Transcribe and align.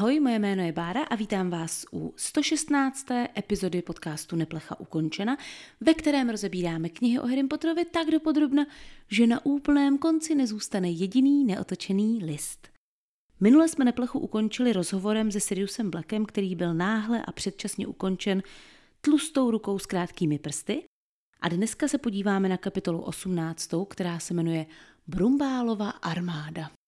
Ahoj, 0.00 0.20
moje 0.20 0.38
jméno 0.38 0.62
je 0.62 0.72
Bára 0.72 1.02
a 1.02 1.14
vítám 1.14 1.50
vás 1.50 1.86
u 1.92 2.14
116. 2.16 3.06
epizody 3.36 3.82
podcastu 3.82 4.36
Neplecha 4.36 4.80
ukončena, 4.80 5.36
ve 5.80 5.94
kterém 5.94 6.30
rozebíráme 6.30 6.88
knihy 6.88 7.18
o 7.18 7.26
Harry 7.26 7.44
Potterovi 7.44 7.84
tak 7.84 8.10
dopodrobna, 8.10 8.66
že 9.08 9.26
na 9.26 9.46
úplném 9.46 9.98
konci 9.98 10.34
nezůstane 10.34 10.90
jediný 10.90 11.44
neotočený 11.44 12.24
list. 12.24 12.68
Minule 13.40 13.68
jsme 13.68 13.84
Neplechu 13.84 14.18
ukončili 14.18 14.72
rozhovorem 14.72 15.32
se 15.32 15.40
Siriusem 15.40 15.90
Blackem, 15.90 16.26
který 16.26 16.54
byl 16.54 16.74
náhle 16.74 17.22
a 17.22 17.32
předčasně 17.32 17.86
ukončen 17.86 18.42
tlustou 19.00 19.50
rukou 19.50 19.78
s 19.78 19.86
krátkými 19.86 20.38
prsty. 20.38 20.84
A 21.40 21.48
dneska 21.48 21.88
se 21.88 21.98
podíváme 21.98 22.48
na 22.48 22.56
kapitolu 22.56 23.02
18, 23.02 23.70
která 23.88 24.18
se 24.18 24.34
jmenuje 24.34 24.66
Brumbálova 25.06 25.90
armáda. 25.90 26.79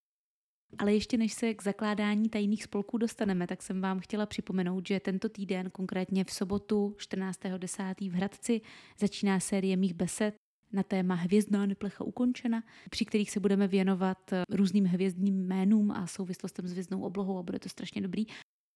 Ale 0.77 0.93
ještě 0.93 1.17
než 1.17 1.33
se 1.33 1.53
k 1.53 1.63
zakládání 1.63 2.29
tajných 2.29 2.63
spolků 2.63 2.97
dostaneme, 2.97 3.47
tak 3.47 3.61
jsem 3.61 3.81
vám 3.81 3.99
chtěla 3.99 4.25
připomenout, 4.25 4.87
že 4.87 4.99
tento 4.99 5.29
týden, 5.29 5.69
konkrétně 5.69 6.23
v 6.23 6.31
sobotu 6.31 6.95
14.10. 6.97 8.11
v 8.11 8.13
Hradci, 8.13 8.61
začíná 8.99 9.39
série 9.39 9.77
mých 9.77 9.93
besed 9.93 10.35
na 10.71 10.83
téma 10.83 11.15
Hvězdná 11.15 11.65
neplecha 11.65 12.03
ukončena, 12.03 12.63
při 12.89 13.05
kterých 13.05 13.31
se 13.31 13.39
budeme 13.39 13.67
věnovat 13.67 14.17
různým 14.49 14.85
hvězdným 14.85 15.45
jménům 15.45 15.91
a 15.91 16.07
souvislostem 16.07 16.67
s 16.67 16.71
hvězdnou 16.71 17.01
oblohou 17.01 17.37
a 17.37 17.43
bude 17.43 17.59
to 17.59 17.69
strašně 17.69 18.01
dobrý. 18.01 18.25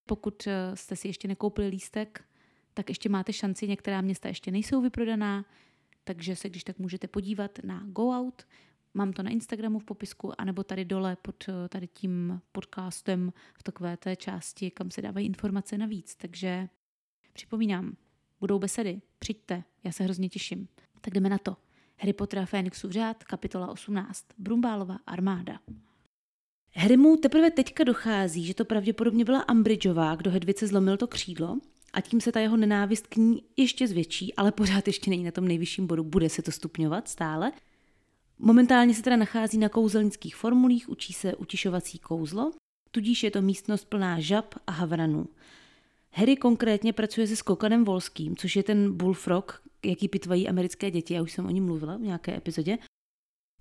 Pokud 0.07 0.47
eh, 0.47 0.75
jste 0.75 0.95
si 0.95 1.07
ještě 1.07 1.27
nekoupili 1.27 1.67
lístek, 1.67 2.23
tak 2.73 2.89
ještě 2.89 3.09
máte 3.09 3.33
šanci, 3.33 3.67
některá 3.67 4.01
města 4.01 4.27
ještě 4.27 4.51
nejsou 4.51 4.81
vyprodaná, 4.81 5.45
takže 6.03 6.35
se 6.35 6.49
když 6.49 6.63
tak 6.63 6.79
můžete 6.79 7.07
podívat 7.07 7.59
na 7.63 7.83
Go 7.85 8.09
Out, 8.09 8.47
Mám 8.97 9.13
to 9.13 9.23
na 9.23 9.29
Instagramu 9.29 9.79
v 9.79 9.85
popisku, 9.85 10.41
anebo 10.41 10.63
tady 10.63 10.85
dole 10.85 11.17
pod 11.21 11.35
eh, 11.49 11.69
tady 11.69 11.87
tím 11.87 12.41
podcastem 12.51 13.33
v 13.59 13.63
takové 13.63 13.97
té 13.97 14.15
části, 14.15 14.71
kam 14.71 14.91
se 14.91 15.01
dávají 15.01 15.25
informace 15.25 15.77
navíc. 15.77 16.15
Takže 16.15 16.69
připomínám, 17.33 17.95
budou 18.39 18.59
besedy, 18.59 19.01
přijďte, 19.19 19.63
já 19.83 19.91
se 19.91 20.03
hrozně 20.03 20.29
těším. 20.29 20.67
Tak 21.01 21.13
jdeme 21.13 21.29
na 21.29 21.37
to. 21.37 21.57
Harry 21.99 22.13
Potter 22.13 22.39
a 22.39 22.45
Fénixův 22.45 22.91
řád, 22.91 23.23
kapitola 23.23 23.67
18. 23.67 24.25
Brumbálova 24.37 24.97
armáda. 25.07 25.59
Harry 26.75 26.97
mu 26.97 27.17
teprve 27.17 27.51
teďka 27.51 27.83
dochází, 27.83 28.45
že 28.45 28.53
to 28.53 28.65
pravděpodobně 28.65 29.25
byla 29.25 29.39
Ambridgeová, 29.39 30.15
kdo 30.15 30.31
Hedvice 30.31 30.67
zlomil 30.67 30.97
to 30.97 31.07
křídlo 31.07 31.57
a 31.93 32.01
tím 32.01 32.21
se 32.21 32.31
ta 32.31 32.39
jeho 32.39 32.57
nenávist 32.57 33.07
k 33.07 33.15
ní 33.15 33.43
ještě 33.57 33.87
zvětší, 33.87 34.33
ale 34.35 34.51
pořád 34.51 34.87
ještě 34.87 35.09
není 35.09 35.23
na 35.23 35.31
tom 35.31 35.47
nejvyšším 35.47 35.87
bodu, 35.87 36.03
bude 36.03 36.29
se 36.29 36.41
to 36.41 36.51
stupňovat 36.51 37.07
stále. 37.07 37.51
Momentálně 38.39 38.93
se 38.93 39.03
teda 39.03 39.15
nachází 39.15 39.57
na 39.57 39.69
kouzelnických 39.69 40.35
formulích, 40.35 40.89
učí 40.89 41.13
se 41.13 41.35
utišovací 41.35 41.99
kouzlo, 41.99 42.51
tudíž 42.91 43.23
je 43.23 43.31
to 43.31 43.41
místnost 43.41 43.85
plná 43.85 44.19
žab 44.19 44.55
a 44.67 44.71
havranů. 44.71 45.27
Harry 46.11 46.37
konkrétně 46.37 46.93
pracuje 46.93 47.27
se 47.27 47.35
Skokanem 47.35 47.85
Volským, 47.85 48.35
což 48.35 48.55
je 48.55 48.63
ten 48.63 48.93
bullfrog, 48.93 49.61
jaký 49.85 50.07
pitvají 50.07 50.49
americké 50.49 50.91
děti, 50.91 51.13
já 51.13 51.21
už 51.21 51.31
jsem 51.31 51.45
o 51.45 51.49
ní 51.49 51.61
mluvila 51.61 51.97
v 51.97 52.01
nějaké 52.01 52.37
epizodě. 52.37 52.77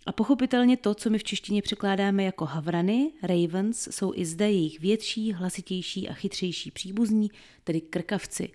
A 0.06 0.12
pochopitelně 0.12 0.76
to, 0.76 0.94
co 0.94 1.10
my 1.10 1.18
v 1.18 1.24
češtině 1.24 1.62
překládáme 1.62 2.24
jako 2.24 2.44
havrany, 2.44 3.12
ravens, 3.22 3.88
jsou 3.90 4.12
i 4.14 4.24
zde 4.24 4.50
jejich 4.50 4.80
větší, 4.80 5.32
hlasitější 5.32 6.08
a 6.08 6.12
chytřejší 6.12 6.70
příbuzní, 6.70 7.30
tedy 7.64 7.80
krkavci. 7.80 8.52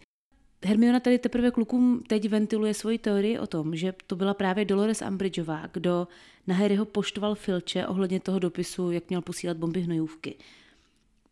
Hermiona 0.66 1.00
tady 1.00 1.20
teprve 1.20 1.52
klukům 1.52 2.04
teď 2.08 2.30
ventiluje 2.30 2.74
svoji 2.74 2.98
teorii 2.98 3.40
o 3.40 3.48
tom, 3.48 3.76
že 3.76 3.94
to 4.08 4.16
byla 4.16 4.34
právě 4.34 4.66
Dolores 4.66 5.04
Umbridgeová, 5.08 5.70
kdo 5.74 6.08
na 6.48 6.56
Harryho 6.56 6.86
poštval 6.86 7.36
Filče 7.36 7.88
ohledně 7.88 8.20
toho 8.20 8.40
dopisu, 8.40 8.92
jak 8.92 9.10
měl 9.10 9.22
posílat 9.22 9.58
bomby 9.58 9.82
hnojůvky. 9.82 10.36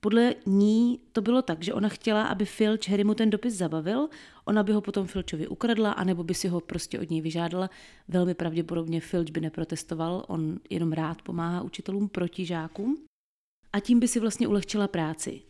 Podle 0.01 0.35
ní 0.45 0.99
to 1.13 1.21
bylo 1.21 1.41
tak, 1.41 1.63
že 1.63 1.73
ona 1.73 1.89
chtěla, 1.89 2.27
aby 2.27 2.45
Filč 2.45 2.89
Harry 2.89 3.03
mu 3.03 3.13
ten 3.13 3.29
dopis 3.29 3.53
zabavil, 3.53 4.09
ona 4.45 4.63
by 4.63 4.73
ho 4.73 4.81
potom 4.81 5.07
Filčovi 5.07 5.47
ukradla, 5.47 5.91
anebo 5.91 6.23
by 6.23 6.33
si 6.33 6.47
ho 6.47 6.61
prostě 6.61 6.99
od 6.99 7.09
něj 7.09 7.21
vyžádala. 7.21 7.69
Velmi 8.07 8.33
pravděpodobně 8.33 9.01
Filč 9.01 9.31
by 9.31 9.41
neprotestoval, 9.41 10.25
on 10.27 10.59
jenom 10.69 10.91
rád 10.91 11.21
pomáhá 11.21 11.61
učitelům 11.61 12.09
proti 12.09 12.45
žákům. 12.45 12.97
A 13.73 13.79
tím 13.79 13.99
by 13.99 14.07
si 14.07 14.19
vlastně 14.19 14.47
ulehčila 14.47 14.87
práci. 14.87 15.41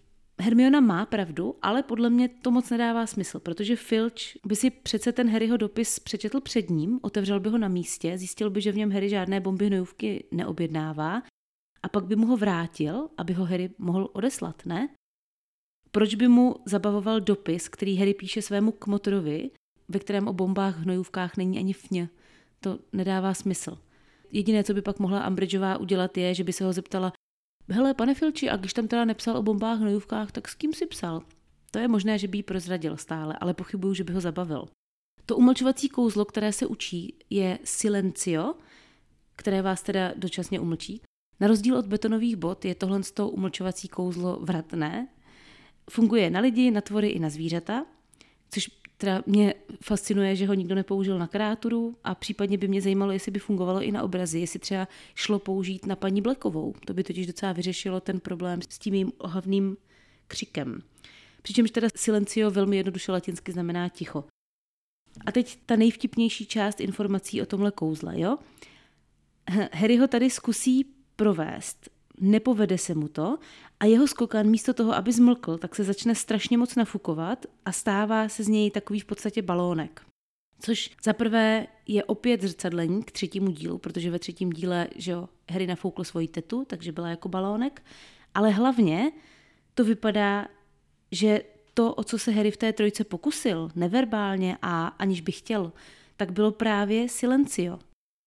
Hermiona 0.42 0.80
má 0.80 1.06
pravdu, 1.06 1.56
ale 1.62 1.84
podle 1.84 2.10
mě 2.10 2.30
to 2.30 2.52
moc 2.52 2.70
nedává 2.70 3.08
smysl, 3.08 3.40
protože 3.40 3.76
Filch 3.76 4.14
by 4.46 4.56
si 4.56 4.70
přece 4.70 5.12
ten 5.12 5.30
Harryho 5.30 5.58
dopis 5.58 6.00
přečetl 6.00 6.42
před 6.42 6.70
ním, 6.70 7.00
otevřel 7.02 7.40
by 7.40 7.50
ho 7.50 7.58
na 7.58 7.68
místě, 7.68 8.18
zjistil 8.18 8.50
by, 8.50 8.62
že 8.62 8.72
v 8.72 8.76
něm 8.76 8.92
Harry 8.92 9.10
žádné 9.10 9.40
bomby 9.40 9.68
hnojůvky 9.68 10.24
neobjednává 10.32 11.24
a 11.84 11.90
pak 11.90 12.06
by 12.06 12.16
mu 12.16 12.28
ho 12.28 12.38
vrátil, 12.38 13.10
aby 13.18 13.34
ho 13.34 13.46
Harry 13.46 13.70
mohl 13.78 14.10
odeslat, 14.14 14.66
ne? 14.66 14.90
Proč 15.92 16.16
by 16.16 16.28
mu 16.28 16.56
zabavoval 16.66 17.20
dopis, 17.20 17.70
který 17.70 17.98
Harry 17.98 18.14
píše 18.14 18.42
svému 18.42 18.72
kmotrovi, 18.72 19.52
ve 19.88 20.00
kterém 20.00 20.28
o 20.28 20.34
bombách 20.34 20.80
hnojůvkách 20.80 21.38
není 21.38 21.58
ani 21.58 21.74
fně? 21.74 22.10
To 22.60 22.80
nedává 22.94 23.34
smysl. 23.34 23.78
Jediné, 24.32 24.64
co 24.64 24.74
by 24.74 24.82
pak 24.82 25.00
mohla 25.00 25.20
Ambridgeová 25.20 25.78
udělat, 25.78 26.18
je, 26.18 26.34
že 26.34 26.44
by 26.44 26.54
se 26.54 26.64
ho 26.64 26.74
zeptala, 26.74 27.14
hele, 27.72 27.94
pane 27.94 28.16
Filči, 28.16 28.50
a 28.50 28.58
když 28.58 28.74
tam 28.74 28.88
teda 28.88 29.06
nepsal 29.06 29.38
o 29.38 29.44
bombách, 29.44 29.80
hnojůvkách, 29.80 30.32
tak 30.32 30.48
s 30.48 30.56
kým 30.56 30.74
si 30.74 30.86
psal? 30.86 31.22
To 31.72 31.80
je 31.80 31.88
možné, 31.88 32.18
že 32.18 32.28
by 32.28 32.38
jí 32.38 32.44
prozradil 32.44 32.98
stále, 32.98 33.38
ale 33.42 33.54
pochybuju, 33.54 33.94
že 33.94 34.04
by 34.04 34.14
ho 34.14 34.22
zabavil. 34.22 34.66
To 35.26 35.38
umlčovací 35.38 35.90
kouzlo, 35.90 36.26
které 36.26 36.54
se 36.54 36.66
učí, 36.66 37.16
je 37.30 37.60
silencio, 37.64 38.56
které 39.36 39.62
vás 39.62 39.84
teda 39.84 40.14
dočasně 40.16 40.60
umlčí. 40.60 41.02
Na 41.40 41.48
rozdíl 41.48 41.78
od 41.78 41.86
betonových 41.86 42.36
bod 42.36 42.66
je 42.66 42.76
tohle 42.76 43.04
z 43.04 43.12
toho 43.12 43.30
umlčovací 43.30 43.88
kouzlo 43.88 44.40
vratné. 44.42 45.08
Funguje 45.90 46.30
na 46.30 46.40
lidi, 46.40 46.72
na 46.72 46.82
tvory 46.82 47.08
i 47.08 47.20
na 47.20 47.30
zvířata, 47.30 47.86
což 48.50 48.70
teda 49.02 49.24
mě 49.26 49.54
fascinuje, 49.84 50.36
že 50.36 50.48
ho 50.48 50.54
nikdo 50.54 50.76
nepoužil 50.76 51.20
na 51.20 51.28
kreaturu 51.28 51.98
a 52.04 52.16
případně 52.16 52.58
by 52.58 52.68
mě 52.68 52.82
zajímalo, 52.82 53.12
jestli 53.12 53.32
by 53.32 53.40
fungovalo 53.40 53.82
i 53.82 53.92
na 53.92 54.04
obrazy, 54.04 54.40
jestli 54.40 54.60
třeba 54.60 54.88
šlo 55.16 55.40
použít 55.40 55.86
na 55.86 55.96
paní 55.96 56.22
Blekovou. 56.22 56.74
To 56.86 56.94
by 56.94 57.04
totiž 57.04 57.28
docela 57.28 57.52
vyřešilo 57.52 58.00
ten 58.00 58.20
problém 58.20 58.62
s 58.70 58.80
tím 58.80 58.94
jím 58.94 59.12
ohavným 59.18 59.78
křikem. 60.28 60.82
Přičemž 61.42 61.72
teda 61.72 61.88
silencio 61.96 62.52
velmi 62.52 62.78
jednoduše 62.78 63.12
latinsky 63.12 63.52
znamená 63.52 63.90
ticho. 63.90 64.24
A 65.26 65.32
teď 65.32 65.60
ta 65.66 65.76
nejvtipnější 65.76 66.46
část 66.46 66.82
informací 66.82 67.42
o 67.42 67.46
tomhle 67.46 67.72
kouzle, 67.72 68.20
jo? 68.20 68.38
Harry 69.74 69.98
ho 69.98 70.08
tady 70.08 70.30
zkusí 70.30 70.86
provést 71.16 71.90
nepovede 72.20 72.78
se 72.78 72.96
mu 72.96 73.08
to 73.08 73.38
a 73.80 73.86
jeho 73.86 74.08
skokan 74.08 74.48
místo 74.48 74.74
toho, 74.74 74.94
aby 74.94 75.12
zmlkl, 75.12 75.58
tak 75.58 75.76
se 75.76 75.84
začne 75.84 76.16
strašně 76.16 76.58
moc 76.58 76.76
nafukovat 76.76 77.46
a 77.66 77.72
stává 77.72 78.30
se 78.30 78.44
z 78.44 78.48
něj 78.48 78.72
takový 78.72 79.00
v 79.00 79.06
podstatě 79.06 79.42
balónek. 79.42 80.02
Což 80.60 80.92
za 81.04 81.14
prvé 81.14 81.68
je 81.88 82.04
opět 82.04 82.42
zrcadlení 82.42 83.04
k 83.04 83.12
třetímu 83.12 83.52
dílu, 83.52 83.78
protože 83.78 84.12
ve 84.12 84.20
třetím 84.20 84.50
díle 84.50 84.88
že 84.96 85.12
jo, 85.12 85.30
Harry 85.52 85.68
nafoukl 85.68 86.04
svoji 86.04 86.28
tetu, 86.28 86.66
takže 86.66 86.92
byla 86.92 87.10
jako 87.10 87.30
balónek. 87.30 87.84
Ale 88.34 88.50
hlavně 88.50 89.12
to 89.74 89.84
vypadá, 89.84 90.48
že 91.12 91.42
to, 91.74 91.94
o 91.94 92.04
co 92.04 92.20
se 92.20 92.32
Harry 92.32 92.52
v 92.52 92.58
té 92.58 92.74
trojce 92.74 93.04
pokusil, 93.04 93.72
neverbálně 93.76 94.58
a 94.62 94.88
aniž 94.88 95.22
by 95.22 95.32
chtěl, 95.32 95.74
tak 96.18 96.32
bylo 96.32 96.52
právě 96.52 97.10
silencio. 97.10 97.80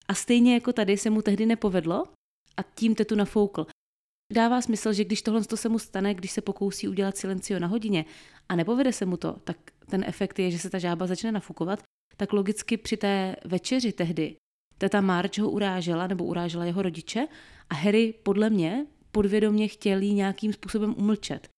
A 0.08 0.14
stejně 0.14 0.54
jako 0.54 0.72
tady 0.72 0.96
se 0.96 1.10
mu 1.10 1.22
tehdy 1.22 1.46
nepovedlo 1.46 2.04
a 2.56 2.62
tím 2.74 2.94
tetu 2.94 3.14
nafoukl 3.14 3.66
dává 4.32 4.60
smysl, 4.60 4.92
že 4.92 5.04
když 5.04 5.22
tohle 5.22 5.42
se 5.54 5.68
mu 5.68 5.78
stane, 5.78 6.14
když 6.14 6.30
se 6.30 6.40
pokousí 6.40 6.88
udělat 6.88 7.16
silencio 7.16 7.58
na 7.58 7.66
hodině 7.66 8.04
a 8.48 8.56
nepovede 8.56 8.92
se 8.92 9.06
mu 9.06 9.16
to, 9.16 9.36
tak 9.44 9.56
ten 9.90 10.04
efekt 10.06 10.38
je, 10.38 10.50
že 10.50 10.58
se 10.58 10.70
ta 10.70 10.78
žába 10.78 11.06
začne 11.06 11.32
nafukovat, 11.32 11.82
tak 12.16 12.32
logicky 12.32 12.76
při 12.76 12.96
té 12.96 13.36
večeři 13.44 13.92
tehdy 13.92 14.36
teta 14.78 15.00
Marge 15.00 15.42
ho 15.42 15.50
urážela 15.50 16.06
nebo 16.06 16.24
urážela 16.24 16.64
jeho 16.64 16.82
rodiče 16.82 17.26
a 17.70 17.74
Harry 17.74 18.14
podle 18.22 18.50
mě 18.50 18.86
podvědomě 19.12 19.68
chtěl 19.68 20.02
jí 20.02 20.14
nějakým 20.14 20.52
způsobem 20.52 20.94
umlčet. 20.98 21.48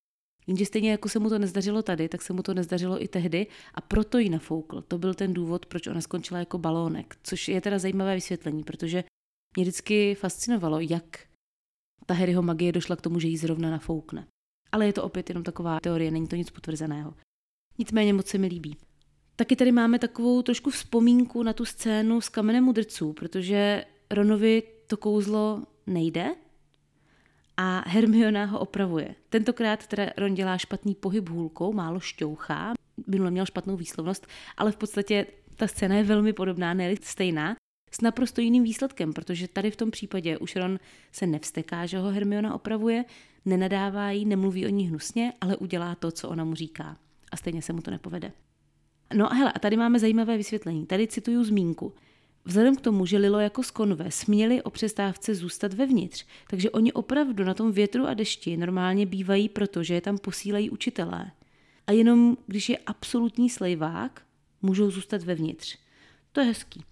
Jenže 0.47 0.67
stejně 0.67 0.91
jako 0.91 1.09
se 1.09 1.19
mu 1.19 1.29
to 1.29 1.39
nezdařilo 1.39 1.83
tady, 1.83 2.09
tak 2.09 2.23
se 2.23 2.33
mu 2.33 2.43
to 2.43 2.55
nezdařilo 2.55 3.03
i 3.03 3.09
tehdy 3.09 3.47
a 3.75 3.81
proto 3.81 4.19
ji 4.19 4.29
nafoukl. 4.29 4.83
To 4.83 4.99
byl 4.99 5.15
ten 5.15 5.35
důvod, 5.35 5.67
proč 5.67 5.87
ona 5.87 6.01
skončila 6.01 6.41
jako 6.41 6.59
balónek, 6.59 7.17
což 7.23 7.49
je 7.49 7.61
teda 7.61 7.79
zajímavé 7.79 8.15
vysvětlení, 8.15 8.65
protože 8.65 9.05
mě 9.57 9.65
vždycky 9.65 10.15
fascinovalo, 10.15 10.81
jak 10.81 11.19
ta 12.07 12.15
Harryho 12.15 12.43
magie 12.43 12.73
došla 12.73 12.97
k 12.97 13.01
tomu, 13.01 13.21
že 13.21 13.29
jí 13.29 13.37
zrovna 13.37 13.71
nafoukne. 13.71 14.27
Ale 14.73 14.87
je 14.87 14.93
to 14.93 15.03
opět 15.03 15.29
jenom 15.29 15.45
taková 15.45 15.81
teorie, 15.81 16.11
není 16.11 16.27
to 16.27 16.37
nic 16.37 16.51
potvrzeného. 16.51 17.15
Nicméně 17.79 18.13
moc 18.13 18.27
se 18.27 18.39
mi 18.39 18.47
líbí. 18.47 18.77
Taky 19.37 19.57
tady 19.57 19.73
máme 19.73 19.99
takovou 19.99 20.43
trošku 20.43 20.71
vzpomínku 20.71 21.43
na 21.43 21.53
tu 21.53 21.65
scénu 21.65 22.21
s 22.21 22.29
kamenem 22.29 22.65
mudrců, 22.65 23.13
protože 23.13 23.85
Ronovi 24.11 24.63
to 24.87 24.97
kouzlo 24.97 25.63
nejde 25.87 26.35
a 27.57 27.83
Hermiona 27.87 28.45
ho 28.45 28.59
opravuje. 28.59 29.15
Tentokrát 29.29 29.87
teda 29.87 30.07
Ron 30.17 30.35
dělá 30.35 30.59
špatný 30.59 30.95
pohyb 30.95 31.29
hůlkou, 31.29 31.73
málo 31.73 32.01
šťouchá, 32.01 32.73
minule 33.07 33.31
měl 33.31 33.47
špatnou 33.47 33.77
výslovnost, 33.77 34.27
ale 34.57 34.73
v 34.73 34.77
podstatě 34.77 35.27
ta 35.57 35.67
scéna 35.67 35.97
je 35.97 36.05
velmi 36.05 36.33
podobná, 36.33 36.75
ne 36.75 36.95
stejná 37.03 37.57
s 37.95 38.01
naprosto 38.01 38.41
jiným 38.41 38.65
výsledkem, 38.65 39.13
protože 39.13 39.49
tady 39.49 39.71
v 39.71 39.77
tom 39.77 39.91
případě 39.91 40.39
už 40.39 40.57
Ron 40.57 40.79
se 41.13 41.27
nevsteká, 41.27 41.87
že 41.87 41.99
ho 41.99 42.11
Hermiona 42.11 42.55
opravuje, 42.55 43.05
nenadává 43.45 44.11
jí, 44.11 44.25
nemluví 44.25 44.67
o 44.67 44.69
ní 44.69 44.89
hnusně, 44.89 45.33
ale 45.41 45.57
udělá 45.57 45.95
to, 45.95 46.11
co 46.11 46.29
ona 46.29 46.45
mu 46.45 46.55
říká. 46.55 46.97
A 47.33 47.37
stejně 47.37 47.63
se 47.63 47.73
mu 47.73 47.83
to 47.83 47.91
nepovede. 47.91 48.33
No 49.15 49.33
a 49.33 49.35
hele, 49.35 49.53
a 49.53 49.59
tady 49.59 49.77
máme 49.77 49.99
zajímavé 49.99 50.37
vysvětlení. 50.37 50.87
Tady 50.87 51.07
cituju 51.07 51.45
zmínku. 51.45 51.95
Vzhledem 52.45 52.77
k 52.77 52.81
tomu, 52.81 53.07
že 53.07 53.19
Lilo 53.19 53.39
jako 53.39 53.63
skonve 53.63 54.11
směli 54.11 54.63
o 54.63 54.71
přestávce 54.71 55.35
zůstat 55.35 55.75
vevnitř, 55.75 56.25
takže 56.51 56.71
oni 56.71 56.93
opravdu 56.93 57.45
na 57.45 57.55
tom 57.55 57.73
větru 57.73 58.07
a 58.07 58.15
dešti 58.15 58.57
normálně 58.57 59.07
bývají, 59.07 59.49
protože 59.49 59.95
je 59.95 60.01
tam 60.01 60.19
posílají 60.19 60.71
učitelé. 60.71 61.31
A 61.87 61.93
jenom 61.93 62.37
když 62.47 62.69
je 62.69 62.79
absolutní 62.79 63.51
slejvák, 63.51 64.23
můžou 64.63 64.91
zůstat 64.91 65.23
vevnitř. 65.23 65.79
To 66.33 66.41
je 66.41 66.47
hezký. 66.47 66.85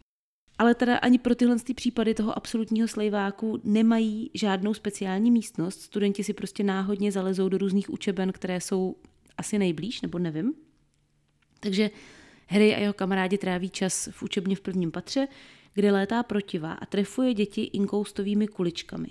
Ale 0.63 0.75
teda 0.75 0.97
ani 0.97 1.19
pro 1.19 1.35
tyhle 1.35 1.57
případy 1.75 2.15
toho 2.15 2.39
absolutního 2.39 2.89
slejváku 2.89 3.61
nemají 3.65 4.31
žádnou 4.35 4.75
speciální 4.75 5.31
místnost. 5.31 5.81
Studenti 5.81 6.25
si 6.25 6.33
prostě 6.33 6.65
náhodně 6.65 7.13
zalezou 7.13 7.49
do 7.49 7.59
různých 7.59 7.91
učeben, 7.91 8.33
které 8.33 8.61
jsou 8.61 8.97
asi 9.39 9.59
nejblíž, 9.59 10.01
nebo 10.01 10.19
nevím. 10.19 10.55
Takže 11.61 11.91
Harry 12.49 12.75
a 12.75 12.79
jeho 12.79 12.93
kamarádi 12.93 13.39
tráví 13.39 13.71
čas 13.71 14.09
v 14.13 14.23
učebně 14.23 14.57
v 14.57 14.61
prvním 14.61 14.91
patře, 14.91 15.29
kde 15.75 15.93
létá 15.93 16.23
protiva 16.23 16.73
a 16.73 16.87
trefuje 16.87 17.35
děti 17.35 17.63
inkoustovými 17.63 18.49
kuličkami. 18.49 19.09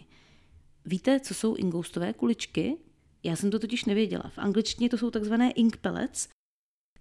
Víte, 0.86 1.20
co 1.20 1.34
jsou 1.34 1.56
ingoustové 1.56 2.14
kuličky? 2.14 2.78
Já 3.24 3.36
jsem 3.36 3.52
to 3.52 3.60
totiž 3.60 3.86
nevěděla. 3.86 4.24
V 4.30 4.38
angličtině 4.38 4.90
to 4.90 4.98
jsou 4.98 5.12
takzvané 5.12 5.52
ink 5.52 5.78
pellets. 5.78 6.28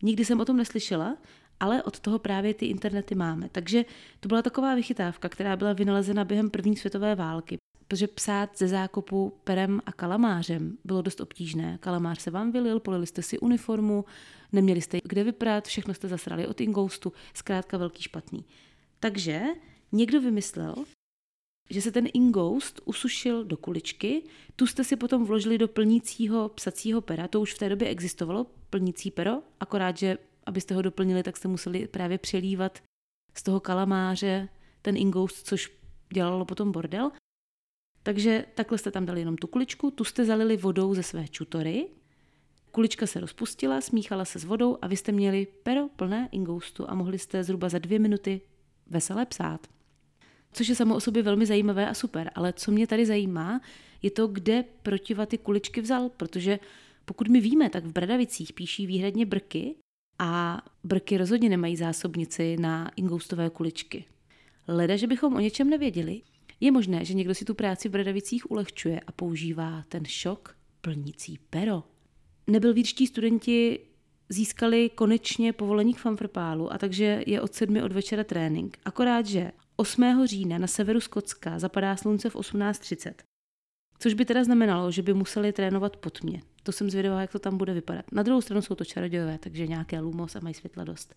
Nikdy 0.03 0.25
jsem 0.25 0.41
o 0.41 0.45
tom 0.45 0.57
neslyšela, 0.57 1.17
ale 1.61 1.83
od 1.83 2.01
toho 2.01 2.19
právě 2.19 2.55
ty 2.55 2.67
internety 2.67 3.15
máme. 3.15 3.49
Takže 3.53 3.85
to 4.21 4.29
byla 4.29 4.43
taková 4.43 4.75
vychytávka, 4.75 5.29
která 5.29 5.57
byla 5.57 5.73
vynalezena 5.73 6.25
během 6.25 6.51
první 6.51 6.77
světové 6.77 7.15
války. 7.15 7.57
Protože 7.89 8.07
psát 8.07 8.59
ze 8.59 8.69
zákopu 8.69 9.33
perem 9.45 9.81
a 9.87 9.93
kalamářem 9.93 10.79
bylo 10.85 11.03
dost 11.03 11.21
obtížné. 11.21 11.79
Kalamář 11.81 12.21
se 12.21 12.31
vám 12.31 12.53
vylil, 12.53 12.81
polili 12.81 13.07
jste 13.07 13.23
si 13.23 13.39
uniformu, 13.39 14.05
neměli 14.53 14.81
jste 14.81 14.99
kde 15.05 15.25
vyprat, 15.25 15.67
všechno 15.67 15.95
jste 15.95 16.09
zasrali 16.09 16.47
od 16.47 16.61
ingoustu, 16.61 17.13
zkrátka 17.35 17.79
velký 17.79 18.03
špatný. 18.03 18.45
Takže 19.01 19.43
někdo 19.93 20.21
vymyslel, 20.21 20.75
že 21.71 21.83
se 21.83 21.93
ten 21.93 22.09
ingoust 22.15 22.81
usušil 22.85 23.45
do 23.45 23.57
kuličky, 23.57 24.23
tu 24.57 24.67
jste 24.67 24.85
si 24.85 24.97
potom 24.97 25.25
vložili 25.25 25.59
do 25.59 25.69
plnícího 25.69 26.49
psacího 26.49 27.01
pera, 27.01 27.29
to 27.29 27.41
už 27.41 27.55
v 27.55 27.59
té 27.59 27.69
době 27.69 27.89
existovalo, 27.89 28.47
plnící 28.71 29.11
pero, 29.11 29.43
akorát, 29.61 29.97
že 29.97 30.19
abyste 30.51 30.75
ho 30.75 30.83
doplnili, 30.83 31.23
tak 31.23 31.37
jste 31.37 31.49
museli 31.49 31.89
právě 31.89 32.19
přelívat 32.19 32.83
z 33.35 33.43
toho 33.43 33.61
kalamáře 33.61 34.49
ten 34.83 34.97
ingoust, 34.97 35.47
což 35.47 35.73
dělalo 36.13 36.45
potom 36.45 36.73
bordel. 36.73 37.11
Takže 38.03 38.45
takhle 38.55 38.79
jste 38.79 38.91
tam 38.91 39.07
dali 39.07 39.21
jenom 39.21 39.37
tu 39.37 39.47
kuličku, 39.47 39.91
tu 39.91 40.05
jste 40.05 40.25
zalili 40.25 40.57
vodou 40.57 40.95
ze 40.95 41.03
své 41.03 41.29
čutory, 41.29 41.89
kulička 42.71 43.07
se 43.07 43.21
rozpustila, 43.21 43.81
smíchala 43.81 44.25
se 44.25 44.39
s 44.39 44.45
vodou 44.45 44.79
a 44.83 44.87
vy 44.87 44.97
jste 44.97 45.13
měli 45.13 45.47
pero 45.63 45.89
plné 45.89 46.29
ingoustu 46.33 46.91
a 46.91 46.95
mohli 46.95 47.19
jste 47.19 47.45
zhruba 47.45 47.69
za 47.69 47.79
dvě 47.79 47.99
minuty 47.99 48.41
veselé 48.87 49.27
psát. 49.27 49.67
Což 50.53 50.69
je 50.69 50.75
samo 50.75 50.97
o 50.97 51.01
sobě 51.01 51.23
velmi 51.23 51.47
zajímavé 51.47 51.89
a 51.89 51.95
super, 51.95 52.31
ale 52.35 52.53
co 52.53 52.71
mě 52.71 52.87
tady 52.87 53.07
zajímá, 53.07 53.61
je 54.03 54.11
to, 54.11 54.27
kde 54.27 54.65
protiva 54.83 55.27
ty 55.27 55.39
kuličky 55.39 55.81
vzal, 55.81 56.09
protože 56.09 56.59
pokud 57.05 57.29
my 57.29 57.41
víme, 57.41 57.71
tak 57.71 57.85
v 57.85 57.93
Bradavicích 57.93 58.53
píší 58.53 58.87
výhradně 58.87 59.27
brky 59.27 59.75
a 60.23 60.63
brky 60.85 61.19
rozhodně 61.19 61.49
nemají 61.49 61.77
zásobnici 61.77 62.57
na 62.57 62.91
ingoustové 62.97 63.51
kuličky. 63.51 64.05
Leda, 64.69 64.97
že 64.97 65.07
bychom 65.07 65.35
o 65.35 65.41
něčem 65.41 65.71
nevěděli, 65.71 66.23
je 66.61 66.73
možné, 66.73 67.05
že 67.05 67.15
někdo 67.15 67.35
si 67.35 67.45
tu 67.45 67.55
práci 67.55 67.89
v 67.89 67.93
Bradavicích 67.93 68.51
ulehčuje 68.51 69.01
a 69.01 69.13
používá 69.13 69.85
ten 69.89 70.05
šok 70.05 70.57
plnící 70.81 71.39
pero. 71.51 71.83
Nebylvírští 72.47 73.07
studenti 73.07 73.81
získali 74.29 74.91
konečně 74.95 75.53
povolení 75.53 75.95
k 75.95 75.99
fanfrpálu 75.99 76.73
a 76.73 76.79
takže 76.79 77.23
je 77.27 77.41
od 77.41 77.55
sedmi 77.55 77.83
od 77.83 77.93
večera 77.93 78.25
trénink. 78.25 78.79
Akorát, 78.85 79.27
že 79.27 79.53
8. 79.77 80.23
října 80.25 80.59
na 80.59 80.67
severu 80.67 81.01
Skotska 81.01 81.59
zapadá 81.59 81.97
slunce 81.97 82.31
v 82.31 82.37
18.30. 82.37 83.13
Což 84.03 84.15
by 84.15 84.25
teda 84.25 84.45
znamenalo, 84.45 84.91
že 84.91 85.03
by 85.03 85.15
museli 85.15 85.53
trénovat 85.53 85.97
pod 85.97 86.21
tmě. 86.21 86.43
To 86.63 86.73
jsem 86.73 86.91
zvědavá, 86.91 87.21
jak 87.21 87.33
to 87.33 87.39
tam 87.39 87.57
bude 87.57 87.75
vypadat. 87.75 88.05
Na 88.13 88.23
druhou 88.23 88.41
stranu 88.41 88.63
jsou 88.63 88.75
to 88.75 88.85
čarodějové, 88.85 89.39
takže 89.39 89.67
nějaké 89.67 90.01
lumos 90.01 90.37
a 90.37 90.41
mají 90.41 90.55
světla 90.55 90.85
dost. 90.85 91.15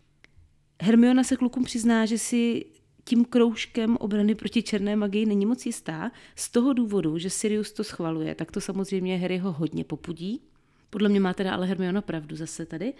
Hermiona 0.81 1.24
se 1.24 1.35
klukům 1.35 1.63
přizná, 1.63 2.06
že 2.06 2.18
si 2.18 2.65
tím 3.03 3.25
kroužkem 3.25 3.97
obrany 3.97 4.35
proti 4.35 4.63
černé 4.63 4.95
magii 4.95 5.25
není 5.25 5.45
moc 5.45 5.65
jistá, 5.65 6.12
z 6.35 6.50
toho 6.50 6.74
důvodu, 6.74 7.18
že 7.18 7.30
Sirius 7.30 7.71
to 7.71 7.83
schvaluje, 7.83 8.35
tak 8.35 8.51
to 8.51 8.62
samozřejmě 8.62 9.18
Harryho 9.18 9.51
hodně 9.51 9.83
popudí. 9.83 10.41
Podle 10.89 11.09
mě 11.09 11.19
má 11.19 11.33
teda 11.33 11.53
ale 11.53 11.68
Hermiona 11.68 12.01
pravdu 12.01 12.36
zase 12.36 12.65
tady. 12.65 12.94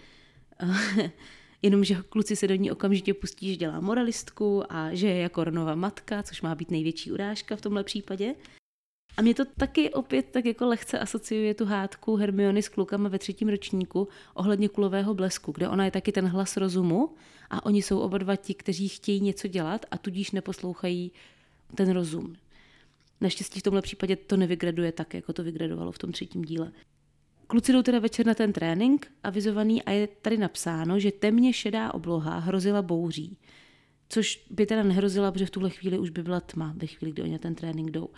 Jenomže 1.62 1.96
kluci 2.08 2.36
se 2.36 2.48
do 2.48 2.54
ní 2.54 2.70
okamžitě 2.70 3.14
pustí, 3.14 3.50
že 3.50 3.56
dělá 3.56 3.80
moralistku 3.80 4.72
a 4.72 4.94
že 4.94 5.08
je 5.08 5.18
jako 5.18 5.44
Ronova 5.44 5.74
matka, 5.74 6.22
což 6.22 6.42
má 6.42 6.54
být 6.54 6.70
největší 6.70 7.12
urážka 7.12 7.56
v 7.56 7.60
tomhle 7.60 7.84
případě. 7.84 8.34
A 9.16 9.22
mě 9.22 9.34
to 9.34 9.44
taky 9.44 9.90
opět 9.90 10.26
tak 10.30 10.44
jako 10.44 10.66
lehce 10.66 10.98
asociuje 10.98 11.54
tu 11.54 11.64
hádku 11.64 12.16
Hermiony 12.16 12.62
s 12.62 12.68
klukama 12.68 13.08
ve 13.08 13.18
třetím 13.18 13.48
ročníku 13.48 14.08
ohledně 14.34 14.68
kulového 14.68 15.14
blesku, 15.14 15.52
kde 15.52 15.68
ona 15.68 15.84
je 15.84 15.90
taky 15.90 16.12
ten 16.12 16.26
hlas 16.26 16.56
rozumu 16.56 17.14
a 17.50 17.66
oni 17.66 17.82
jsou 17.82 18.00
oba 18.00 18.18
dva 18.18 18.36
ti, 18.36 18.54
kteří 18.54 18.88
chtějí 18.88 19.20
něco 19.20 19.48
dělat 19.48 19.86
a 19.90 19.98
tudíž 19.98 20.30
neposlouchají 20.30 21.12
ten 21.74 21.90
rozum. 21.90 22.36
Naštěstí 23.20 23.60
v 23.60 23.62
tomhle 23.62 23.82
případě 23.82 24.16
to 24.16 24.36
nevygraduje 24.36 24.92
tak, 24.92 25.14
jako 25.14 25.32
to 25.32 25.44
vygradovalo 25.44 25.92
v 25.92 25.98
tom 25.98 26.12
třetím 26.12 26.42
díle. 26.42 26.72
Kluci 27.46 27.72
jdou 27.72 27.82
teda 27.82 27.98
večer 27.98 28.26
na 28.26 28.34
ten 28.34 28.52
trénink 28.52 29.12
avizovaný 29.22 29.82
a 29.82 29.90
je 29.90 30.06
tady 30.06 30.38
napsáno, 30.38 30.98
že 30.98 31.12
temně 31.12 31.52
šedá 31.52 31.94
obloha 31.94 32.38
hrozila 32.38 32.82
bouří. 32.82 33.38
Což 34.08 34.46
by 34.50 34.66
teda 34.66 34.82
nehrozila, 34.82 35.32
protože 35.32 35.46
v 35.46 35.50
tuhle 35.50 35.70
chvíli 35.70 35.98
už 35.98 36.10
by 36.10 36.22
byla 36.22 36.40
tma, 36.40 36.74
ve 36.76 36.86
chvíli, 36.86 37.12
kdy 37.12 37.22
oni 37.22 37.32
na 37.32 37.38
ten 37.38 37.54
trénink 37.54 37.90
jdou. 37.90 38.08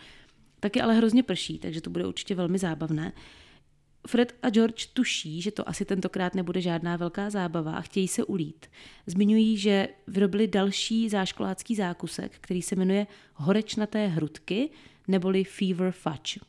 Taky 0.61 0.81
ale 0.81 0.95
hrozně 0.95 1.23
prší, 1.23 1.59
takže 1.59 1.81
to 1.81 1.91
bude 1.91 2.07
určitě 2.07 2.35
velmi 2.35 2.59
zábavné. 2.59 3.13
Fred 4.07 4.35
a 4.43 4.51
George 4.51 4.87
tuší, 4.87 5.43
že 5.43 5.51
to 5.51 5.69
asi 5.69 5.85
tentokrát 5.85 6.35
nebude 6.35 6.61
žádná 6.61 6.97
velká 6.97 7.31
zábava 7.31 7.73
a 7.73 7.81
chtějí 7.81 8.09
se 8.09 8.25
ulít. 8.25 8.67
Zmiňují, 9.07 9.57
že 9.57 9.89
vyrobili 10.07 10.47
další 10.47 11.09
záškolácký 11.09 11.75
zákusek, 11.75 12.33
který 12.41 12.63
se 12.63 12.77
jmenuje 12.77 13.07
horečnaté 13.35 14.07
hrudky 14.07 14.71
neboli 15.09 15.45
fever 15.45 15.93
fudge. 15.93 16.41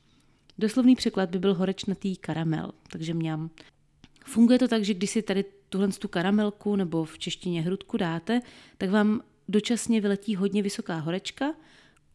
Doslovný 0.57 0.95
překlad 0.95 1.29
by 1.29 1.39
byl 1.39 1.53
horečnatý 1.53 2.15
karamel, 2.15 2.71
takže 2.91 3.13
mňam. 3.13 3.49
Funguje 4.25 4.59
to 4.59 4.67
tak, 4.67 4.83
že 4.83 4.93
když 4.93 5.09
si 5.09 5.21
tady 5.21 5.45
tuhle 5.69 5.87
tu 5.87 6.07
karamelku 6.07 6.75
nebo 6.75 7.05
v 7.05 7.19
češtině 7.19 7.61
hrudku 7.61 7.97
dáte, 7.97 8.41
tak 8.77 8.89
vám 8.89 9.21
dočasně 9.47 10.01
vyletí 10.01 10.35
hodně 10.35 10.61
vysoká 10.61 10.97
horečka, 10.99 11.53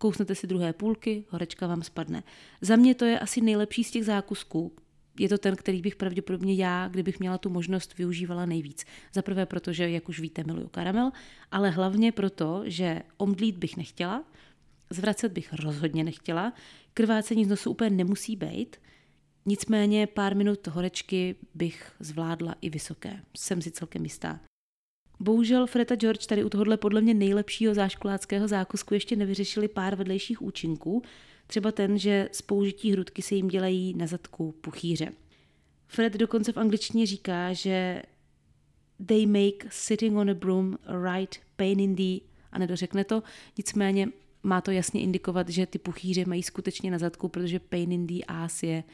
kousnete 0.03 0.35
si 0.35 0.47
druhé 0.47 0.73
půlky, 0.73 1.25
horečka 1.31 1.67
vám 1.67 1.83
spadne. 1.83 2.23
Za 2.61 2.77
mě 2.77 2.95
to 2.95 3.05
je 3.05 3.19
asi 3.19 3.41
nejlepší 3.41 3.85
z 3.85 3.91
těch 3.91 4.05
zákusků. 4.05 4.73
Je 5.19 5.29
to 5.29 5.39
ten, 5.39 5.57
který 5.57 5.83
bych 5.83 5.97
pravděpodobně 5.97 6.55
já, 6.55 6.89
kdybych 6.89 7.21
měla 7.21 7.39
tu 7.39 7.51
možnost, 7.51 7.99
využívala 7.99 8.47
nejvíc. 8.47 8.85
Za 9.15 9.23
prvé 9.23 9.47
protože, 9.47 9.91
jak 9.91 10.09
už 10.09 10.21
víte, 10.21 10.45
miluju 10.45 10.69
karamel, 10.69 11.11
ale 11.51 11.71
hlavně 11.71 12.13
proto, 12.13 12.63
že 12.67 13.03
omdlít 13.17 13.59
bych 13.59 13.77
nechtěla, 13.77 14.25
zvracet 14.91 15.33
bych 15.33 15.53
rozhodně 15.53 16.05
nechtěla, 16.05 16.53
krvácení 16.95 17.45
z 17.45 17.49
nosu 17.49 17.71
úplně 17.71 17.91
nemusí 17.91 18.37
být, 18.37 18.77
nicméně 19.47 20.07
pár 20.07 20.37
minut 20.37 20.67
horečky 20.67 21.37
bych 21.55 21.93
zvládla 22.01 22.55
i 22.61 22.71
vysoké. 22.71 23.21
Jsem 23.37 23.63
si 23.63 23.71
celkem 23.71 24.05
jistá. 24.05 24.41
Bohužel 25.23 25.67
Fred 25.67 25.93
a 25.93 25.95
George 25.95 26.27
tady 26.27 26.45
u 26.45 26.49
tohohle 26.49 26.77
podle 26.77 27.01
mě 27.01 27.15
nejlepšího 27.15 27.75
záškoláckého 27.75 28.49
zákusku 28.49 28.95
ještě 28.95 29.17
nevyřešili 29.17 29.69
pár 29.69 29.95
vedlejších 29.95 30.43
účinků, 30.43 31.03
třeba 31.47 31.73
ten, 31.73 31.99
že 31.99 32.29
z 32.33 32.43
použití 32.43 32.93
hrudky 32.93 33.23
se 33.23 33.35
jim 33.35 33.49
dělají 33.49 33.95
na 33.95 34.07
zadku 34.07 34.53
puchýře. 34.53 35.09
Fred 35.87 36.13
dokonce 36.13 36.53
v 36.53 36.57
angličtině 36.57 37.07
říká, 37.07 37.53
že 37.53 38.03
they 39.07 39.27
make 39.27 39.69
sitting 39.69 40.17
on 40.17 40.31
a 40.31 40.35
broom 40.35 40.79
a 40.87 41.13
right 41.15 41.37
pain 41.57 41.81
in 41.81 41.97
the 41.97 42.25
a 42.53 42.59
nedořekne 42.59 43.05
to, 43.05 43.23
nicméně 43.59 44.09
má 44.43 44.61
to 44.61 44.71
jasně 44.71 45.01
indikovat, 45.01 45.49
že 45.49 45.67
ty 45.67 45.79
puchýře 45.79 46.25
mají 46.27 46.43
skutečně 46.43 46.91
na 46.91 46.99
zadku, 46.99 47.29
protože 47.29 47.59
pain 47.59 47.93
in 47.93 48.07
the 48.07 48.25
ass 48.29 48.63
je 48.63 48.85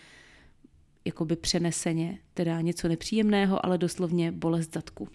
jakoby 1.04 1.36
přeneseně, 1.36 2.18
teda 2.34 2.60
něco 2.60 2.88
nepříjemného, 2.88 3.66
ale 3.66 3.78
doslovně 3.78 4.32
bolest 4.32 4.74
zadku. 4.74 5.08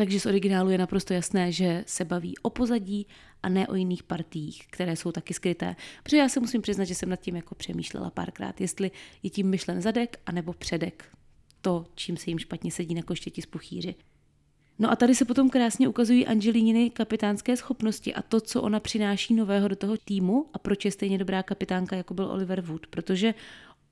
Takže 0.00 0.20
z 0.20 0.26
originálu 0.26 0.70
je 0.70 0.78
naprosto 0.78 1.14
jasné, 1.14 1.52
že 1.52 1.84
se 1.86 2.04
baví 2.04 2.38
o 2.42 2.50
pozadí 2.50 3.06
a 3.42 3.48
ne 3.48 3.68
o 3.68 3.74
jiných 3.74 4.02
partiích, 4.02 4.66
které 4.70 4.96
jsou 4.96 5.12
taky 5.12 5.34
skryté. 5.34 5.76
Protože 6.02 6.16
já 6.16 6.28
se 6.28 6.40
musím 6.40 6.62
přiznat, 6.62 6.84
že 6.84 6.94
jsem 6.94 7.08
nad 7.08 7.20
tím 7.20 7.36
jako 7.36 7.54
přemýšlela 7.54 8.10
párkrát, 8.10 8.60
jestli 8.60 8.90
je 9.22 9.30
tím 9.30 9.50
myšlen 9.50 9.80
zadek 9.80 10.20
anebo 10.26 10.52
předek. 10.52 11.04
To, 11.60 11.86
čím 11.94 12.16
se 12.16 12.30
jim 12.30 12.38
špatně 12.38 12.70
sedí 12.70 12.94
na 12.94 13.02
koštěti 13.02 13.42
z 13.42 13.46
puchýři. 13.46 13.94
No 14.78 14.90
a 14.90 14.96
tady 14.96 15.14
se 15.14 15.24
potom 15.24 15.50
krásně 15.50 15.88
ukazují 15.88 16.26
Angelíniny 16.26 16.90
kapitánské 16.90 17.56
schopnosti 17.56 18.14
a 18.14 18.22
to, 18.22 18.40
co 18.40 18.62
ona 18.62 18.80
přináší 18.80 19.34
nového 19.34 19.68
do 19.68 19.76
toho 19.76 19.96
týmu 20.04 20.46
a 20.52 20.58
proč 20.58 20.84
je 20.84 20.90
stejně 20.90 21.18
dobrá 21.18 21.42
kapitánka, 21.42 21.96
jako 21.96 22.14
byl 22.14 22.24
Oliver 22.24 22.60
Wood, 22.60 22.86
protože 22.86 23.34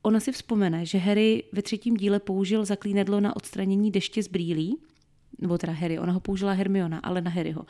ona 0.02 0.20
si 0.20 0.32
vzpomene, 0.32 0.86
že 0.86 0.98
Harry 0.98 1.44
ve 1.52 1.62
třetím 1.62 1.96
díle 1.96 2.20
použil 2.20 2.64
zaklínedlo 2.64 3.20
na 3.20 3.36
odstranění 3.36 3.90
deště 3.90 4.22
z 4.22 4.28
brýlí, 4.28 4.78
nebo 5.38 5.58
teda 5.58 5.72
Harry, 5.72 5.98
ona 5.98 6.12
ho 6.12 6.20
použila 6.20 6.52
Hermiona, 6.52 6.98
ale 6.98 7.20
na 7.20 7.30
Harryho. 7.30 7.66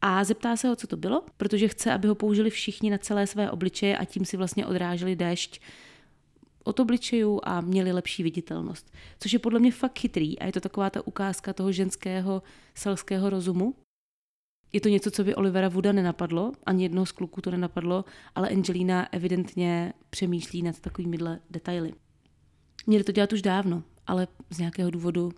A 0.00 0.24
zeptá 0.24 0.56
se 0.56 0.68
ho, 0.68 0.76
co 0.76 0.86
to 0.86 0.96
bylo, 0.96 1.24
protože 1.36 1.68
chce, 1.68 1.92
aby 1.92 2.08
ho 2.08 2.14
použili 2.14 2.50
všichni 2.50 2.90
na 2.90 2.98
celé 2.98 3.26
své 3.26 3.50
obličeje 3.50 3.98
a 3.98 4.04
tím 4.04 4.24
si 4.24 4.36
vlastně 4.36 4.66
odráželi 4.66 5.16
déšť 5.16 5.60
od 6.64 6.80
obličejů 6.80 7.40
a 7.42 7.60
měli 7.60 7.92
lepší 7.92 8.22
viditelnost. 8.22 8.92
Což 9.20 9.32
je 9.32 9.38
podle 9.38 9.60
mě 9.60 9.72
fakt 9.72 9.98
chytrý 9.98 10.38
a 10.38 10.46
je 10.46 10.52
to 10.52 10.60
taková 10.60 10.90
ta 10.90 11.06
ukázka 11.06 11.52
toho 11.52 11.72
ženského 11.72 12.42
selského 12.74 13.30
rozumu. 13.30 13.74
Je 14.72 14.80
to 14.80 14.88
něco, 14.88 15.10
co 15.10 15.24
by 15.24 15.34
Olivera 15.34 15.68
Wooda 15.68 15.92
nenapadlo, 15.92 16.52
ani 16.66 16.82
jednoho 16.82 17.06
z 17.06 17.12
kluků 17.12 17.40
to 17.40 17.50
nenapadlo, 17.50 18.04
ale 18.34 18.48
Angelina 18.48 19.12
evidentně 19.12 19.92
přemýšlí 20.10 20.62
nad 20.62 20.80
takovýmihle 20.80 21.40
detaily. 21.50 21.92
Měli 22.86 23.04
to 23.04 23.12
dělat 23.12 23.32
už 23.32 23.42
dávno, 23.42 23.82
ale 24.06 24.28
z 24.50 24.58
nějakého 24.58 24.90
důvodu 24.90 25.32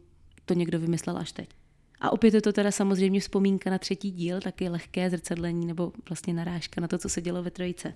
to 0.51 0.55
někdo 0.55 0.79
vymyslel 0.79 1.19
až 1.19 1.33
teď. 1.33 1.49
A 2.01 2.13
opět 2.13 2.35
je 2.35 2.43
to 2.43 2.53
teda 2.53 2.71
samozřejmě 2.71 3.21
vzpomínka 3.21 3.71
na 3.71 3.79
třetí 3.79 4.11
díl, 4.11 4.41
taky 4.41 4.69
lehké 4.69 5.11
zrcadlení 5.11 5.67
nebo 5.67 5.93
vlastně 6.09 6.35
narážka 6.35 6.81
na 6.81 6.89
to, 6.89 6.99
co 6.99 7.09
se 7.09 7.23
dělo 7.23 7.43
ve 7.43 7.51
trojice. 7.51 7.95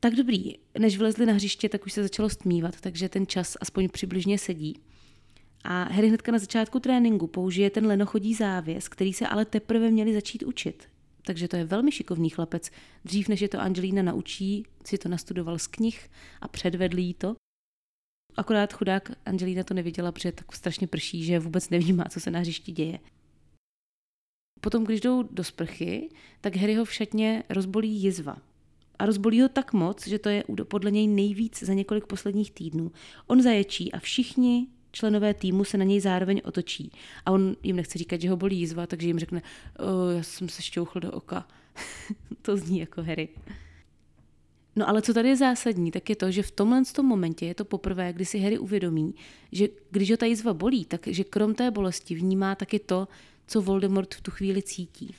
Tak 0.00 0.14
dobrý, 0.14 0.54
než 0.78 0.98
vlezli 0.98 1.26
na 1.26 1.32
hřiště, 1.32 1.68
tak 1.68 1.86
už 1.86 1.92
se 1.92 2.02
začalo 2.02 2.28
stmívat, 2.28 2.80
takže 2.80 3.08
ten 3.08 3.26
čas 3.26 3.56
aspoň 3.60 3.88
přibližně 3.88 4.38
sedí. 4.38 4.78
A 5.64 5.82
Harry 5.82 6.08
hnedka 6.08 6.32
na 6.32 6.38
začátku 6.38 6.80
tréninku 6.80 7.26
použije 7.26 7.70
ten 7.70 7.86
lenochodí 7.86 8.34
závěs, 8.34 8.88
který 8.88 9.12
se 9.12 9.26
ale 9.26 9.44
teprve 9.44 9.90
měli 9.90 10.14
začít 10.14 10.42
učit. 10.42 10.88
Takže 11.26 11.48
to 11.48 11.56
je 11.56 11.64
velmi 11.64 11.92
šikovný 11.92 12.30
chlapec. 12.30 12.70
Dřív, 13.04 13.28
než 13.28 13.40
je 13.40 13.48
to 13.48 13.60
Angelina 13.60 14.02
naučí, 14.02 14.66
si 14.84 14.98
to 14.98 15.08
nastudoval 15.08 15.58
z 15.58 15.66
knih 15.66 16.10
a 16.40 16.48
předvedl 16.48 16.98
jí 16.98 17.14
to. 17.14 17.34
Akorát 18.36 18.72
chudák 18.72 19.10
Angelina 19.26 19.62
to 19.62 19.74
neviděla, 19.74 20.12
protože 20.12 20.32
tak 20.32 20.56
strašně 20.56 20.86
prší, 20.86 21.24
že 21.24 21.38
vůbec 21.38 21.70
nevnímá, 21.70 22.04
co 22.04 22.20
se 22.20 22.30
na 22.30 22.38
hřišti 22.38 22.72
děje. 22.72 22.98
Potom, 24.60 24.84
když 24.84 25.00
jdou 25.00 25.22
do 25.22 25.44
sprchy, 25.44 26.10
tak 26.40 26.56
Harry 26.56 26.74
ho 26.74 26.84
v 26.84 26.92
šatně 26.92 27.42
rozbolí 27.50 28.02
jizva. 28.02 28.36
A 28.98 29.06
rozbolí 29.06 29.40
ho 29.40 29.48
tak 29.48 29.72
moc, 29.72 30.06
že 30.06 30.18
to 30.18 30.28
je 30.28 30.44
podle 30.64 30.90
něj 30.90 31.06
nejvíc 31.06 31.62
za 31.62 31.72
několik 31.72 32.06
posledních 32.06 32.50
týdnů. 32.50 32.92
On 33.26 33.42
zaječí 33.42 33.92
a 33.92 33.98
všichni 33.98 34.66
členové 34.92 35.34
týmu 35.34 35.64
se 35.64 35.78
na 35.78 35.84
něj 35.84 36.00
zároveň 36.00 36.40
otočí. 36.44 36.92
A 37.26 37.30
on 37.30 37.56
jim 37.62 37.76
nechce 37.76 37.98
říkat, 37.98 38.20
že 38.20 38.30
ho 38.30 38.36
bolí 38.36 38.60
jizva, 38.60 38.86
takže 38.86 39.06
jim 39.06 39.18
řekne, 39.18 39.42
oh, 39.78 40.16
já 40.16 40.22
jsem 40.22 40.48
se 40.48 40.62
šťouchl 40.62 41.00
do 41.00 41.12
oka. 41.12 41.48
to 42.42 42.56
zní 42.56 42.78
jako 42.78 43.02
Harry. 43.02 43.28
No 44.76 44.88
ale 44.88 45.02
co 45.02 45.14
tady 45.14 45.28
je 45.28 45.36
zásadní, 45.36 45.90
tak 45.90 46.10
je 46.10 46.16
to, 46.16 46.30
že 46.30 46.42
v 46.42 46.50
tomhle 46.50 46.82
tom 46.84 47.06
momentě 47.06 47.46
je 47.46 47.54
to 47.54 47.64
poprvé, 47.64 48.12
kdy 48.12 48.24
si 48.24 48.38
Harry 48.38 48.58
uvědomí, 48.58 49.14
že 49.52 49.68
když 49.90 50.10
ho 50.10 50.16
ta 50.16 50.26
jizva 50.26 50.54
bolí, 50.54 50.84
takže 50.84 51.24
krom 51.24 51.54
té 51.54 51.70
bolesti 51.70 52.14
vnímá 52.14 52.54
taky 52.54 52.78
to, 52.78 53.08
co 53.46 53.62
Voldemort 53.62 54.14
v 54.14 54.20
tu 54.20 54.30
chvíli 54.30 54.62
cítí. 54.62 55.14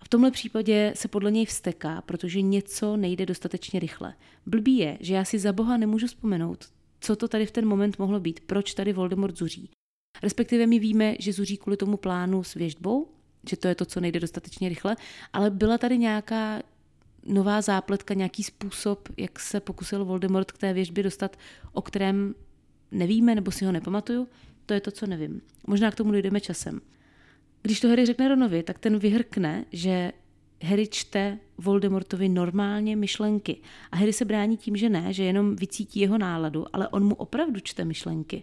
A 0.00 0.04
v 0.04 0.08
tomhle 0.08 0.30
případě 0.30 0.92
se 0.96 1.08
podle 1.08 1.30
něj 1.30 1.46
vsteká, 1.46 2.02
protože 2.02 2.42
něco 2.42 2.96
nejde 2.96 3.26
dostatečně 3.26 3.80
rychle. 3.80 4.14
Blbý 4.46 4.76
je, 4.76 4.98
že 5.00 5.14
já 5.14 5.24
si 5.24 5.38
za 5.38 5.52
boha 5.52 5.76
nemůžu 5.76 6.06
vzpomenout, 6.06 6.64
co 7.00 7.16
to 7.16 7.28
tady 7.28 7.46
v 7.46 7.50
ten 7.50 7.66
moment 7.66 7.98
mohlo 7.98 8.20
být, 8.20 8.40
proč 8.40 8.74
tady 8.74 8.92
Voldemort 8.92 9.38
zuří. 9.38 9.70
Respektive 10.22 10.66
my 10.66 10.78
víme, 10.78 11.14
že 11.18 11.32
zuří 11.32 11.56
kvůli 11.56 11.76
tomu 11.76 11.96
plánu 11.96 12.44
s 12.44 12.54
věžbou, 12.54 13.08
že 13.48 13.56
to 13.56 13.68
je 13.68 13.74
to, 13.74 13.84
co 13.84 14.00
nejde 14.00 14.20
dostatečně 14.20 14.68
rychle, 14.68 14.96
ale 15.32 15.50
byla 15.50 15.78
tady 15.78 15.98
nějaká 15.98 16.62
nová 17.26 17.60
zápletka, 17.60 18.14
nějaký 18.14 18.42
způsob, 18.42 19.08
jak 19.16 19.40
se 19.40 19.60
pokusil 19.60 20.04
Voldemort 20.04 20.52
k 20.52 20.58
té 20.58 20.72
věžbě 20.72 21.04
dostat, 21.04 21.36
o 21.72 21.82
kterém 21.82 22.34
nevíme 22.90 23.34
nebo 23.34 23.50
si 23.50 23.64
ho 23.64 23.72
nepamatuju, 23.72 24.28
to 24.66 24.74
je 24.74 24.80
to, 24.80 24.90
co 24.90 25.06
nevím. 25.06 25.40
Možná 25.66 25.90
k 25.90 25.94
tomu 25.94 26.12
dojdeme 26.12 26.40
časem. 26.40 26.80
Když 27.62 27.80
to 27.80 27.88
Harry 27.88 28.06
řekne 28.06 28.28
Ronovi, 28.28 28.62
tak 28.62 28.78
ten 28.78 28.98
vyhrkne, 28.98 29.64
že 29.72 30.12
Harry 30.62 30.86
čte 30.86 31.38
Voldemortovi 31.58 32.28
normálně 32.28 32.96
myšlenky. 32.96 33.56
A 33.90 33.96
Harry 33.96 34.12
se 34.12 34.24
brání 34.24 34.56
tím, 34.56 34.76
že 34.76 34.88
ne, 34.88 35.12
že 35.12 35.24
jenom 35.24 35.56
vycítí 35.56 36.00
jeho 36.00 36.18
náladu, 36.18 36.66
ale 36.72 36.88
on 36.88 37.04
mu 37.04 37.14
opravdu 37.14 37.60
čte 37.60 37.84
myšlenky. 37.84 38.42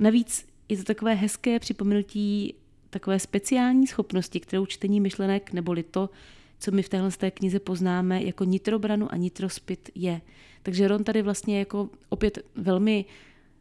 Navíc 0.00 0.46
je 0.68 0.76
to 0.76 0.84
takové 0.84 1.14
hezké 1.14 1.58
připomenutí 1.58 2.54
takové 2.90 3.18
speciální 3.18 3.86
schopnosti, 3.86 4.40
kterou 4.40 4.66
čtení 4.66 5.00
myšlenek, 5.00 5.52
neboli 5.52 5.82
to, 5.82 6.10
co 6.58 6.70
my 6.70 6.82
v 6.82 6.88
téhle 6.88 7.10
té 7.10 7.30
knize 7.30 7.60
poznáme 7.60 8.22
jako 8.22 8.44
nitrobranu 8.44 9.12
a 9.12 9.16
nitrospit 9.16 9.90
je. 9.94 10.20
Takže 10.62 10.88
Ron 10.88 11.04
tady 11.04 11.22
vlastně 11.22 11.58
jako 11.58 11.90
opět 12.08 12.38
velmi 12.54 13.04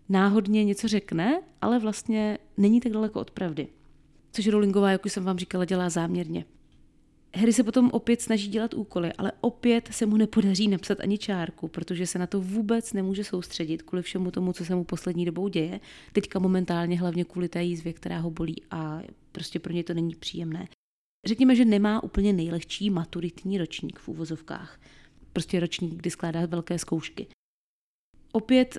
náhodně 0.09 0.63
něco 0.63 0.87
řekne, 0.87 1.41
ale 1.61 1.79
vlastně 1.79 2.37
není 2.57 2.81
tak 2.81 2.91
daleko 2.91 3.19
od 3.19 3.31
pravdy. 3.31 3.67
Což 4.31 4.47
Rowlingová, 4.47 4.91
jak 4.91 5.05
už 5.05 5.11
jsem 5.11 5.23
vám 5.23 5.37
říkala, 5.37 5.65
dělá 5.65 5.89
záměrně. 5.89 6.45
Harry 7.35 7.53
se 7.53 7.63
potom 7.63 7.89
opět 7.93 8.21
snaží 8.21 8.47
dělat 8.47 8.73
úkoly, 8.73 9.13
ale 9.13 9.31
opět 9.41 9.89
se 9.91 10.05
mu 10.05 10.17
nepodaří 10.17 10.67
napsat 10.67 10.99
ani 10.99 11.17
čárku, 11.17 11.67
protože 11.67 12.07
se 12.07 12.19
na 12.19 12.27
to 12.27 12.41
vůbec 12.41 12.93
nemůže 12.93 13.23
soustředit 13.23 13.81
kvůli 13.81 14.01
všemu 14.01 14.31
tomu, 14.31 14.53
co 14.53 14.65
se 14.65 14.75
mu 14.75 14.83
poslední 14.83 15.25
dobou 15.25 15.47
děje. 15.47 15.79
Teďka 16.13 16.39
momentálně 16.39 16.99
hlavně 16.99 17.25
kvůli 17.25 17.49
té 17.49 17.63
jízvě, 17.63 17.93
která 17.93 18.19
ho 18.19 18.31
bolí 18.31 18.55
a 18.71 19.01
prostě 19.31 19.59
pro 19.59 19.73
ně 19.73 19.83
to 19.83 19.93
není 19.93 20.15
příjemné. 20.15 20.67
Řekněme, 21.25 21.55
že 21.55 21.65
nemá 21.65 22.03
úplně 22.03 22.33
nejlehčí 22.33 22.89
maturitní 22.89 23.57
ročník 23.57 23.99
v 23.99 24.07
úvozovkách. 24.07 24.79
Prostě 25.33 25.59
ročník, 25.59 25.93
kdy 25.93 26.09
skládá 26.09 26.45
velké 26.45 26.79
zkoušky. 26.79 27.27
Opět 28.31 28.77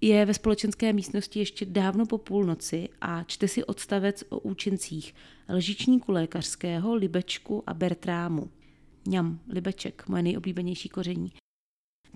je 0.00 0.26
ve 0.26 0.34
společenské 0.34 0.92
místnosti 0.92 1.38
ještě 1.38 1.64
dávno 1.66 2.06
po 2.06 2.18
půlnoci 2.18 2.88
a 3.00 3.22
čte 3.22 3.48
si 3.48 3.64
odstavec 3.64 4.24
o 4.28 4.38
účincích 4.38 5.14
lžičníku 5.48 6.12
lékařského, 6.12 6.94
libečku 6.94 7.62
a 7.66 7.74
bertrámu. 7.74 8.50
Ňam, 9.08 9.40
libeček, 9.48 10.08
moje 10.08 10.22
nejoblíbenější 10.22 10.88
koření. 10.88 11.32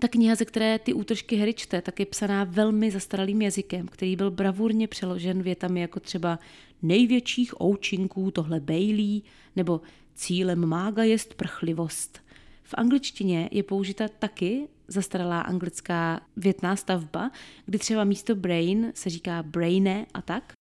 Ta 0.01 0.07
kniha, 0.07 0.35
ze 0.35 0.45
které 0.45 0.79
ty 0.79 0.93
útržky 0.93 1.37
Harry 1.37 1.53
čte, 1.53 1.81
tak 1.81 1.99
je 1.99 2.05
psaná 2.05 2.43
velmi 2.43 2.91
zastaralým 2.91 3.41
jazykem, 3.41 3.87
který 3.87 4.15
byl 4.15 4.31
bravurně 4.31 4.87
přeložen 4.87 5.41
větami 5.41 5.81
jako 5.81 5.99
třeba 5.99 6.39
největších 6.81 7.61
oučinků 7.61 8.31
tohle 8.31 8.59
Bailey 8.59 9.21
nebo 9.55 9.81
cílem 10.15 10.65
mága 10.65 11.03
jest 11.03 11.33
prchlivost. 11.33 12.19
V 12.63 12.73
angličtině 12.77 13.49
je 13.51 13.63
použita 13.63 14.07
taky 14.07 14.67
zastaralá 14.87 15.41
anglická 15.41 16.21
větná 16.37 16.75
stavba, 16.75 17.31
kdy 17.65 17.79
třeba 17.79 18.03
místo 18.03 18.35
brain 18.35 18.91
se 18.95 19.09
říká 19.09 19.43
braine 19.43 20.05
a 20.13 20.21
tak. 20.21 20.53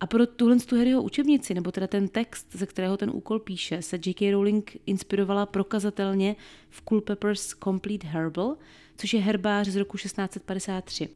A 0.00 0.06
pro 0.06 0.26
tuhle 0.26 0.58
tu 0.58 0.76
Harryho 0.76 1.02
učebnici, 1.02 1.54
nebo 1.54 1.72
teda 1.72 1.86
ten 1.86 2.08
text, 2.08 2.46
ze 2.52 2.66
kterého 2.66 2.96
ten 2.96 3.10
úkol 3.10 3.38
píše, 3.38 3.82
se 3.82 3.96
J.K. 4.06 4.32
Rowling 4.32 4.76
inspirovala 4.86 5.46
prokazatelně 5.46 6.36
v 6.70 6.82
Culpeper's 6.88 7.54
Complete 7.64 8.06
Herbal, 8.06 8.56
což 8.96 9.14
je 9.14 9.20
herbář 9.20 9.68
z 9.68 9.76
roku 9.76 9.96
1653. 9.96 11.08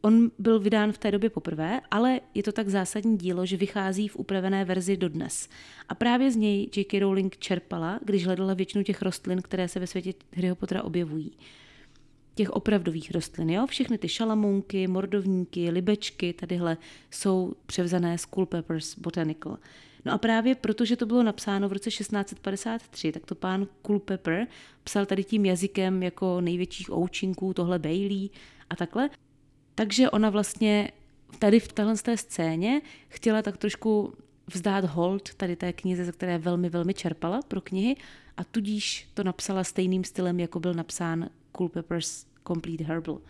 On 0.00 0.30
byl 0.38 0.60
vydán 0.60 0.92
v 0.92 0.98
té 0.98 1.10
době 1.10 1.30
poprvé, 1.30 1.80
ale 1.90 2.20
je 2.34 2.42
to 2.42 2.52
tak 2.52 2.68
zásadní 2.68 3.18
dílo, 3.18 3.46
že 3.46 3.56
vychází 3.56 4.08
v 4.08 4.16
upravené 4.16 4.64
verzi 4.64 4.96
dodnes. 4.96 5.48
A 5.88 5.94
právě 5.94 6.30
z 6.30 6.36
něj 6.36 6.68
J.K. 6.76 7.00
Rowling 7.00 7.38
čerpala, 7.38 8.00
když 8.04 8.26
hledala 8.26 8.54
většinu 8.54 8.84
těch 8.84 9.02
rostlin, 9.02 9.42
které 9.42 9.68
se 9.68 9.80
ve 9.80 9.86
světě 9.86 10.14
Harryho 10.36 10.56
Pottera 10.56 10.82
objevují 10.82 11.32
těch 12.38 12.50
opravdových 12.50 13.10
rostlin. 13.10 13.50
Jo? 13.50 13.66
Všechny 13.66 13.98
ty 13.98 14.08
šalamounky, 14.08 14.86
mordovníky, 14.86 15.70
libečky, 15.70 16.32
tadyhle 16.32 16.76
jsou 17.10 17.52
převzané 17.66 18.18
z 18.18 18.26
Culpeper's 18.26 18.98
Botanical. 18.98 19.58
No 20.04 20.12
a 20.12 20.18
právě 20.18 20.54
protože 20.54 20.96
to 20.96 21.06
bylo 21.06 21.22
napsáno 21.22 21.68
v 21.68 21.72
roce 21.72 21.90
1653, 21.90 23.12
tak 23.12 23.26
to 23.26 23.34
pán 23.34 23.66
Culpeper 23.86 24.46
psal 24.84 25.06
tady 25.06 25.24
tím 25.24 25.46
jazykem 25.46 26.02
jako 26.02 26.40
největších 26.40 26.92
oučinků, 26.92 27.54
tohle 27.54 27.78
Bailey 27.78 28.30
a 28.70 28.76
takhle. 28.76 29.10
Takže 29.74 30.10
ona 30.10 30.30
vlastně 30.30 30.90
tady 31.38 31.60
v 31.60 31.72
téhle 31.72 31.96
té 31.96 32.16
scéně 32.16 32.80
chtěla 33.08 33.42
tak 33.42 33.56
trošku 33.56 34.14
vzdát 34.54 34.84
hold 34.84 35.34
tady 35.34 35.56
té 35.56 35.72
knize, 35.72 36.04
ze 36.04 36.12
které 36.12 36.38
velmi, 36.38 36.70
velmi 36.70 36.94
čerpala 36.94 37.40
pro 37.48 37.60
knihy 37.60 37.96
a 38.36 38.44
tudíž 38.44 39.08
to 39.14 39.24
napsala 39.24 39.64
stejným 39.64 40.04
stylem, 40.04 40.40
jako 40.40 40.60
byl 40.60 40.74
napsán 40.74 41.30
Culpeper's 41.56 42.27
Complete 42.48 42.84
Herbal. 42.84 43.20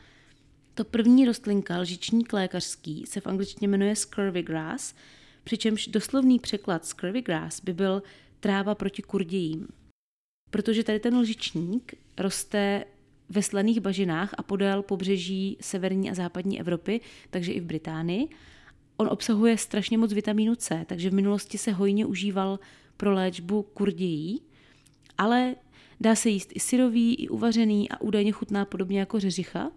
To 0.75 0.85
první 0.85 1.27
rostlinka, 1.27 1.79
lžičník 1.79 2.33
lékařský, 2.33 3.05
se 3.07 3.21
v 3.21 3.27
angličtině 3.27 3.69
jmenuje 3.69 3.97
scurvy 3.97 4.43
grass, 4.43 4.95
přičemž 5.45 5.87
doslovný 5.87 6.39
překlad 6.39 6.87
scurvy 6.87 7.23
grass 7.23 7.61
by 7.61 7.73
byl 7.73 8.03
tráva 8.41 8.75
proti 8.75 9.03
kurdějím. 9.03 9.69
Protože 10.51 10.85
tady 10.85 11.01
ten 11.01 11.19
lžičník 11.19 11.95
roste 12.19 12.85
ve 13.29 13.43
slaných 13.43 13.81
bažinách 13.81 14.35
a 14.39 14.43
podél 14.43 14.83
pobřeží 14.83 15.57
severní 15.61 16.11
a 16.11 16.15
západní 16.15 16.61
Evropy, 16.61 17.01
takže 17.31 17.53
i 17.53 17.61
v 17.61 17.65
Británii. 17.65 18.29
On 18.97 19.09
obsahuje 19.09 19.59
strašně 19.59 19.99
moc 19.99 20.13
vitamínu 20.13 20.55
C, 20.55 20.85
takže 20.89 21.11
v 21.11 21.15
minulosti 21.15 21.59
se 21.59 21.73
hojně 21.73 22.07
užíval 22.07 22.59
pro 22.97 23.13
léčbu 23.13 23.63
kurdějí, 23.63 24.43
ale 25.19 25.55
Dá 26.01 26.15
se 26.15 26.31
jíst 26.31 26.51
i 26.55 26.61
syrový, 26.61 27.15
i 27.15 27.29
uvařený 27.29 27.91
a 27.91 28.01
údajně 28.01 28.33
chutná 28.33 28.65
podobně 28.65 28.99
jako 28.99 29.21
řeřicha. 29.21 29.71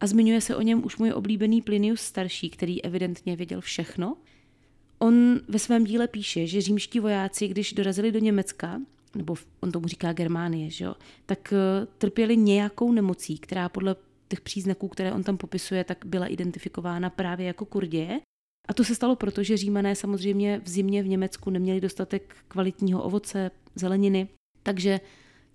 A 0.00 0.06
zmiňuje 0.06 0.40
se 0.40 0.56
o 0.56 0.62
něm 0.62 0.84
už 0.84 0.96
můj 0.96 1.12
oblíbený 1.12 1.62
Plinius 1.62 2.00
starší, 2.00 2.50
který 2.50 2.84
evidentně 2.84 3.36
věděl 3.36 3.60
všechno. 3.60 4.16
On 4.98 5.40
ve 5.48 5.58
svém 5.58 5.84
díle 5.84 6.08
píše, 6.08 6.46
že 6.46 6.60
římští 6.60 7.00
vojáci, 7.00 7.48
když 7.48 7.72
dorazili 7.72 8.12
do 8.12 8.18
Německa, 8.18 8.80
nebo 9.14 9.36
on 9.60 9.72
tomu 9.72 9.88
říká 9.88 10.12
Germánie, 10.12 10.70
že 10.70 10.84
jo, 10.84 10.94
tak 11.26 11.52
eh, 11.52 11.86
trpěli 11.98 12.36
nějakou 12.36 12.92
nemocí, 12.92 13.38
která 13.38 13.68
podle 13.68 13.96
těch 14.28 14.40
příznaků, 14.40 14.88
které 14.88 15.12
on 15.12 15.22
tam 15.22 15.36
popisuje, 15.36 15.84
tak 15.84 16.04
byla 16.06 16.26
identifikována 16.26 17.10
právě 17.10 17.46
jako 17.46 17.64
kurděje. 17.64 18.20
A 18.68 18.74
to 18.74 18.84
se 18.84 18.94
stalo 18.94 19.16
proto, 19.16 19.42
že 19.42 19.56
římané 19.56 19.96
samozřejmě 19.96 20.60
v 20.64 20.68
zimě 20.68 21.02
v 21.02 21.08
Německu 21.08 21.50
neměli 21.50 21.80
dostatek 21.80 22.36
kvalitního 22.48 23.02
ovoce, 23.02 23.50
zeleniny, 23.74 24.28
takže 24.62 25.00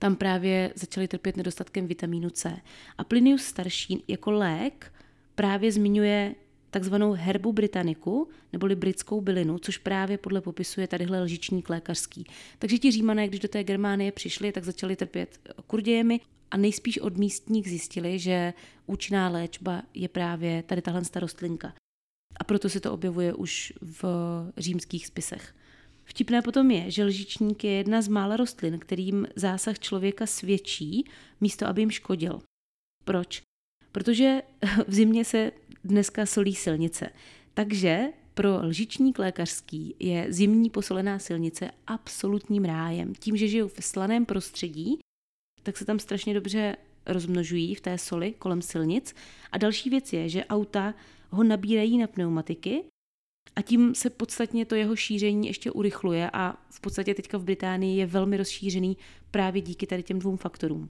tam 0.02 0.16
právě 0.16 0.74
začali 0.76 1.08
trpět 1.08 1.38
nedostatkem 1.38 1.88
vitamínu 1.88 2.30
C. 2.30 2.58
A 2.98 3.04
Plinius 3.04 3.44
starší 3.44 4.04
jako 4.08 4.32
lék 4.32 4.94
právě 5.36 5.72
zmiňuje 5.72 6.36
takzvanou 6.70 7.12
herbu 7.12 7.54
britanniku, 7.54 8.30
neboli 8.54 8.76
britskou 8.76 9.22
bylinu, 9.22 9.60
což 9.60 9.78
právě 9.78 10.18
podle 10.18 10.42
popisuje 10.42 10.88
tadyhle 10.88 11.22
lžičník 11.22 11.70
lékařský. 11.70 12.26
Takže 12.60 12.78
ti 12.78 12.92
římané, 12.92 13.28
když 13.28 13.40
do 13.40 13.48
té 13.48 13.64
Germánie 13.64 14.12
přišli, 14.12 14.52
tak 14.52 14.64
začali 14.64 14.96
trpět 14.96 15.40
kurdějemi 15.68 16.20
a 16.52 16.58
nejspíš 16.58 16.98
od 16.98 17.18
místních 17.18 17.70
zjistili, 17.70 18.20
že 18.20 18.54
účinná 18.86 19.30
léčba 19.30 19.84
je 19.94 20.08
právě 20.08 20.64
tady 20.64 20.82
tahle 20.82 21.02
rostlinka. 21.16 21.74
A 22.40 22.44
proto 22.44 22.70
se 22.70 22.80
to 22.80 22.94
objevuje 22.94 23.34
už 23.34 23.74
v 23.82 24.04
římských 24.58 25.08
spisech. 25.08 25.54
Vtipné 26.12 26.42
potom 26.42 26.72
je, 26.72 26.92
že 26.92 27.04
lžičník 27.04 27.64
je 27.64 27.72
jedna 27.72 28.02
z 28.02 28.08
mála 28.08 28.38
rostlin, 28.38 28.80
kterým 28.80 29.28
zásah 29.36 29.80
člověka 29.80 30.26
svědčí, 30.26 31.06
místo 31.42 31.68
aby 31.68 31.82
jim 31.82 31.92
škodil. 31.92 32.42
Proč? 33.04 33.42
Protože 33.92 34.42
v 34.88 34.94
zimě 34.94 35.26
se 35.26 35.52
dneska 35.84 36.26
solí 36.26 36.56
silnice. 36.56 37.10
Takže 37.54 38.08
pro 38.34 38.60
lžičník 38.64 39.20
lékařský 39.20 39.96
je 40.00 40.26
zimní 40.30 40.70
posolená 40.70 41.20
silnice 41.20 41.72
absolutním 41.88 42.66
rájem. 42.66 43.16
Tím, 43.16 43.38
že 43.38 43.48
žijou 43.48 43.68
v 43.68 43.80
slaném 43.80 44.26
prostředí, 44.26 45.00
tak 45.64 45.78
se 45.78 45.86
tam 45.86 46.00
strašně 46.00 46.34
dobře 46.34 46.76
rozmnožují 47.06 47.76
v 47.76 47.82
té 47.82 47.98
soli 47.98 48.34
kolem 48.40 48.62
silnic. 48.62 49.16
A 49.52 49.58
další 49.58 49.90
věc 49.90 50.14
je, 50.14 50.30
že 50.30 50.46
auta 50.46 50.94
ho 51.30 51.44
nabírají 51.44 51.98
na 51.98 52.08
pneumatiky 52.08 52.84
a 53.56 53.62
tím 53.62 53.96
se 53.96 54.10
podstatně 54.10 54.66
to 54.66 54.76
jeho 54.76 54.96
šíření 54.96 55.48
ještě 55.48 55.72
urychluje 55.72 56.30
a 56.34 56.58
v 56.70 56.80
podstatě 56.80 57.14
teďka 57.14 57.38
v 57.38 57.44
Británii 57.44 57.98
je 57.98 58.06
velmi 58.06 58.38
rozšířený 58.38 58.98
právě 59.32 59.62
díky 59.62 59.88
tady 59.88 60.04
těm 60.04 60.20
dvou 60.20 60.36
faktorům. 60.36 60.90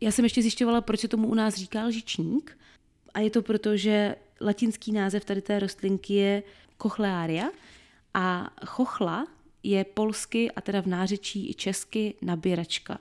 Já 0.00 0.12
jsem 0.12 0.24
ještě 0.24 0.42
zjišťovala, 0.42 0.80
proč 0.80 1.00
se 1.00 1.08
tomu 1.08 1.28
u 1.28 1.34
nás 1.34 1.54
říká 1.54 1.84
lžičník 1.84 2.58
a 3.14 3.20
je 3.20 3.30
to 3.30 3.42
proto, 3.42 3.76
že 3.76 4.16
latinský 4.40 4.92
název 4.92 5.24
tady 5.24 5.42
té 5.42 5.58
rostlinky 5.58 6.14
je 6.14 6.42
Cochlearia 6.82 7.50
a 8.14 8.50
chochla 8.66 9.26
je 9.62 9.84
polsky 9.84 10.50
a 10.50 10.60
teda 10.60 10.80
v 10.80 10.86
nářečí 10.86 11.50
i 11.50 11.54
česky 11.54 12.14
nabíračka. 12.22 12.98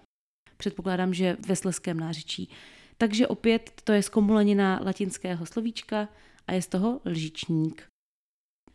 Předpokládám, 0.57 1.13
že 1.13 1.37
ve 1.47 1.55
sleském 1.55 1.99
nářečí. 1.99 2.49
Takže 2.97 3.27
opět 3.27 3.81
to 3.83 3.91
je 3.91 4.03
zkomulenina 4.03 4.79
latinského 4.83 5.45
slovíčka 5.45 6.09
a 6.47 6.53
je 6.53 6.61
z 6.61 6.67
toho 6.67 7.01
lžičník. 7.05 7.87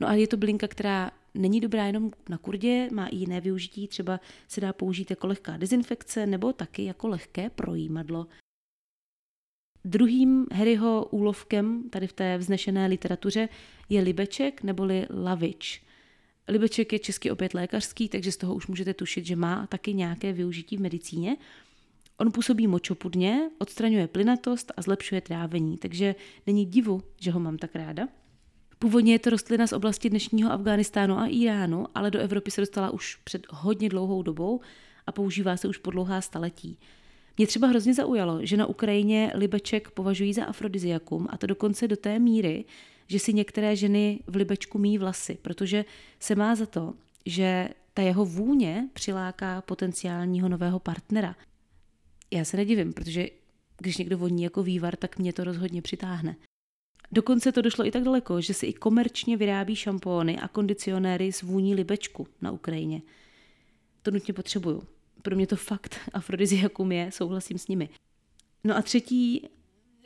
No 0.00 0.08
a 0.08 0.12
je 0.14 0.28
to 0.28 0.36
bylinka, 0.36 0.68
která 0.68 1.10
není 1.34 1.60
dobrá 1.60 1.86
jenom 1.86 2.10
na 2.28 2.38
kurdě, 2.38 2.88
má 2.92 3.06
i 3.06 3.16
jiné 3.16 3.40
využití, 3.40 3.88
třeba 3.88 4.20
se 4.48 4.60
dá 4.60 4.72
použít 4.72 5.10
jako 5.10 5.26
lehká 5.26 5.56
dezinfekce 5.56 6.26
nebo 6.26 6.52
taky 6.52 6.84
jako 6.84 7.08
lehké 7.08 7.50
projímadlo. 7.50 8.26
Druhým 9.84 10.46
Harryho 10.52 11.08
úlovkem 11.10 11.90
tady 11.90 12.06
v 12.06 12.12
té 12.12 12.38
vznešené 12.38 12.86
literatuře 12.86 13.48
je 13.88 14.00
libeček 14.00 14.62
neboli 14.62 15.06
lavič. 15.10 15.82
Libeček 16.48 16.92
je 16.92 16.98
česky 16.98 17.30
opět 17.30 17.54
lékařský, 17.54 18.08
takže 18.08 18.32
z 18.32 18.36
toho 18.36 18.54
už 18.54 18.66
můžete 18.66 18.94
tušit, 18.94 19.26
že 19.26 19.36
má 19.36 19.66
taky 19.66 19.94
nějaké 19.94 20.32
využití 20.32 20.76
v 20.76 20.80
medicíně. 20.80 21.36
On 22.16 22.32
působí 22.32 22.66
močopudně, 22.66 23.50
odstraňuje 23.58 24.08
plynatost 24.08 24.72
a 24.76 24.82
zlepšuje 24.82 25.20
trávení, 25.20 25.76
takže 25.76 26.14
není 26.46 26.66
divu, 26.66 27.02
že 27.20 27.30
ho 27.30 27.40
mám 27.40 27.58
tak 27.58 27.74
ráda. 27.76 28.08
Původně 28.82 29.12
je 29.12 29.18
to 29.18 29.30
rostlina 29.30 29.66
z 29.66 29.72
oblasti 29.72 30.10
dnešního 30.10 30.52
Afghánistánu 30.52 31.18
a 31.18 31.26
Iránu, 31.26 31.86
ale 31.94 32.10
do 32.10 32.18
Evropy 32.18 32.50
se 32.50 32.60
dostala 32.60 32.90
už 32.90 33.16
před 33.16 33.46
hodně 33.50 33.88
dlouhou 33.88 34.22
dobou 34.22 34.60
a 35.06 35.12
používá 35.12 35.56
se 35.56 35.68
už 35.68 35.76
po 35.76 35.90
dlouhá 35.90 36.20
staletí. 36.20 36.78
Mě 37.38 37.46
třeba 37.46 37.66
hrozně 37.66 37.94
zaujalo, 37.94 38.46
že 38.46 38.56
na 38.56 38.66
Ukrajině 38.66 39.32
libeček 39.34 39.90
považují 39.90 40.32
za 40.32 40.44
afrodiziakum 40.44 41.26
a 41.30 41.36
to 41.36 41.46
dokonce 41.46 41.88
do 41.88 41.96
té 41.96 42.18
míry, 42.18 42.64
že 43.06 43.18
si 43.18 43.32
některé 43.32 43.76
ženy 43.76 44.20
v 44.26 44.36
libečku 44.36 44.78
míjí 44.78 44.98
vlasy, 44.98 45.38
protože 45.42 45.84
se 46.20 46.34
má 46.34 46.54
za 46.54 46.66
to, 46.66 46.94
že 47.26 47.68
ta 47.94 48.02
jeho 48.02 48.24
vůně 48.24 48.88
přiláká 48.92 49.60
potenciálního 49.62 50.48
nového 50.48 50.78
partnera. 50.78 51.36
Já 52.30 52.44
se 52.44 52.56
nedivím, 52.56 52.92
protože 52.92 53.28
když 53.78 53.96
někdo 53.96 54.18
voní 54.18 54.42
jako 54.42 54.62
vývar, 54.62 54.96
tak 54.96 55.18
mě 55.18 55.32
to 55.32 55.44
rozhodně 55.44 55.82
přitáhne. 55.82 56.36
Dokonce 57.12 57.52
to 57.52 57.62
došlo 57.62 57.86
i 57.86 57.90
tak 57.90 58.02
daleko, 58.02 58.40
že 58.40 58.54
se 58.54 58.66
i 58.66 58.72
komerčně 58.72 59.36
vyrábí 59.36 59.76
šampóny 59.76 60.38
a 60.38 60.48
kondicionéry 60.48 61.32
s 61.32 61.42
vůní 61.42 61.74
libečku 61.74 62.26
na 62.40 62.50
Ukrajině. 62.50 63.02
To 64.02 64.10
nutně 64.10 64.34
potřebuju. 64.34 64.82
Pro 65.22 65.36
mě 65.36 65.46
to 65.46 65.56
fakt 65.56 65.96
afrodiziakum 66.12 66.92
je, 66.92 67.10
souhlasím 67.12 67.58
s 67.58 67.68
nimi. 67.68 67.88
No 68.64 68.76
a 68.76 68.82
třetí 68.82 69.48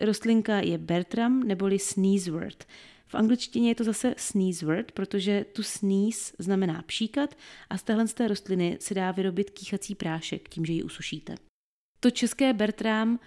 rostlinka 0.00 0.60
je 0.60 0.78
Bertram 0.78 1.42
neboli 1.42 1.78
sneezewort. 1.78 2.64
V 3.06 3.14
angličtině 3.14 3.68
je 3.68 3.74
to 3.74 3.84
zase 3.84 4.14
sneezewort, 4.16 4.92
protože 4.92 5.44
tu 5.52 5.62
sneeze 5.62 6.32
znamená 6.38 6.82
pšíkat 6.82 7.34
a 7.70 7.78
z 7.78 7.82
téhle 7.82 8.08
z 8.08 8.14
té 8.14 8.28
rostliny 8.28 8.76
se 8.80 8.94
dá 8.94 9.12
vyrobit 9.12 9.50
kýchací 9.50 9.94
prášek 9.94 10.48
tím, 10.48 10.64
že 10.64 10.72
ji 10.72 10.82
usušíte. 10.82 11.34
To 12.00 12.10
české 12.10 12.52
Bertram 12.52 13.18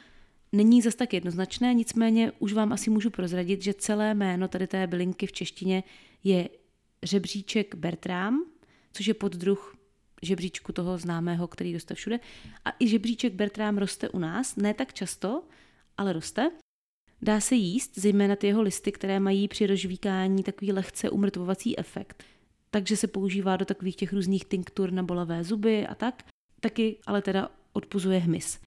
není 0.52 0.82
zas 0.82 0.96
tak 0.96 1.14
jednoznačné, 1.14 1.74
nicméně 1.74 2.32
už 2.40 2.54
vám 2.54 2.74
asi 2.74 2.90
můžu 2.90 3.10
prozradit, 3.10 3.62
že 3.62 3.74
celé 3.74 4.14
jméno 4.14 4.48
tady 4.48 4.68
té 4.68 4.88
bylinky 4.88 5.28
v 5.28 5.32
češtině 5.32 5.84
je 6.24 6.50
řebříček 7.04 7.76
Bertram, 7.76 8.46
což 8.94 9.08
je 9.08 9.14
poddruh 9.14 9.78
žebříčku 10.22 10.74
toho 10.74 10.98
známého, 10.98 11.48
který 11.48 11.74
roste 11.74 11.96
všude. 11.96 12.20
A 12.66 12.70
i 12.80 12.88
žebříček 12.88 13.34
Bertram 13.34 13.78
roste 13.78 14.10
u 14.10 14.20
nás, 14.20 14.56
ne 14.56 14.74
tak 14.74 14.94
často, 14.94 15.44
ale 15.98 16.14
roste. 16.14 16.52
Dá 17.22 17.40
se 17.40 17.56
jíst, 17.56 17.92
zejména 17.96 18.36
ty 18.36 18.48
jeho 18.48 18.62
listy, 18.62 18.92
které 18.92 19.20
mají 19.20 19.48
při 19.48 19.68
rozžvíkání 19.68 20.44
takový 20.44 20.72
lehce 20.72 21.10
umrtvovací 21.10 21.80
efekt. 21.80 22.24
Takže 22.72 22.98
se 22.98 23.08
používá 23.08 23.58
do 23.58 23.66
takových 23.66 23.96
těch 23.96 24.14
různých 24.14 24.46
tinktur 24.46 24.92
na 24.92 25.04
bolavé 25.04 25.44
zuby 25.44 25.88
a 25.88 25.96
tak. 25.96 26.24
Taky 26.60 26.98
ale 27.06 27.22
teda 27.22 27.52
odpuzuje 27.74 28.20
hmyz. 28.20 28.60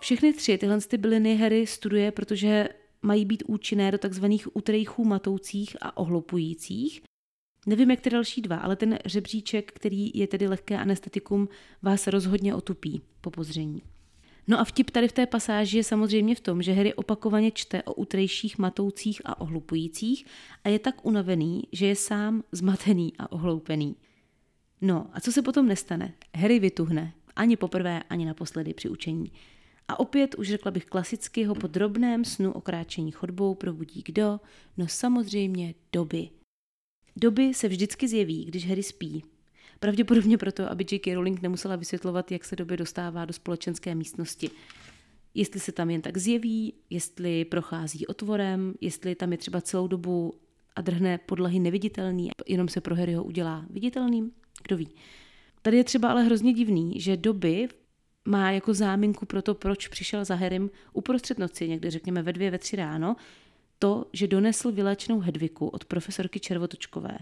Všechny 0.00 0.32
tři 0.32 0.58
tyhle 0.58 0.80
ty 0.80 0.98
byliny 0.98 1.36
Harry 1.36 1.66
studuje, 1.66 2.10
protože 2.10 2.68
mají 3.02 3.24
být 3.24 3.42
účinné 3.46 3.90
do 3.90 3.98
takzvaných 3.98 4.56
utrejchů 4.56 5.04
matoucích 5.04 5.76
a 5.80 5.96
ohlupujících. 5.96 7.02
Nevím, 7.66 7.90
jak 7.90 8.00
ty 8.00 8.10
další 8.10 8.42
dva, 8.42 8.56
ale 8.56 8.76
ten 8.76 8.98
řebříček, 9.06 9.72
který 9.72 10.10
je 10.14 10.26
tedy 10.26 10.48
lehké 10.48 10.78
anestetikum, 10.78 11.48
vás 11.82 12.06
rozhodně 12.06 12.54
otupí 12.54 13.02
po 13.20 13.30
pozření. 13.30 13.82
No 14.46 14.60
a 14.60 14.64
vtip 14.64 14.90
tady 14.90 15.08
v 15.08 15.12
té 15.12 15.26
pasáži 15.26 15.76
je 15.76 15.84
samozřejmě 15.84 16.34
v 16.34 16.40
tom, 16.40 16.62
že 16.62 16.72
Harry 16.72 16.94
opakovaně 16.94 17.50
čte 17.50 17.82
o 17.82 17.94
utrejších, 17.94 18.58
matoucích 18.58 19.22
a 19.24 19.40
ohlupujících 19.40 20.26
a 20.64 20.68
je 20.68 20.78
tak 20.78 21.06
unavený, 21.06 21.62
že 21.72 21.86
je 21.86 21.96
sám 21.96 22.42
zmatený 22.52 23.12
a 23.18 23.32
ohloupený. 23.32 23.96
No 24.80 25.06
a 25.12 25.20
co 25.20 25.32
se 25.32 25.42
potom 25.42 25.68
nestane? 25.68 26.14
Harry 26.34 26.58
vytuhne. 26.58 27.12
Ani 27.36 27.56
poprvé, 27.56 28.02
ani 28.10 28.24
naposledy 28.24 28.74
při 28.74 28.88
učení. 28.88 29.32
A 29.88 30.00
opět 30.00 30.34
už 30.34 30.48
řekla 30.48 30.70
bych 30.70 30.84
klasicky 30.84 31.44
ho 31.44 31.54
po 31.54 31.66
drobném 31.66 32.24
snu 32.24 32.52
o 32.52 32.60
kráčení 32.60 33.10
chodbou 33.10 33.54
probudí 33.54 34.02
kdo? 34.06 34.40
No 34.76 34.88
samozřejmě 34.88 35.74
doby. 35.92 36.28
Doby 37.16 37.54
se 37.54 37.68
vždycky 37.68 38.08
zjeví, 38.08 38.44
když 38.44 38.68
Harry 38.68 38.82
spí. 38.82 39.24
Pravděpodobně 39.80 40.38
proto, 40.38 40.70
aby 40.70 40.84
J.K. 40.92 41.14
Rowling 41.14 41.42
nemusela 41.42 41.76
vysvětlovat, 41.76 42.32
jak 42.32 42.44
se 42.44 42.56
doby 42.56 42.76
dostává 42.76 43.24
do 43.24 43.32
společenské 43.32 43.94
místnosti. 43.94 44.50
Jestli 45.34 45.60
se 45.60 45.72
tam 45.72 45.90
jen 45.90 46.02
tak 46.02 46.18
zjeví, 46.18 46.74
jestli 46.90 47.44
prochází 47.44 48.06
otvorem, 48.06 48.74
jestli 48.80 49.14
tam 49.14 49.32
je 49.32 49.38
třeba 49.38 49.60
celou 49.60 49.88
dobu 49.88 50.34
a 50.76 50.80
drhne 50.80 51.18
podlahy 51.18 51.58
neviditelný, 51.58 52.30
jenom 52.48 52.68
se 52.68 52.80
pro 52.80 52.94
Harryho 52.96 53.24
udělá 53.24 53.66
viditelným, 53.70 54.32
kdo 54.62 54.76
ví. 54.76 54.88
Tady 55.62 55.76
je 55.76 55.84
třeba 55.84 56.08
ale 56.08 56.24
hrozně 56.24 56.52
divný, 56.52 57.00
že 57.00 57.16
doby 57.16 57.68
má 58.28 58.50
jako 58.50 58.74
záminku 58.74 59.26
pro 59.26 59.42
to, 59.42 59.54
proč 59.54 59.88
přišel 59.88 60.24
za 60.24 60.34
Harrym 60.34 60.70
uprostřed 60.92 61.38
noci, 61.38 61.68
někdy 61.68 61.90
řekněme 61.90 62.22
ve 62.22 62.32
dvě, 62.32 62.50
ve 62.50 62.58
tři 62.58 62.76
ráno, 62.76 63.16
to, 63.78 64.06
že 64.12 64.26
donesl 64.26 64.72
vyléčenou 64.72 65.20
Hedviku 65.20 65.68
od 65.68 65.84
profesorky 65.84 66.40
Červotočkové. 66.40 67.18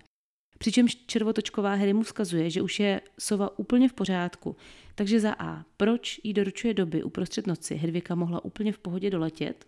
Přičemž 0.58 0.96
červotočková 1.06 1.74
Harry 1.74 1.92
mu 1.92 2.02
vzkazuje, 2.02 2.50
že 2.50 2.62
už 2.62 2.80
je 2.80 3.00
sova 3.18 3.58
úplně 3.58 3.88
v 3.88 3.92
pořádku. 3.92 4.56
Takže 4.94 5.20
za 5.20 5.32
A, 5.38 5.64
proč 5.76 6.20
jí 6.24 6.32
doručuje 6.32 6.74
doby 6.74 7.02
uprostřed 7.02 7.46
noci? 7.46 7.74
Hedvika 7.74 8.14
mohla 8.14 8.44
úplně 8.44 8.72
v 8.72 8.78
pohodě 8.78 9.10
doletět. 9.10 9.66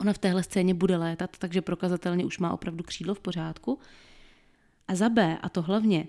Ona 0.00 0.12
v 0.12 0.18
téhle 0.18 0.42
scéně 0.42 0.74
bude 0.74 0.96
létat, 0.96 1.38
takže 1.38 1.62
prokazatelně 1.62 2.24
už 2.24 2.38
má 2.38 2.52
opravdu 2.52 2.84
křídlo 2.84 3.14
v 3.14 3.20
pořádku. 3.20 3.78
A 4.88 4.94
za 4.94 5.08
B, 5.08 5.38
a 5.42 5.48
to 5.48 5.62
hlavně, 5.62 6.06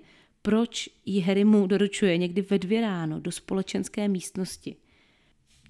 proč 0.48 0.90
jí 1.06 1.22
Harry 1.22 1.44
mu 1.44 1.68
doručuje 1.68 2.18
někdy 2.18 2.42
ve 2.42 2.60
dvě 2.60 2.82
ráno 2.82 3.20
do 3.20 3.32
společenské 3.32 4.08
místnosti. 4.08 4.76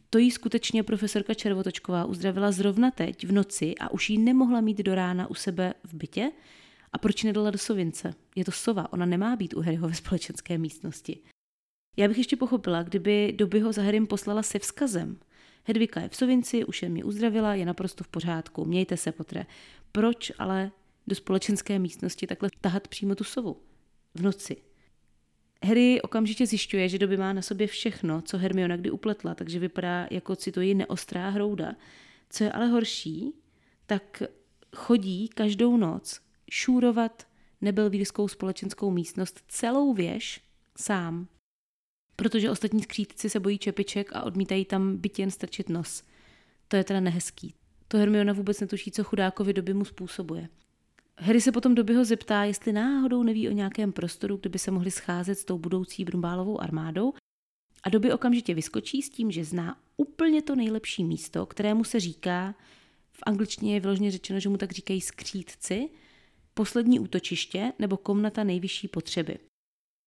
To 0.10 0.18
jí 0.18 0.32
skutečně 0.32 0.84
profesorka 0.84 1.34
Červotočková 1.34 2.06
uzdravila 2.06 2.52
zrovna 2.52 2.92
teď 2.92 3.28
v 3.28 3.32
noci 3.32 3.76
a 3.76 3.92
už 3.92 4.10
jí 4.10 4.18
nemohla 4.18 4.62
mít 4.62 4.78
do 4.78 4.96
rána 4.96 5.30
u 5.30 5.34
sebe 5.34 5.74
v 5.84 5.94
bytě, 5.94 6.32
a 6.94 6.98
proč 6.98 7.24
nedala 7.24 7.52
do 7.52 7.58
sovince? 7.58 8.14
Je 8.36 8.46
to 8.46 8.52
sova, 8.52 8.94
ona 8.94 9.06
nemá 9.06 9.36
být 9.36 9.54
u 9.54 9.62
Harryho 9.62 9.88
ve 9.88 9.94
společenské 9.94 10.58
místnosti. 10.58 11.20
Já 11.98 12.08
bych 12.08 12.18
ještě 12.18 12.36
pochopila, 12.36 12.84
kdyby 12.84 13.34
Dobyho 13.38 13.74
za 13.74 13.82
Harrym 13.82 14.08
poslala 14.08 14.44
se 14.44 14.60
vzkazem. 14.60 15.20
Hedvika 15.64 16.02
je 16.02 16.10
v 16.10 16.16
sovinci, 16.16 16.66
už 16.66 16.84
je 16.84 16.90
mě 16.90 17.04
uzdravila, 17.04 17.56
je 17.56 17.66
naprosto 17.66 18.04
v 18.04 18.08
pořádku, 18.08 18.66
mějte 18.66 18.98
se, 18.98 19.12
potre. 19.12 19.46
Proč 19.92 20.32
ale 20.40 20.72
do 21.08 21.16
společenské 21.16 21.80
místnosti 21.80 22.28
takhle 22.28 22.50
tahat 22.62 22.88
přímo 22.88 23.16
tu 23.16 23.24
sovu? 23.24 23.58
V 24.16 24.22
noci. 24.22 24.67
Harry 25.64 26.02
okamžitě 26.02 26.46
zjišťuje, 26.48 26.90
že 26.90 27.00
Doby 27.00 27.18
má 27.18 27.34
na 27.34 27.42
sobě 27.42 27.68
všechno, 27.68 28.22
co 28.22 28.38
Hermiona 28.38 28.78
kdy 28.78 28.92
upletla, 28.92 29.36
takže 29.36 29.60
vypadá 29.60 30.08
jako 30.12 30.36
cituji 30.36 30.74
neostrá 30.74 31.30
hrouda. 31.30 31.76
Co 32.30 32.44
je 32.44 32.52
ale 32.52 32.68
horší, 32.68 33.34
tak 33.86 34.24
chodí 34.76 35.28
každou 35.28 35.78
noc 35.78 36.22
šúrovat 36.52 37.28
nebelvírskou 37.62 38.28
společenskou 38.28 38.92
místnost 38.92 39.44
celou 39.48 39.94
věž 39.94 40.42
sám. 40.78 41.28
Protože 42.16 42.52
ostatní 42.52 42.84
skřítci 42.84 43.30
se 43.30 43.40
bojí 43.40 43.58
čepiček 43.58 44.10
a 44.14 44.24
odmítají 44.24 44.66
tam 44.66 44.98
byt 44.98 45.20
jen 45.20 45.32
strčit 45.32 45.70
nos. 45.70 46.04
To 46.68 46.76
je 46.76 46.84
teda 46.84 47.00
nehezký. 47.00 47.54
To 47.88 47.98
Hermiona 47.98 48.34
vůbec 48.34 48.60
netuší, 48.60 48.92
co 48.92 49.04
chudákovi 49.04 49.54
doby 49.54 49.74
mu 49.74 49.86
způsobuje. 49.86 50.50
Harry 51.20 51.42
se 51.42 51.52
potom 51.52 51.76
doby 51.76 51.94
ho 51.94 52.06
zeptá, 52.06 52.44
jestli 52.44 52.74
náhodou 52.74 53.24
neví 53.24 53.50
o 53.50 53.52
nějakém 53.52 53.92
prostoru, 53.92 54.38
kde 54.38 54.50
by 54.50 54.60
se 54.60 54.72
mohli 54.72 54.92
scházet 54.92 55.36
s 55.36 55.46
tou 55.46 55.58
budoucí 55.58 56.06
brumbálovou 56.06 56.62
armádou 56.62 57.14
a 57.84 57.90
doby 57.90 58.14
okamžitě 58.14 58.54
vyskočí 58.54 59.02
s 59.02 59.10
tím, 59.10 59.32
že 59.32 59.46
zná 59.46 59.78
úplně 59.98 60.42
to 60.42 60.56
nejlepší 60.56 61.04
místo, 61.04 61.46
kterému 61.46 61.84
se 61.84 62.00
říká, 62.00 62.56
v 63.12 63.24
angličtině 63.26 63.74
je 63.74 63.80
vyloženě 63.80 64.12
řečeno, 64.12 64.40
že 64.40 64.50
mu 64.50 64.58
tak 64.58 64.72
říkají 64.72 65.02
skřítci, 65.02 65.90
poslední 66.54 67.00
útočiště 67.00 67.74
nebo 67.80 67.98
komnata 67.98 68.44
nejvyšší 68.44 68.88
potřeby. 68.88 69.40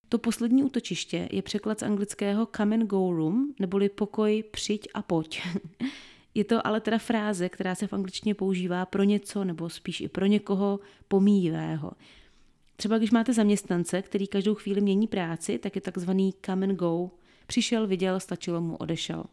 To 0.08 0.18
poslední 0.18 0.64
útočiště 0.64 1.28
je 1.32 1.42
překlad 1.42 1.80
z 1.80 1.82
anglického 1.82 2.48
come 2.56 2.76
and 2.76 2.86
go 2.86 3.12
room, 3.12 3.54
neboli 3.58 3.88
pokoj 3.88 4.44
přijď 4.50 4.88
a 4.94 5.02
pojď. 5.02 5.40
je 6.34 6.44
to 6.44 6.66
ale 6.66 6.80
teda 6.80 6.98
fráze, 6.98 7.48
která 7.48 7.74
se 7.74 7.86
v 7.86 7.92
angličtině 7.92 8.34
používá 8.34 8.86
pro 8.86 9.02
něco 9.02 9.44
nebo 9.44 9.70
spíš 9.70 10.00
i 10.00 10.08
pro 10.08 10.26
někoho 10.26 10.80
pomíjivého. 11.08 11.92
Třeba 12.76 12.98
když 12.98 13.10
máte 13.10 13.32
zaměstnance, 13.32 14.02
který 14.02 14.26
každou 14.26 14.54
chvíli 14.54 14.80
mění 14.80 15.06
práci, 15.06 15.58
tak 15.58 15.74
je 15.76 15.80
takzvaný 15.80 16.34
come 16.46 16.66
and 16.66 16.76
go. 16.76 17.10
Přišel, 17.46 17.86
viděl, 17.86 18.20
stačilo 18.20 18.60
mu, 18.60 18.76
odešel. 18.76 19.24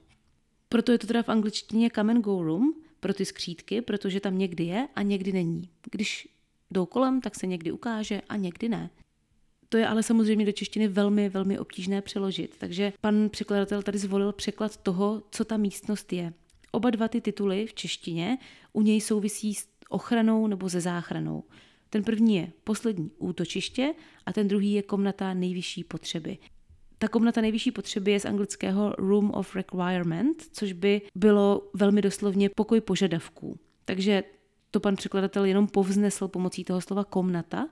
Proto 0.69 0.91
je 0.91 0.97
to 0.97 1.07
teda 1.07 1.23
v 1.23 1.29
angličtině 1.29 1.89
come 1.95 2.13
and 2.13 2.21
go 2.21 2.43
room 2.43 2.73
pro 2.99 3.13
ty 3.13 3.25
skřítky, 3.25 3.81
protože 3.81 4.19
tam 4.19 4.37
někdy 4.37 4.63
je 4.63 4.87
a 4.95 5.01
někdy 5.01 5.31
není. 5.31 5.69
Když 5.91 6.27
jdou 6.71 6.85
kolem, 6.85 7.21
tak 7.21 7.35
se 7.35 7.47
někdy 7.47 7.71
ukáže 7.71 8.21
a 8.29 8.35
někdy 8.35 8.69
ne. 8.69 8.89
To 9.69 9.77
je 9.77 9.87
ale 9.87 10.03
samozřejmě 10.03 10.45
do 10.45 10.51
češtiny 10.51 10.87
velmi, 10.87 11.29
velmi 11.29 11.59
obtížné 11.59 12.01
přeložit, 12.01 12.55
takže 12.57 12.93
pan 13.01 13.29
překladatel 13.29 13.81
tady 13.81 13.97
zvolil 13.97 14.31
překlad 14.31 14.77
toho, 14.77 15.23
co 15.31 15.45
ta 15.45 15.57
místnost 15.57 16.13
je. 16.13 16.33
Oba 16.71 16.89
dva 16.89 17.07
ty 17.07 17.21
tituly 17.21 17.65
v 17.65 17.73
češtině 17.73 18.37
u 18.73 18.81
něj 18.81 19.01
souvisí 19.01 19.53
s 19.53 19.67
ochranou 19.89 20.47
nebo 20.47 20.69
ze 20.69 20.81
záchranou. 20.81 21.43
Ten 21.89 22.03
první 22.03 22.35
je 22.35 22.51
poslední 22.63 23.11
útočiště 23.17 23.93
a 24.25 24.33
ten 24.33 24.47
druhý 24.47 24.73
je 24.73 24.81
komnata 24.81 25.33
nejvyšší 25.33 25.83
potřeby. 25.83 26.37
Ta 26.97 27.07
komnata 27.07 27.41
nejvyšší 27.41 27.71
potřeby 27.71 28.11
je 28.11 28.19
z 28.19 28.25
anglického 28.25 28.95
Room 28.97 29.31
of 29.31 29.55
Requirement, 29.55 30.43
což 30.51 30.73
by 30.73 31.01
bylo 31.15 31.69
velmi 31.73 32.01
doslovně 32.01 32.49
pokoj 32.49 32.81
požadavků. 32.81 33.59
Takže 33.85 34.23
to 34.71 34.79
pan 34.79 34.95
překladatel 34.95 35.45
jenom 35.45 35.67
povznesl 35.67 36.27
pomocí 36.27 36.63
toho 36.63 36.81
slova 36.81 37.03
komnata. 37.03 37.67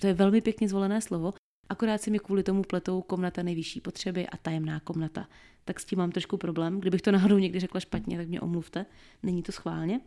To 0.00 0.06
je 0.06 0.14
velmi 0.14 0.40
pěkně 0.40 0.68
zvolené 0.68 1.00
slovo, 1.00 1.32
akorát 1.72 2.02
se 2.02 2.10
mi 2.10 2.18
kvůli 2.18 2.42
tomu 2.42 2.62
pletou 2.62 3.02
komnata 3.02 3.42
nejvyšší 3.42 3.80
potřeby 3.80 4.26
a 4.26 4.36
tajemná 4.36 4.80
komnata. 4.80 5.28
Tak 5.64 5.80
s 5.80 5.84
tím 5.84 5.98
mám 5.98 6.10
trošku 6.10 6.36
problém. 6.36 6.80
Kdybych 6.80 7.02
to 7.02 7.12
náhodou 7.12 7.38
někdy 7.38 7.60
řekla 7.60 7.80
špatně, 7.80 8.16
tak 8.16 8.28
mě 8.28 8.40
omluvte. 8.40 8.86
Není 9.22 9.42
to 9.42 9.52
schválně. 9.52 10.00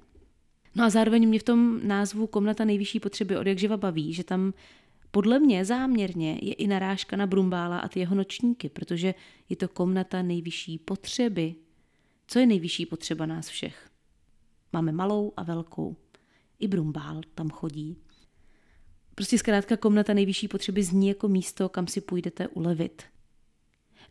No 0.76 0.84
a 0.84 0.90
zároveň 0.90 1.28
mě 1.28 1.40
v 1.40 1.44
tom 1.44 1.88
názvu 1.88 2.28
komnata 2.28 2.66
nejvyšší 2.66 3.00
potřeby 3.00 3.38
od 3.38 3.48
jakživa 3.48 3.78
baví, 3.78 4.14
že 4.14 4.24
tam 4.24 4.54
podle 5.12 5.40
mě 5.40 5.66
záměrně 5.66 6.40
je 6.42 6.54
i 6.54 6.68
narážka 6.68 7.16
na 7.16 7.28
Brumbála 7.28 7.80
a 7.80 7.88
ty 7.88 8.00
jeho 8.00 8.16
nočníky, 8.16 8.70
protože 8.70 9.14
je 9.50 9.56
to 9.56 9.68
komnata 9.68 10.22
nejvyšší 10.22 10.78
potřeby. 10.78 11.56
Co 12.28 12.40
je 12.40 12.46
nejvyšší 12.46 12.86
potřeba 12.86 13.26
nás 13.26 13.48
všech? 13.48 13.90
Máme 14.74 14.92
malou 14.92 15.34
a 15.38 15.44
velkou. 15.44 15.96
I 16.60 16.68
Brumbál 16.68 17.22
tam 17.36 17.50
chodí. 17.50 17.98
Prostě 19.16 19.38
zkrátka 19.38 19.78
komnata 19.78 20.14
nejvyšší 20.14 20.48
potřeby 20.48 20.84
zní 20.84 21.08
jako 21.08 21.28
místo, 21.28 21.70
kam 21.70 21.88
si 21.88 22.02
půjdete 22.02 22.48
ulevit. 22.48 23.04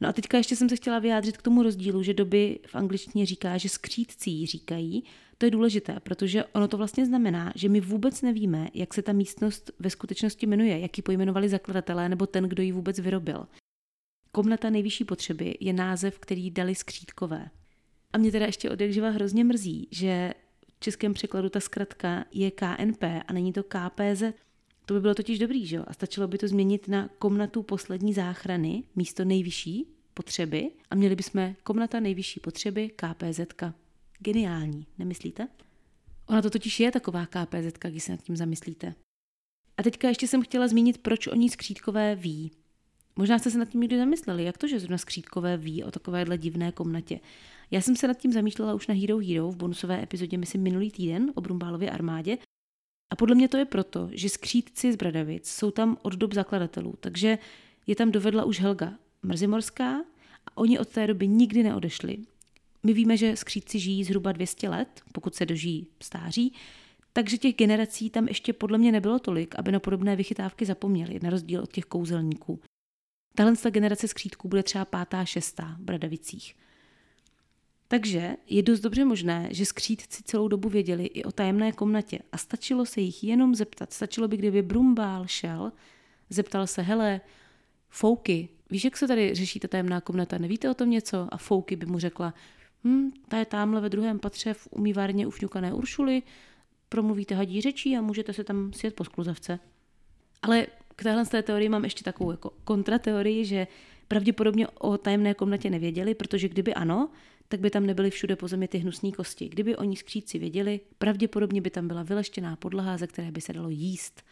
No 0.00 0.08
a 0.08 0.12
teďka 0.12 0.36
ještě 0.36 0.56
jsem 0.56 0.68
se 0.68 0.76
chtěla 0.76 0.98
vyjádřit 0.98 1.36
k 1.36 1.42
tomu 1.42 1.62
rozdílu, 1.62 2.02
že 2.02 2.14
doby 2.14 2.60
v 2.66 2.74
angličtině 2.74 3.26
říká, 3.26 3.58
že 3.58 3.68
skřítcí 3.68 4.46
říkají. 4.46 5.04
To 5.38 5.46
je 5.46 5.50
důležité, 5.50 6.00
protože 6.00 6.44
ono 6.44 6.68
to 6.68 6.76
vlastně 6.76 7.06
znamená, 7.06 7.52
že 7.54 7.68
my 7.68 7.80
vůbec 7.80 8.22
nevíme, 8.22 8.68
jak 8.74 8.94
se 8.94 9.02
ta 9.02 9.12
místnost 9.12 9.70
ve 9.78 9.90
skutečnosti 9.90 10.46
jmenuje, 10.46 10.78
jak 10.78 10.98
ji 10.98 11.02
pojmenovali 11.02 11.48
zakladatelé 11.48 12.08
nebo 12.08 12.26
ten, 12.26 12.44
kdo 12.44 12.62
ji 12.62 12.72
vůbec 12.72 12.98
vyrobil. 12.98 13.46
Komnata 14.32 14.70
nejvyšší 14.70 15.04
potřeby 15.04 15.54
je 15.60 15.72
název, 15.72 16.18
který 16.18 16.50
dali 16.50 16.74
skřítkové. 16.74 17.50
A 18.12 18.18
mě 18.18 18.32
teda 18.32 18.46
ještě 18.46 18.70
od 18.70 18.80
jakživa 18.80 19.10
hrozně 19.10 19.44
mrzí, 19.44 19.88
že 19.90 20.34
českém 20.80 21.14
překladu 21.14 21.48
ta 21.48 21.60
zkratka 21.60 22.24
je 22.32 22.50
KNP 22.50 23.04
a 23.26 23.32
není 23.32 23.52
to 23.52 23.62
KPZ. 23.62 24.22
To 24.86 24.94
by 24.94 25.00
bylo 25.00 25.14
totiž 25.14 25.38
dobrý, 25.38 25.66
že 25.66 25.76
jo? 25.76 25.84
A 25.86 25.92
stačilo 25.92 26.28
by 26.28 26.38
to 26.38 26.48
změnit 26.48 26.88
na 26.88 27.08
komnatu 27.18 27.62
poslední 27.62 28.14
záchrany 28.14 28.82
místo 28.96 29.24
nejvyšší 29.24 29.86
potřeby 30.14 30.70
a 30.90 30.94
měli 30.94 31.16
bychom 31.16 31.54
komnata 31.62 32.00
nejvyšší 32.00 32.40
potřeby 32.40 32.90
KPZ. 32.96 33.40
Geniální, 34.18 34.86
nemyslíte? 34.98 35.48
Ona 36.26 36.42
to 36.42 36.50
totiž 36.50 36.80
je 36.80 36.92
taková 36.92 37.26
KPZ, 37.26 37.78
když 37.88 38.04
se 38.04 38.12
nad 38.12 38.22
tím 38.22 38.36
zamyslíte. 38.36 38.94
A 39.76 39.82
teďka 39.82 40.08
ještě 40.08 40.28
jsem 40.28 40.42
chtěla 40.42 40.68
zmínit, 40.68 40.98
proč 40.98 41.26
o 41.26 41.34
ní 41.34 41.50
skřítkové 41.50 42.14
ví. 42.14 42.50
Možná 43.16 43.38
jste 43.38 43.50
se 43.50 43.58
nad 43.58 43.68
tím 43.68 43.80
někdy 43.80 43.98
zamysleli, 43.98 44.44
jak 44.44 44.58
to, 44.58 44.68
že 44.68 44.80
zrovna 44.80 44.98
skřítkové 44.98 45.56
ví 45.56 45.84
o 45.84 45.90
takovéhle 45.90 46.38
divné 46.38 46.72
komnatě. 46.72 47.20
Já 47.70 47.80
jsem 47.80 47.96
se 47.96 48.08
nad 48.08 48.18
tím 48.18 48.32
zamýšlela 48.32 48.74
už 48.74 48.86
na 48.86 48.94
Hero 48.94 49.18
Hero 49.18 49.50
v 49.50 49.56
bonusové 49.56 50.02
epizodě, 50.02 50.38
myslím 50.38 50.62
minulý 50.62 50.90
týden 50.90 51.32
o 51.34 51.40
Brumbálově 51.40 51.90
armádě. 51.90 52.38
A 53.14 53.16
podle 53.16 53.34
mě 53.34 53.48
to 53.48 53.56
je 53.56 53.64
proto, 53.64 54.08
že 54.12 54.28
skřítci 54.28 54.92
z 54.92 54.96
Bradavic 54.96 55.48
jsou 55.50 55.70
tam 55.70 55.96
od 56.02 56.12
dob 56.12 56.34
zakladatelů, 56.34 56.94
takže 57.00 57.38
je 57.86 57.96
tam 57.96 58.10
dovedla 58.10 58.44
už 58.44 58.60
Helga 58.60 58.92
Mrzimorská 59.22 60.04
a 60.46 60.56
oni 60.56 60.78
od 60.78 60.88
té 60.88 61.06
doby 61.06 61.28
nikdy 61.28 61.62
neodešli. 61.62 62.18
My 62.82 62.92
víme, 62.92 63.16
že 63.16 63.36
skřítci 63.36 63.78
žijí 63.78 64.04
zhruba 64.04 64.32
200 64.32 64.68
let, 64.68 65.02
pokud 65.12 65.34
se 65.34 65.46
dožijí 65.46 65.86
stáří, 66.02 66.54
takže 67.12 67.38
těch 67.38 67.54
generací 67.54 68.10
tam 68.10 68.28
ještě 68.28 68.52
podle 68.52 68.78
mě 68.78 68.92
nebylo 68.92 69.18
tolik, 69.18 69.54
aby 69.58 69.72
na 69.72 69.80
podobné 69.80 70.16
vychytávky 70.16 70.66
zapomněli, 70.66 71.18
na 71.22 71.30
rozdíl 71.30 71.62
od 71.62 71.72
těch 71.72 71.84
kouzelníků. 71.84 72.60
Tahle 73.36 73.54
generace 73.70 74.08
skřítků 74.08 74.48
bude 74.48 74.62
třeba 74.62 74.84
pátá, 74.84 75.24
šestá 75.24 75.76
v 75.78 75.82
Bradavicích. 75.82 76.54
Takže 77.94 78.36
je 78.46 78.62
dost 78.62 78.80
dobře 78.80 79.04
možné, 79.04 79.48
že 79.50 79.66
skřítci 79.66 80.22
celou 80.22 80.48
dobu 80.48 80.68
věděli 80.68 81.06
i 81.06 81.24
o 81.24 81.32
tajemné 81.32 81.72
komnatě 81.72 82.18
a 82.32 82.38
stačilo 82.38 82.86
se 82.86 83.00
jich 83.00 83.24
jenom 83.24 83.54
zeptat. 83.54 83.92
Stačilo 83.92 84.28
by, 84.28 84.36
kdyby 84.36 84.62
Brumbál 84.62 85.26
šel, 85.26 85.72
zeptal 86.30 86.66
se, 86.66 86.82
hele, 86.82 87.20
Fouky, 87.88 88.48
víš, 88.70 88.84
jak 88.84 88.96
se 88.96 89.08
tady 89.08 89.34
řeší 89.34 89.60
ta 89.60 89.68
tajemná 89.68 90.00
komnata, 90.00 90.38
nevíte 90.38 90.70
o 90.70 90.74
tom 90.74 90.90
něco? 90.90 91.28
A 91.30 91.36
Fouky 91.36 91.76
by 91.76 91.86
mu 91.86 91.98
řekla, 91.98 92.34
hm, 92.84 93.10
ta 93.28 93.38
je 93.38 93.44
tamhle 93.44 93.80
ve 93.80 93.88
druhém 93.88 94.18
patře 94.18 94.54
v 94.54 94.68
umývárně 94.70 95.26
ufňukané 95.26 95.74
Uršuly, 95.74 96.22
promluvíte 96.88 97.34
hadí 97.34 97.60
řečí 97.60 97.96
a 97.96 98.00
můžete 98.00 98.32
se 98.32 98.44
tam 98.44 98.72
sjet 98.72 98.94
po 98.94 99.04
skluzavce. 99.04 99.58
Ale 100.42 100.66
k 100.96 101.02
téhle 101.02 101.26
té 101.26 101.42
teorii 101.42 101.68
mám 101.68 101.84
ještě 101.84 102.04
takovou 102.04 102.30
jako 102.30 102.52
kontrateorii, 102.64 103.44
že 103.44 103.66
pravděpodobně 104.08 104.68
o 104.68 104.98
tajemné 104.98 105.34
komnatě 105.34 105.70
nevěděli, 105.70 106.14
protože 106.14 106.48
kdyby 106.48 106.74
ano, 106.74 107.10
tak 107.54 107.60
by 107.60 107.70
tam 107.70 107.86
nebyly 107.86 108.10
všude 108.10 108.36
po 108.36 108.48
zemi 108.48 108.68
ty 108.68 108.78
hnusné 108.78 109.12
kosti. 109.12 109.48
Kdyby 109.48 109.76
oni 109.76 109.96
skříci 109.96 110.38
věděli, 110.38 110.80
pravděpodobně 110.98 111.60
by 111.60 111.70
tam 111.70 111.88
byla 111.88 112.02
vyleštěná 112.02 112.56
podlaha, 112.56 112.96
ze 112.96 113.06
které 113.06 113.30
by 113.30 113.40
se 113.40 113.52
dalo 113.52 113.68
jíst. 113.70 114.22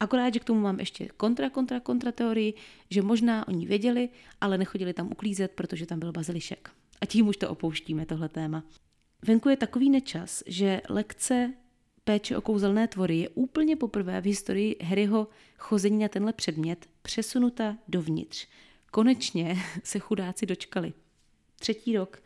Akorát, 0.00 0.34
že 0.34 0.40
k 0.40 0.44
tomu 0.44 0.60
mám 0.60 0.80
ještě 0.80 1.08
kontra, 1.16 1.50
kontra, 1.50 1.80
kontra 1.80 2.12
teorii, 2.12 2.54
že 2.90 3.02
možná 3.02 3.48
oni 3.48 3.66
věděli, 3.66 4.08
ale 4.40 4.58
nechodili 4.58 4.92
tam 4.92 5.06
uklízet, 5.12 5.50
protože 5.50 5.86
tam 5.86 5.98
byl 5.98 6.12
bazilišek. 6.12 6.70
A 7.00 7.06
tím 7.06 7.28
už 7.28 7.36
to 7.36 7.50
opouštíme, 7.50 8.06
tohle 8.06 8.28
téma. 8.28 8.64
Venku 9.26 9.48
je 9.48 9.56
takový 9.56 9.90
nečas, 9.90 10.42
že 10.46 10.80
lekce 10.88 11.54
péče 12.04 12.36
o 12.36 12.40
kouzelné 12.40 12.88
tvory 12.88 13.18
je 13.18 13.28
úplně 13.28 13.76
poprvé 13.76 14.20
v 14.20 14.24
historii 14.24 14.76
Harryho 14.82 15.28
chození 15.58 15.98
na 15.98 16.08
tenhle 16.08 16.32
předmět 16.32 16.86
přesunuta 17.02 17.76
dovnitř. 17.88 18.46
Konečně 18.90 19.56
se 19.84 19.98
chudáci 19.98 20.46
dočkali. 20.46 20.92
Třetí 21.64 21.96
rok. 21.96 22.22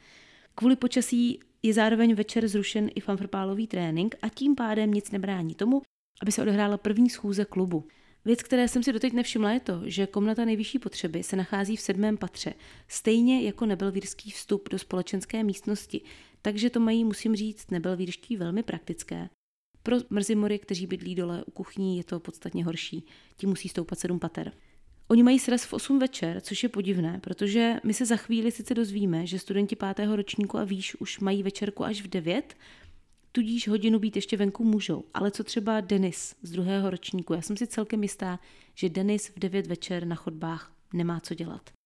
Kvůli 0.55 0.77
počasí 0.77 1.41
je 1.63 1.75
zároveň 1.75 2.15
večer 2.15 2.49
zrušen 2.49 2.91
i 2.95 3.01
fanfrpálový 3.01 3.67
trénink 3.67 4.15
a 4.23 4.29
tím 4.29 4.55
pádem 4.55 4.91
nic 4.91 5.11
nebrání 5.11 5.55
tomu, 5.55 5.83
aby 6.23 6.33
se 6.33 6.43
odehrála 6.43 6.77
první 6.77 7.11
schůze 7.11 7.45
klubu. 7.45 7.89
Věc, 8.25 8.43
které 8.43 8.69
jsem 8.69 8.83
si 8.83 8.93
doteď 8.93 9.13
nevšimla, 9.13 9.51
je 9.51 9.61
to, 9.61 9.81
že 9.85 10.07
komnata 10.07 10.45
nejvyšší 10.45 10.79
potřeby 10.79 11.23
se 11.23 11.37
nachází 11.37 11.77
v 11.77 11.81
sedmém 11.81 12.17
patře, 12.17 12.55
stejně 12.89 13.43
jako 13.43 13.67
nebelvírský 13.67 14.31
vstup 14.31 14.69
do 14.69 14.79
společenské 14.79 15.45
místnosti, 15.45 16.01
takže 16.43 16.71
to 16.71 16.81
mají, 16.81 17.05
musím 17.05 17.37
říct, 17.37 17.71
nebelvírští 17.71 18.37
velmi 18.37 18.63
praktické. 18.63 19.29
Pro 19.83 19.97
mrzimory, 20.11 20.59
kteří 20.59 20.87
bydlí 20.87 21.15
dole 21.15 21.45
u 21.45 21.51
kuchní, 21.51 21.97
je 21.97 22.05
to 22.05 22.21
podstatně 22.21 22.65
horší. 22.65 23.07
Ti 23.37 23.47
musí 23.47 23.69
stoupat 23.69 23.99
sedm 23.99 24.19
pater. 24.19 24.53
Oni 25.11 25.23
mají 25.23 25.39
sraz 25.39 25.65
v 25.65 25.73
8 25.73 25.99
večer, 25.99 26.41
což 26.41 26.63
je 26.63 26.69
podivné, 26.69 27.21
protože 27.23 27.81
my 27.85 27.95
se 27.95 28.07
za 28.07 28.17
chvíli 28.17 28.53
sice 28.53 28.75
dozvíme, 28.75 29.27
že 29.27 29.39
studenti 29.39 29.77
pátého 29.77 30.17
ročníku 30.17 30.59
a 30.59 30.65
výš 30.65 30.95
už 30.95 31.21
mají 31.21 31.43
večerku 31.43 31.85
až 31.85 32.03
v 32.03 32.09
9, 32.09 32.57
tudíž 33.33 33.69
hodinu 33.69 33.99
být 33.99 34.17
ještě 34.17 34.37
venku 34.37 34.65
můžou. 34.65 35.05
Ale 35.15 35.31
co 35.31 35.45
třeba 35.45 35.81
Denis 35.81 36.35
z 36.43 36.51
druhého 36.51 36.91
ročníku? 36.91 37.35
Já 37.35 37.43
jsem 37.43 37.57
si 37.57 37.67
celkem 37.67 38.03
jistá, 38.03 38.41
že 38.75 38.89
Denis 38.89 39.29
v 39.29 39.39
9 39.39 39.67
večer 39.67 40.07
na 40.07 40.17
chodbách 40.17 40.73
nemá 40.93 41.21
co 41.21 41.35
dělat. 41.35 41.78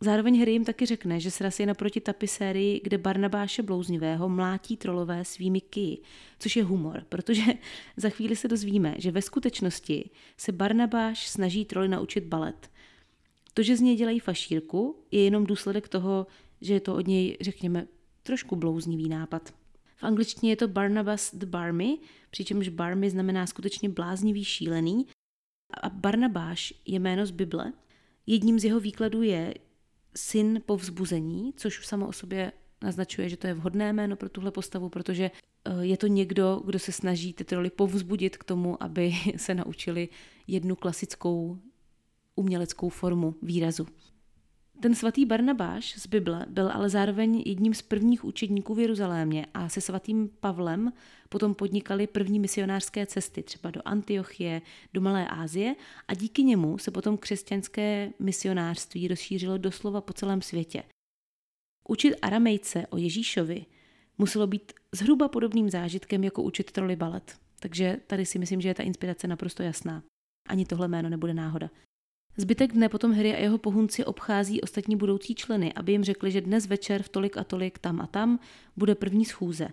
Zároveň 0.00 0.38
Harry 0.38 0.52
jim 0.52 0.64
taky 0.64 0.86
řekne, 0.86 1.20
že 1.20 1.30
sraz 1.30 1.60
je 1.60 1.66
naproti 1.66 2.00
tapisérii, 2.00 2.80
kde 2.84 2.98
Barnabáše 2.98 3.62
Blouznivého 3.62 4.28
mlátí 4.28 4.76
trolové 4.76 5.24
svými 5.24 5.60
ky, 5.60 5.98
což 6.38 6.56
je 6.56 6.64
humor, 6.64 7.04
protože 7.08 7.42
za 7.96 8.08
chvíli 8.08 8.36
se 8.36 8.48
dozvíme, 8.48 8.94
že 8.98 9.10
ve 9.10 9.22
skutečnosti 9.22 10.10
se 10.36 10.52
Barnabáš 10.52 11.28
snaží 11.28 11.64
troly 11.64 11.88
naučit 11.88 12.24
balet. 12.24 12.70
To, 13.54 13.62
že 13.62 13.76
z 13.76 13.80
něj 13.80 13.96
dělají 13.96 14.20
fašírku, 14.20 15.02
je 15.10 15.24
jenom 15.24 15.46
důsledek 15.46 15.88
toho, 15.88 16.26
že 16.60 16.74
je 16.74 16.80
to 16.80 16.94
od 16.94 17.06
něj, 17.06 17.36
řekněme, 17.40 17.86
trošku 18.22 18.56
blouznivý 18.56 19.08
nápad. 19.08 19.54
V 19.96 20.04
angličtině 20.04 20.52
je 20.52 20.56
to 20.56 20.68
Barnabas 20.68 21.34
the 21.34 21.46
Barmy, 21.46 21.98
přičemž 22.30 22.68
Barmy 22.68 23.10
znamená 23.10 23.46
skutečně 23.46 23.88
bláznivý, 23.88 24.44
šílený. 24.44 25.06
A 25.82 25.88
Barnabáš 25.88 26.74
je 26.86 26.98
jméno 26.98 27.26
z 27.26 27.30
Bible. 27.30 27.72
Jedním 28.26 28.58
z 28.58 28.64
jeho 28.64 28.80
výkladů 28.80 29.22
je, 29.22 29.54
syn 30.16 30.60
povzbuzení, 30.66 31.52
což 31.56 31.78
už 31.78 31.86
samo 31.86 32.08
o 32.08 32.12
sobě 32.12 32.52
naznačuje, 32.82 33.28
že 33.28 33.36
to 33.36 33.46
je 33.46 33.54
vhodné 33.54 33.92
jméno 33.92 34.16
pro 34.16 34.28
tuhle 34.28 34.50
postavu, 34.50 34.88
protože 34.88 35.30
eh, 35.64 35.72
je 35.80 35.96
to 35.96 36.06
někdo, 36.06 36.62
kdo 36.64 36.78
se 36.78 36.92
snaží 36.92 37.32
ty 37.32 37.44
troly 37.44 37.70
povzbudit 37.70 38.36
k 38.36 38.44
tomu, 38.44 38.82
aby 38.82 39.12
se 39.36 39.54
naučili 39.54 40.08
jednu 40.46 40.76
klasickou 40.76 41.58
uměleckou 42.34 42.88
formu 42.88 43.34
výrazu. 43.42 43.86
Ten 44.80 44.94
svatý 44.94 45.26
Barnabáš 45.26 45.94
z 45.98 46.06
Bible 46.06 46.46
byl 46.48 46.70
ale 46.72 46.88
zároveň 46.88 47.42
jedním 47.46 47.74
z 47.74 47.82
prvních 47.82 48.24
učedníků 48.24 48.74
v 48.74 48.80
Jeruzalémě 48.80 49.46
a 49.54 49.68
se 49.68 49.80
svatým 49.80 50.30
Pavlem 50.40 50.92
potom 51.28 51.54
podnikali 51.54 52.06
první 52.06 52.40
misionářské 52.40 53.06
cesty, 53.06 53.42
třeba 53.42 53.70
do 53.70 53.80
Antiochie, 53.84 54.62
do 54.94 55.00
Malé 55.00 55.28
Asie 55.28 55.74
a 56.08 56.14
díky 56.14 56.42
němu 56.42 56.78
se 56.78 56.90
potom 56.90 57.18
křesťanské 57.18 58.12
misionářství 58.18 59.08
rozšířilo 59.08 59.58
doslova 59.58 60.00
po 60.00 60.12
celém 60.12 60.42
světě. 60.42 60.82
Učit 61.88 62.14
aramejce 62.22 62.86
o 62.86 62.96
Ježíšovi 62.96 63.66
muselo 64.18 64.46
být 64.46 64.72
zhruba 64.92 65.28
podobným 65.28 65.70
zážitkem 65.70 66.24
jako 66.24 66.42
učit 66.42 66.72
troly 66.72 66.96
balet. 66.96 67.38
Takže 67.60 67.96
tady 68.06 68.26
si 68.26 68.38
myslím, 68.38 68.60
že 68.60 68.68
je 68.68 68.74
ta 68.74 68.82
inspirace 68.82 69.26
naprosto 69.26 69.62
jasná. 69.62 70.02
Ani 70.48 70.66
tohle 70.66 70.88
jméno 70.88 71.08
nebude 71.08 71.34
náhoda. 71.34 71.70
Zbytek 72.36 72.72
dne 72.72 72.88
potom 72.88 73.12
Harry 73.12 73.34
a 73.34 73.38
jeho 73.38 73.58
pohunci 73.58 74.04
obchází 74.04 74.60
ostatní 74.60 74.96
budoucí 74.96 75.34
členy, 75.34 75.72
aby 75.72 75.92
jim 75.92 76.04
řekli, 76.04 76.30
že 76.30 76.40
dnes 76.40 76.66
večer 76.66 77.02
v 77.02 77.08
tolik 77.08 77.36
a 77.36 77.44
tolik 77.44 77.78
tam 77.78 78.00
a 78.00 78.06
tam 78.06 78.38
bude 78.76 78.94
první 78.94 79.24
schůze. 79.24 79.68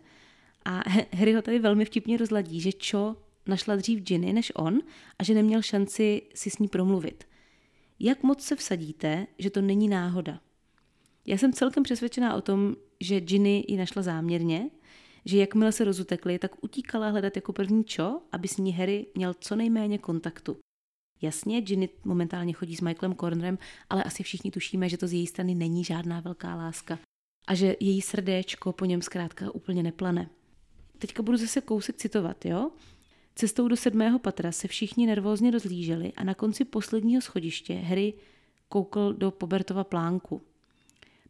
A 0.66 0.84
Harry 1.14 1.34
ho 1.34 1.42
tady 1.42 1.60
velmi 1.60 1.86
vtipně 1.86 2.18
rozladí, 2.18 2.62
že 2.62 2.72
Cho 2.90 3.16
našla 3.48 3.76
dřív 3.76 4.00
Ginny 4.00 4.34
než 4.34 4.52
on 4.56 4.80
a 5.20 5.24
že 5.24 5.34
neměl 5.34 5.62
šanci 5.62 6.22
si 6.36 6.50
s 6.50 6.58
ní 6.58 6.68
promluvit. 6.68 7.24
Jak 8.00 8.24
moc 8.24 8.42
se 8.42 8.56
vsadíte, 8.56 9.28
že 9.38 9.50
to 9.50 9.62
není 9.62 9.88
náhoda? 9.88 10.40
Já 11.26 11.38
jsem 11.38 11.54
celkem 11.54 11.84
přesvědčená 11.84 12.36
o 12.36 12.42
tom, 12.42 12.76
že 13.00 13.22
Ginny 13.22 13.66
ji 13.68 13.78
našla 13.78 14.02
záměrně, 14.02 14.70
že 15.26 15.38
jakmile 15.38 15.72
se 15.72 15.84
rozutekli, 15.84 16.40
tak 16.40 16.64
utíkala 16.64 17.10
hledat 17.10 17.36
jako 17.36 17.54
první 17.54 17.84
Cho, 17.96 18.22
aby 18.32 18.48
s 18.48 18.58
ní 18.58 18.74
Harry 18.74 19.06
měl 19.16 19.34
co 19.34 19.56
nejméně 19.56 19.98
kontaktu. 19.98 20.58
Jasně, 21.22 21.62
Ginny 21.62 21.90
momentálně 22.04 22.54
chodí 22.54 22.76
s 22.76 22.82
Michaelem 22.82 23.18
Cornerem, 23.18 23.58
ale 23.90 24.04
asi 24.04 24.24
všichni 24.24 24.52
tušíme, 24.52 24.90
že 24.90 24.98
to 24.98 25.08
z 25.08 25.14
její 25.14 25.28
strany 25.28 25.56
není 25.56 25.84
žádná 25.84 26.20
velká 26.20 26.56
láska 26.56 27.00
a 27.48 27.56
že 27.56 27.76
její 27.80 28.02
srdéčko 28.02 28.74
po 28.74 28.86
něm 28.86 29.02
zkrátka 29.02 29.52
úplně 29.52 29.84
neplane. 29.84 30.30
Teďka 30.98 31.24
budu 31.24 31.38
zase 31.38 31.62
kousek 31.62 31.96
citovat, 31.96 32.46
jo? 32.46 32.72
Cestou 33.36 33.68
do 33.68 33.76
sedmého 33.76 34.20
patra 34.20 34.52
se 34.52 34.68
všichni 34.68 35.08
nervózně 35.08 35.52
rozlíželi 35.52 36.14
a 36.14 36.24
na 36.24 36.34
konci 36.34 36.66
posledního 36.66 37.22
schodiště 37.22 37.74
Harry 37.74 38.14
koukl 38.70 39.14
do 39.14 39.32
Pobertova 39.32 39.84
plánku. 39.84 40.42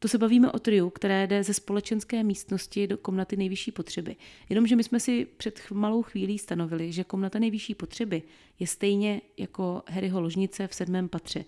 To 0.03 0.09
se 0.09 0.17
bavíme 0.17 0.51
o 0.51 0.59
triu, 0.59 0.89
které 0.89 1.27
jde 1.27 1.43
ze 1.43 1.53
společenské 1.53 2.23
místnosti 2.23 2.87
do 2.87 2.97
komnaty 2.97 3.37
nejvyšší 3.37 3.71
potřeby. 3.71 4.15
Jenomže 4.49 4.75
my 4.75 4.83
jsme 4.83 4.99
si 4.99 5.25
před 5.25 5.61
malou 5.71 6.01
chvílí 6.01 6.39
stanovili, 6.39 6.91
že 6.91 7.03
komnata 7.03 7.39
nejvyšší 7.39 7.75
potřeby 7.75 8.23
je 8.59 8.67
stejně 8.67 9.21
jako 9.37 9.83
Harryho 9.87 10.21
ložnice 10.21 10.67
v 10.67 10.75
sedmém 10.75 11.09
patře. 11.09 11.45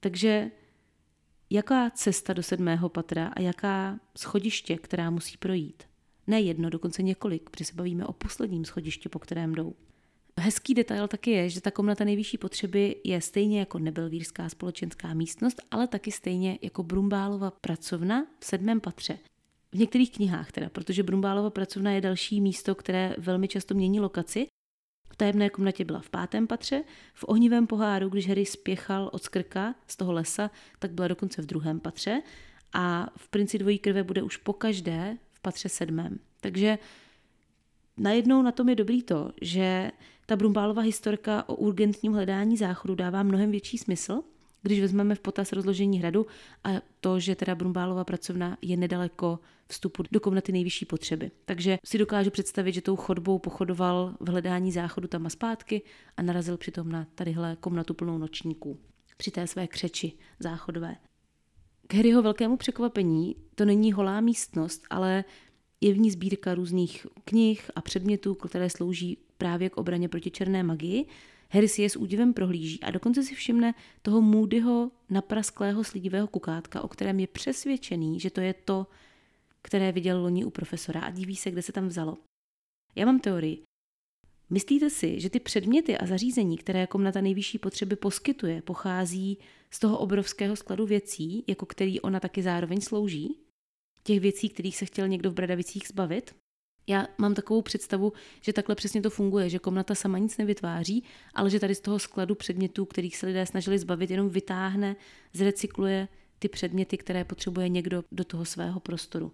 Takže 0.00 0.50
jaká 1.50 1.90
cesta 1.90 2.32
do 2.32 2.42
sedmého 2.42 2.88
patra 2.88 3.26
a 3.26 3.40
jaká 3.40 4.00
schodiště, 4.16 4.76
která 4.76 5.10
musí 5.10 5.36
projít? 5.36 5.82
Ne 6.26 6.40
jedno, 6.40 6.70
dokonce 6.70 7.02
několik, 7.02 7.50
protože 7.50 7.64
se 7.64 7.74
bavíme 7.74 8.06
o 8.06 8.12
posledním 8.12 8.64
schodišti, 8.64 9.08
po 9.08 9.18
kterém 9.18 9.54
jdou. 9.54 9.74
Hezký 10.40 10.74
detail 10.74 11.08
taky 11.08 11.30
je, 11.30 11.48
že 11.50 11.60
ta 11.60 11.70
komnata 11.70 12.04
nejvyšší 12.04 12.38
potřeby 12.38 12.96
je 13.04 13.20
stejně 13.20 13.58
jako 13.58 13.78
nebelvírská 13.78 14.48
společenská 14.48 15.14
místnost, 15.14 15.62
ale 15.70 15.86
taky 15.86 16.12
stejně 16.12 16.58
jako 16.62 16.82
Brumbálova 16.82 17.50
pracovna 17.50 18.26
v 18.38 18.44
sedmém 18.44 18.80
patře. 18.80 19.18
V 19.72 19.78
některých 19.78 20.12
knihách 20.12 20.52
teda, 20.52 20.68
protože 20.68 21.02
Brumbálova 21.02 21.50
pracovna 21.50 21.92
je 21.92 22.00
další 22.00 22.40
místo, 22.40 22.74
které 22.74 23.14
velmi 23.18 23.48
často 23.48 23.74
mění 23.74 24.00
lokaci. 24.00 24.46
V 25.12 25.16
tajemné 25.16 25.50
komnatě 25.50 25.84
byla 25.84 26.00
v 26.00 26.10
pátém 26.10 26.46
patře, 26.46 26.84
v 27.14 27.24
ohnivém 27.28 27.66
poháru, 27.66 28.08
když 28.08 28.28
Harry 28.28 28.46
spěchal 28.46 29.10
od 29.12 29.22
skrka 29.22 29.74
z 29.86 29.96
toho 29.96 30.12
lesa, 30.12 30.50
tak 30.78 30.90
byla 30.90 31.08
dokonce 31.08 31.42
v 31.42 31.46
druhém 31.46 31.80
patře 31.80 32.22
a 32.72 33.10
v 33.16 33.28
Princi 33.28 33.58
dvojí 33.58 33.78
krve 33.78 34.02
bude 34.02 34.22
už 34.22 34.36
po 34.36 34.52
každé 34.52 35.18
v 35.32 35.40
patře 35.40 35.68
sedmém. 35.68 36.18
Takže 36.40 36.78
najednou 37.96 38.42
na 38.42 38.52
tom 38.52 38.68
je 38.68 38.74
dobrý 38.74 39.02
to, 39.02 39.32
že 39.42 39.90
ta 40.30 40.36
Brumbálova 40.36 40.82
historka 40.82 41.48
o 41.48 41.54
urgentním 41.54 42.12
hledání 42.12 42.56
záchodu 42.56 42.94
dává 42.94 43.22
mnohem 43.22 43.50
větší 43.50 43.78
smysl, 43.78 44.22
když 44.62 44.80
vezmeme 44.80 45.14
v 45.14 45.20
potaz 45.20 45.52
rozložení 45.52 45.98
hradu 45.98 46.26
a 46.64 46.68
to, 47.00 47.20
že 47.20 47.34
teda 47.34 47.54
Brumbálova 47.54 48.04
pracovna 48.04 48.58
je 48.62 48.76
nedaleko 48.76 49.38
vstupu 49.68 50.02
do 50.10 50.20
komnaty 50.20 50.52
nejvyšší 50.52 50.84
potřeby. 50.84 51.30
Takže 51.44 51.78
si 51.84 51.98
dokážu 51.98 52.30
představit, 52.30 52.72
že 52.72 52.82
tou 52.82 52.96
chodbou 52.96 53.38
pochodoval 53.38 54.14
v 54.20 54.28
hledání 54.28 54.72
záchodu 54.72 55.08
tam 55.08 55.26
a 55.26 55.30
zpátky 55.30 55.82
a 56.16 56.22
narazil 56.22 56.56
přitom 56.56 56.92
na 56.92 57.06
tadyhle 57.14 57.56
komnatu 57.60 57.94
plnou 57.94 58.18
nočníků 58.18 58.78
při 59.16 59.30
té 59.30 59.46
své 59.46 59.66
křeči 59.66 60.12
záchodové. 60.38 60.96
K 61.86 61.94
Harryho 61.94 62.22
velkému 62.22 62.56
překvapení 62.56 63.36
to 63.54 63.64
není 63.64 63.92
holá 63.92 64.20
místnost, 64.20 64.82
ale 64.90 65.24
je 65.80 65.92
v 65.92 65.98
ní 65.98 66.10
sbírka 66.10 66.54
různých 66.54 67.06
knih 67.24 67.70
a 67.74 67.80
předmětů, 67.80 68.34
které 68.34 68.70
slouží 68.70 69.18
právě 69.38 69.70
k 69.70 69.76
obraně 69.76 70.08
proti 70.08 70.30
černé 70.30 70.62
magii. 70.62 71.06
Harry 71.50 71.68
si 71.68 71.82
je 71.82 71.90
s 71.90 71.96
údivem 71.96 72.34
prohlíží 72.34 72.80
a 72.80 72.90
dokonce 72.90 73.22
si 73.22 73.34
všimne 73.34 73.74
toho 74.02 74.20
můdyho 74.20 74.90
naprasklého 75.10 75.84
slidivého 75.84 76.26
kukátka, 76.26 76.80
o 76.80 76.88
kterém 76.88 77.20
je 77.20 77.26
přesvědčený, 77.26 78.20
že 78.20 78.30
to 78.30 78.40
je 78.40 78.54
to, 78.54 78.86
které 79.62 79.92
viděl 79.92 80.20
loni 80.20 80.44
u 80.44 80.50
profesora 80.50 81.00
a 81.00 81.10
diví 81.10 81.36
se, 81.36 81.50
kde 81.50 81.62
se 81.62 81.72
tam 81.72 81.88
vzalo. 81.88 82.18
Já 82.96 83.06
mám 83.06 83.20
teorii. 83.20 83.62
Myslíte 84.50 84.90
si, 84.90 85.20
že 85.20 85.30
ty 85.30 85.40
předměty 85.40 85.98
a 85.98 86.06
zařízení, 86.06 86.58
které 86.58 86.86
komnata 86.86 87.20
nejvyšší 87.20 87.58
potřeby 87.58 87.96
poskytuje, 87.96 88.62
pochází 88.62 89.38
z 89.70 89.78
toho 89.78 89.98
obrovského 89.98 90.56
skladu 90.56 90.86
věcí, 90.86 91.44
jako 91.46 91.66
který 91.66 92.00
ona 92.00 92.20
taky 92.20 92.42
zároveň 92.42 92.80
slouží? 92.80 93.49
Těch 94.02 94.20
věcí, 94.20 94.48
kterých 94.48 94.76
se 94.76 94.84
chtěl 94.84 95.08
někdo 95.08 95.30
v 95.30 95.34
Bradavicích 95.34 95.88
zbavit. 95.88 96.34
Já 96.86 97.06
mám 97.18 97.34
takovou 97.34 97.62
představu, 97.62 98.12
že 98.40 98.52
takhle 98.52 98.74
přesně 98.74 99.02
to 99.02 99.10
funguje, 99.10 99.50
že 99.50 99.58
komnata 99.58 99.94
sama 99.94 100.18
nic 100.18 100.38
nevytváří, 100.38 101.04
ale 101.34 101.50
že 101.50 101.60
tady 101.60 101.74
z 101.74 101.80
toho 101.80 101.98
skladu 101.98 102.34
předmětů, 102.34 102.84
kterých 102.84 103.16
se 103.16 103.26
lidé 103.26 103.46
snažili 103.46 103.78
zbavit, 103.78 104.10
jenom 104.10 104.28
vytáhne, 104.28 104.96
zrecykluje 105.32 106.08
ty 106.38 106.48
předměty, 106.48 106.98
které 106.98 107.24
potřebuje 107.24 107.68
někdo 107.68 108.04
do 108.12 108.24
toho 108.24 108.44
svého 108.44 108.80
prostoru. 108.80 109.32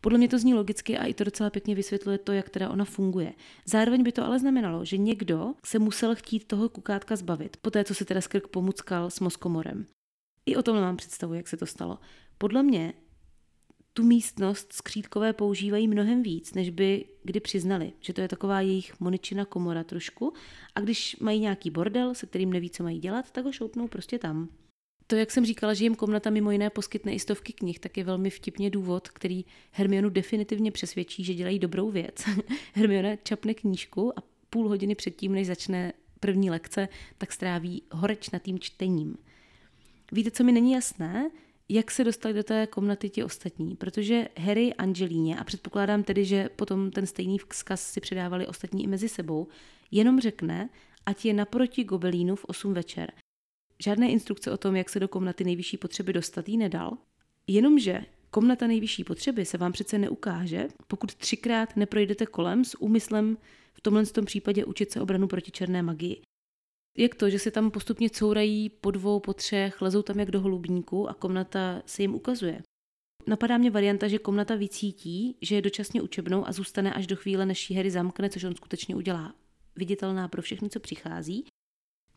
Podle 0.00 0.18
mě 0.18 0.28
to 0.28 0.38
zní 0.38 0.54
logicky 0.54 0.98
a 0.98 1.04
i 1.04 1.14
to 1.14 1.24
docela 1.24 1.50
pěkně 1.50 1.74
vysvětluje 1.74 2.18
to, 2.18 2.32
jak 2.32 2.50
teda 2.50 2.70
ona 2.70 2.84
funguje. 2.84 3.32
Zároveň 3.64 4.02
by 4.02 4.12
to 4.12 4.24
ale 4.24 4.38
znamenalo, 4.38 4.84
že 4.84 4.96
někdo 4.96 5.54
se 5.66 5.78
musel 5.78 6.14
chtít 6.14 6.44
toho 6.44 6.68
kukátka 6.68 7.16
zbavit, 7.16 7.56
poté 7.56 7.84
co 7.84 7.94
se 7.94 8.04
teda 8.04 8.20
skrk 8.20 8.48
pomuckal 8.48 9.10
s 9.10 9.20
moskomorem. 9.20 9.86
I 10.46 10.56
o 10.56 10.62
tom 10.62 10.76
mám 10.80 10.96
představu, 10.96 11.34
jak 11.34 11.48
se 11.48 11.56
to 11.56 11.66
stalo. 11.66 11.98
Podle 12.38 12.62
mě 12.62 12.94
tu 13.98 14.04
místnost 14.04 14.72
skřítkové 14.72 15.32
používají 15.32 15.88
mnohem 15.88 16.22
víc, 16.22 16.54
než 16.54 16.70
by 16.70 17.04
kdy 17.22 17.40
přiznali, 17.40 17.92
že 18.00 18.12
to 18.12 18.20
je 18.20 18.28
taková 18.28 18.60
jejich 18.60 19.00
moničina 19.00 19.44
komora 19.44 19.84
trošku 19.84 20.32
a 20.74 20.80
když 20.80 21.16
mají 21.20 21.40
nějaký 21.40 21.70
bordel, 21.70 22.14
se 22.14 22.26
kterým 22.26 22.52
neví, 22.52 22.70
co 22.70 22.82
mají 22.82 22.98
dělat, 22.98 23.30
tak 23.30 23.44
ho 23.44 23.52
šoupnou 23.52 23.88
prostě 23.88 24.18
tam. 24.18 24.48
To, 25.06 25.16
jak 25.16 25.30
jsem 25.30 25.46
říkala, 25.46 25.74
že 25.74 25.84
jim 25.84 25.94
komnata 25.94 26.30
mimo 26.30 26.50
jiné 26.50 26.70
poskytne 26.70 27.12
i 27.12 27.18
stovky 27.18 27.52
knih, 27.52 27.78
tak 27.78 27.96
je 27.96 28.04
velmi 28.04 28.30
vtipně 28.30 28.70
důvod, 28.70 29.08
který 29.08 29.44
Hermionu 29.70 30.10
definitivně 30.10 30.70
přesvědčí, 30.70 31.24
že 31.24 31.34
dělají 31.34 31.58
dobrou 31.58 31.90
věc. 31.90 32.24
Hermiona 32.74 33.16
čapne 33.16 33.54
knížku 33.54 34.18
a 34.18 34.22
půl 34.50 34.68
hodiny 34.68 34.94
předtím, 34.94 35.32
než 35.32 35.46
začne 35.46 35.92
první 36.20 36.50
lekce, 36.50 36.88
tak 37.18 37.32
stráví 37.32 37.82
horečnatým 37.92 38.58
čtením. 38.58 39.16
Víte, 40.12 40.30
co 40.30 40.44
mi 40.44 40.52
není 40.52 40.72
jasné? 40.72 41.30
Jak 41.68 41.90
se 41.90 42.04
dostali 42.04 42.34
do 42.34 42.42
té 42.42 42.66
komnaty 42.66 43.10
ti 43.10 43.24
ostatní, 43.24 43.76
protože 43.76 44.28
Harry 44.38 44.74
Angelíně, 44.74 45.36
a 45.36 45.44
předpokládám 45.44 46.02
tedy, 46.02 46.24
že 46.24 46.48
potom 46.48 46.90
ten 46.90 47.06
stejný 47.06 47.38
vzkaz 47.38 47.82
si 47.82 48.00
předávali 48.00 48.46
ostatní 48.46 48.84
i 48.84 48.86
mezi 48.86 49.08
sebou, 49.08 49.48
jenom 49.90 50.20
řekne, 50.20 50.68
ať 51.06 51.24
je 51.24 51.34
naproti 51.34 51.84
gobelínu 51.84 52.36
v 52.36 52.44
8 52.44 52.74
večer. 52.74 53.12
Žádné 53.78 54.10
instrukce 54.10 54.50
o 54.50 54.56
tom, 54.56 54.76
jak 54.76 54.88
se 54.88 55.00
do 55.00 55.08
komnaty 55.08 55.44
nejvyšší 55.44 55.76
potřeby 55.76 56.12
dostat, 56.12 56.48
jí 56.48 56.56
nedal, 56.56 56.98
jenomže 57.46 58.04
komnata 58.30 58.66
nejvyšší 58.66 59.04
potřeby 59.04 59.44
se 59.44 59.58
vám 59.58 59.72
přece 59.72 59.98
neukáže, 59.98 60.68
pokud 60.86 61.14
třikrát 61.14 61.76
neprojdete 61.76 62.26
kolem 62.26 62.64
s 62.64 62.80
úmyslem 62.80 63.36
v 63.72 63.80
tomhle 63.80 64.06
tom 64.06 64.24
případě 64.24 64.64
učit 64.64 64.92
se 64.92 65.00
obranu 65.00 65.28
proti 65.28 65.50
černé 65.50 65.82
magii 65.82 66.22
jak 66.98 67.14
to, 67.14 67.30
že 67.30 67.38
se 67.38 67.50
tam 67.50 67.70
postupně 67.70 68.10
courají 68.10 68.68
po 68.68 68.90
dvou, 68.90 69.20
po 69.20 69.34
třech, 69.34 69.82
lezou 69.82 70.02
tam 70.02 70.18
jak 70.18 70.30
do 70.30 70.40
holubníku 70.40 71.08
a 71.08 71.14
komnata 71.14 71.82
se 71.86 72.02
jim 72.02 72.14
ukazuje. 72.14 72.62
Napadá 73.26 73.58
mě 73.58 73.70
varianta, 73.70 74.08
že 74.08 74.18
komnata 74.18 74.54
vycítí, 74.54 75.36
že 75.42 75.54
je 75.54 75.62
dočasně 75.62 76.02
učebnou 76.02 76.48
a 76.48 76.52
zůstane 76.52 76.94
až 76.94 77.06
do 77.06 77.16
chvíle, 77.16 77.46
než 77.46 77.70
ji 77.70 77.76
Harry 77.76 77.90
zamkne, 77.90 78.30
což 78.30 78.44
on 78.44 78.54
skutečně 78.54 78.96
udělá. 78.96 79.34
Viditelná 79.76 80.28
pro 80.28 80.42
všechny, 80.42 80.70
co 80.70 80.80
přichází, 80.80 81.44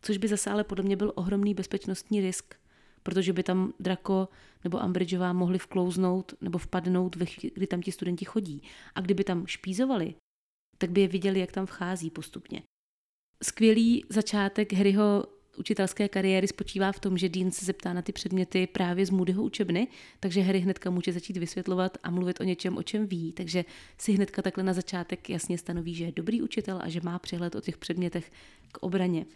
což 0.02 0.16
by 0.16 0.28
zase 0.28 0.50
ale 0.50 0.64
podle 0.64 0.84
mě 0.84 0.96
byl 0.96 1.12
ohromný 1.14 1.54
bezpečnostní 1.54 2.20
risk, 2.20 2.54
protože 3.02 3.32
by 3.32 3.42
tam 3.42 3.72
Draco 3.80 4.28
nebo 4.64 4.78
Umbridgeová 4.78 5.32
mohli 5.32 5.58
vklouznout 5.58 6.34
nebo 6.40 6.58
vpadnout, 6.58 7.16
kdy 7.54 7.66
tam 7.66 7.82
ti 7.82 7.92
studenti 7.92 8.24
chodí. 8.24 8.62
A 8.94 9.00
kdyby 9.00 9.24
tam 9.24 9.46
špízovali, 9.46 10.14
tak 10.78 10.90
by 10.90 11.00
je 11.00 11.08
viděli, 11.08 11.40
jak 11.40 11.52
tam 11.52 11.66
vchází 11.66 12.10
postupně. 12.10 12.62
Skvělý 13.42 14.04
začátek 14.08 14.72
Harryho 14.72 15.24
učitelské 15.56 16.08
kariéry 16.08 16.48
spočívá 16.48 16.92
v 16.92 17.00
tom, 17.00 17.18
že 17.18 17.28
Dean 17.28 17.50
se 17.50 17.64
zeptá 17.64 17.92
na 17.92 18.02
ty 18.02 18.12
předměty 18.12 18.66
právě 18.66 19.06
z 19.06 19.10
Moodyho 19.10 19.42
učebny, 19.42 19.88
takže 20.20 20.40
Harry 20.40 20.58
hnedka 20.58 20.90
může 20.90 21.12
začít 21.12 21.36
vysvětlovat 21.36 21.98
a 22.02 22.10
mluvit 22.10 22.40
o 22.40 22.44
něčem, 22.44 22.76
o 22.76 22.82
čem 22.82 23.06
ví, 23.06 23.32
takže 23.32 23.64
si 23.98 24.12
hnedka 24.12 24.42
takhle 24.42 24.64
na 24.64 24.72
začátek 24.72 25.30
jasně 25.30 25.58
stanoví, 25.58 25.94
že 25.94 26.04
je 26.04 26.12
dobrý 26.12 26.42
učitel 26.42 26.78
a 26.82 26.88
že 26.88 27.00
má 27.04 27.18
přehled 27.18 27.54
o 27.54 27.60
těch 27.60 27.78
předmětech 27.78 28.32
k 28.72 28.78
obraně. 28.78 29.26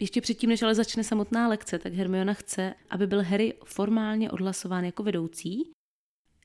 Ještě 0.00 0.20
předtím, 0.20 0.50
než 0.50 0.62
ale 0.62 0.74
začne 0.74 1.04
samotná 1.04 1.48
lekce, 1.48 1.78
tak 1.78 1.92
Hermiona 1.92 2.34
chce, 2.34 2.74
aby 2.90 3.06
byl 3.06 3.22
Harry 3.22 3.54
formálně 3.64 4.30
odhlasován 4.30 4.84
jako 4.84 5.02
vedoucí. 5.02 5.72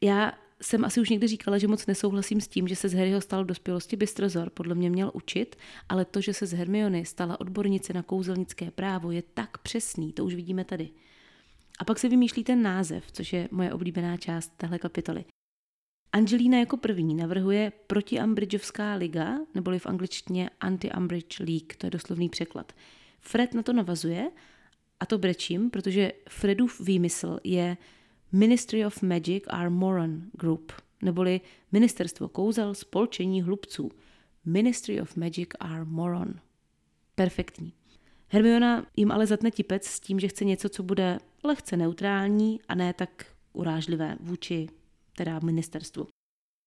Já 0.02 0.34
jsem 0.62 0.86
asi 0.86 1.02
už 1.02 1.10
někdy 1.10 1.28
říkala, 1.28 1.58
že 1.58 1.67
moc 1.67 1.86
nesouhlasím 1.86 2.41
s 2.41 2.48
tím, 2.48 2.67
že 2.67 2.76
se 2.76 2.89
z 2.89 2.93
Harryho 2.93 3.22
stal 3.22 3.43
v 3.43 3.48
dospělosti 3.48 3.96
bystrozor, 3.96 4.50
podle 4.50 4.76
mě 4.76 4.89
měl 4.89 5.12
učit, 5.13 5.56
ale 5.89 6.06
to, 6.06 6.22
že 6.22 6.34
se 6.34 6.46
z 6.46 6.54
Hermiony 6.54 7.06
stala 7.06 7.39
odbornice 7.41 7.93
na 7.93 8.04
kouzelnické 8.04 8.72
právo, 8.72 9.12
je 9.12 9.24
tak 9.34 9.58
přesný, 9.58 10.13
to 10.13 10.26
už 10.26 10.36
vidíme 10.36 10.63
tady. 10.65 10.89
A 11.80 11.86
pak 11.86 12.00
se 12.00 12.10
vymýšlí 12.10 12.43
ten 12.43 12.62
název, 12.62 13.12
což 13.12 13.34
je 13.34 13.50
moje 13.52 13.74
oblíbená 13.74 14.17
část 14.17 14.52
téhle 14.58 14.80
kapitoly. 14.80 15.26
Angelina 16.12 16.60
jako 16.60 16.78
první 16.78 17.15
navrhuje 17.15 17.72
protiambridgeovská 17.88 18.93
liga, 18.93 19.38
neboli 19.56 19.80
v 19.80 19.86
angličtině 19.86 20.50
Anti-Umbridge 20.62 21.46
League, 21.46 21.76
to 21.78 21.86
je 21.88 21.91
doslovný 21.91 22.30
překlad. 22.30 22.74
Fred 23.20 23.54
na 23.54 23.63
to 23.63 23.74
navazuje 23.74 24.32
a 25.00 25.06
to 25.06 25.17
brečím, 25.17 25.70
protože 25.70 26.12
Fredův 26.30 26.80
výmysl 26.80 27.39
je 27.43 27.78
Ministry 28.32 28.86
of 28.86 29.02
Magic 29.02 29.44
are 29.48 29.70
Moron 29.70 30.22
Group, 30.34 30.72
neboli 31.02 31.42
Ministerstvo 31.72 32.30
kouzel 32.30 32.74
spolčení 32.74 33.42
hlubců. 33.42 33.92
Ministry 34.46 35.02
of 35.02 35.16
Magic 35.16 35.50
are 35.60 35.86
Moron. 35.86 36.34
Perfektní. 37.16 37.74
Hermiona 38.28 38.86
jim 38.96 39.12
ale 39.12 39.28
zatne 39.28 39.52
tipec 39.52 39.86
s 39.86 40.00
tím, 40.00 40.20
že 40.20 40.28
chce 40.28 40.46
něco, 40.46 40.70
co 40.70 40.84
bude 40.84 41.20
lehce 41.44 41.78
neutrální 41.78 42.60
a 42.68 42.76
ne 42.76 42.94
tak 42.94 43.26
urážlivé 43.54 44.18
vůči 44.20 44.68
teda 45.16 45.40
ministerstvu. 45.40 46.08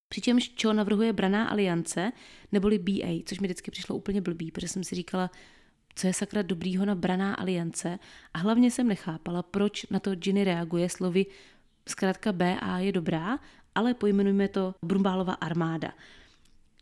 Přičemž 0.09 0.49
čo 0.49 0.73
navrhuje 0.73 1.13
Braná 1.13 1.47
aliance, 1.47 2.11
neboli 2.51 2.79
BA, 2.79 3.23
což 3.25 3.39
mi 3.39 3.47
vždycky 3.47 3.71
přišlo 3.71 3.95
úplně 3.95 4.21
blbý, 4.21 4.51
protože 4.51 4.67
jsem 4.67 4.83
si 4.83 4.95
říkala, 4.95 5.31
co 5.95 6.07
je 6.07 6.13
sakra 6.13 6.41
dobrýho 6.41 6.85
na 6.85 6.95
Braná 6.95 7.33
aliance 7.33 7.99
a 8.33 8.37
hlavně 8.37 8.71
jsem 8.71 8.87
nechápala, 8.87 9.43
proč 9.43 9.85
na 9.89 9.99
to 9.99 10.15
Ginny 10.15 10.43
reaguje 10.43 10.89
slovy 10.89 11.25
zkrátka 11.89 12.31
BA 12.31 12.79
je 12.79 12.91
dobrá, 12.91 13.39
ale 13.75 13.93
pojmenujeme 13.93 14.47
to 14.47 14.73
Brumbálova 14.85 15.33
armáda. 15.33 15.93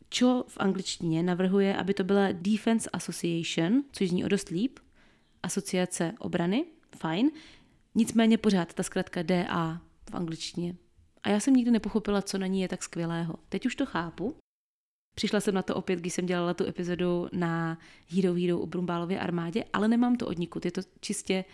Čo 0.08 0.44
v 0.48 0.56
angličtině 0.58 1.22
navrhuje, 1.22 1.76
aby 1.76 1.94
to 1.94 2.04
byla 2.04 2.28
Defense 2.32 2.90
Association, 2.90 3.84
což 3.92 4.08
zní 4.08 4.24
o 4.24 4.28
dost 4.28 4.48
líp, 4.48 4.78
asociace 5.42 6.12
obrany, 6.18 6.64
fajn, 6.96 7.30
nicméně 7.94 8.38
pořád 8.38 8.74
ta 8.74 8.82
zkrátka 8.82 9.22
DA 9.22 9.80
v 10.10 10.14
angličtině. 10.14 10.76
A 11.22 11.28
já 11.28 11.40
jsem 11.40 11.54
nikdy 11.54 11.70
nepochopila, 11.70 12.22
co 12.22 12.38
na 12.38 12.46
ní 12.46 12.60
je 12.60 12.68
tak 12.68 12.82
skvělého. 12.82 13.34
Teď 13.48 13.66
už 13.66 13.74
to 13.74 13.86
chápu. 13.86 14.36
Přišla 15.16 15.40
jsem 15.40 15.54
na 15.54 15.62
to 15.62 15.74
opět, 15.74 16.00
když 16.00 16.14
jsem 16.14 16.26
dělala 16.26 16.54
tu 16.54 16.66
epizodu 16.66 17.28
na 17.32 17.78
Hero 18.08 18.34
Hero 18.34 18.60
o 18.60 18.66
Brumbálově 18.66 19.20
armádě, 19.20 19.64
ale 19.72 19.88
nemám 19.88 20.16
to 20.16 20.26
od 20.26 20.38
nikud. 20.38 20.64
Je 20.64 20.70
to 20.70 20.80
čistě 21.00 21.44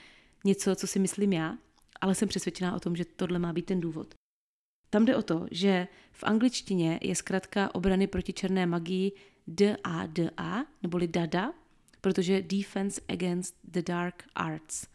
něco, 0.44 0.76
co 0.76 0.86
si 0.86 0.98
myslím 0.98 1.32
já 1.32 1.58
ale 2.00 2.14
jsem 2.14 2.28
přesvědčená 2.28 2.76
o 2.76 2.80
tom, 2.80 2.96
že 2.96 3.04
tohle 3.04 3.38
má 3.38 3.52
být 3.52 3.66
ten 3.66 3.80
důvod. 3.80 4.14
Tam 4.90 5.04
jde 5.04 5.16
o 5.16 5.22
to, 5.22 5.46
že 5.50 5.88
v 6.12 6.24
angličtině 6.24 6.98
je 7.02 7.14
zkrátka 7.14 7.74
obrany 7.74 8.06
proti 8.06 8.32
černé 8.32 8.66
magii 8.66 9.12
DADA, 9.46 10.66
neboli 10.82 11.08
DADA, 11.08 11.52
protože 12.00 12.42
Defense 12.42 13.00
Against 13.08 13.54
the 13.64 13.82
Dark 13.82 14.24
Arts. 14.34 14.86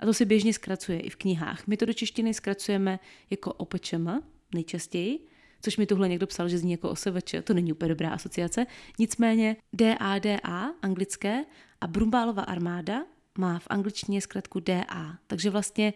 A 0.00 0.06
to 0.06 0.14
se 0.14 0.24
běžně 0.24 0.52
zkracuje 0.52 1.00
i 1.00 1.10
v 1.10 1.16
knihách. 1.16 1.66
My 1.66 1.76
to 1.76 1.84
do 1.84 1.92
češtiny 1.92 2.34
zkracujeme 2.34 2.98
jako 3.30 3.52
OPČM 3.52 4.08
nejčastěji, 4.54 5.26
což 5.62 5.76
mi 5.76 5.86
tuhle 5.86 6.08
někdo 6.08 6.26
psal, 6.26 6.48
že 6.48 6.58
zní 6.58 6.72
jako 6.72 6.90
OSVČ, 6.90 7.34
to 7.44 7.54
není 7.54 7.72
úplně 7.72 7.88
dobrá 7.88 8.10
asociace. 8.10 8.66
Nicméně 8.98 9.56
DADA, 9.72 10.74
anglické, 10.82 11.44
a 11.80 11.86
Brumbálova 11.86 12.42
armáda 12.42 13.04
má 13.38 13.58
v 13.58 13.66
angličtině 13.70 14.20
zkrátku 14.20 14.60
DA. 14.60 15.18
Takže 15.26 15.50
vlastně 15.50 15.94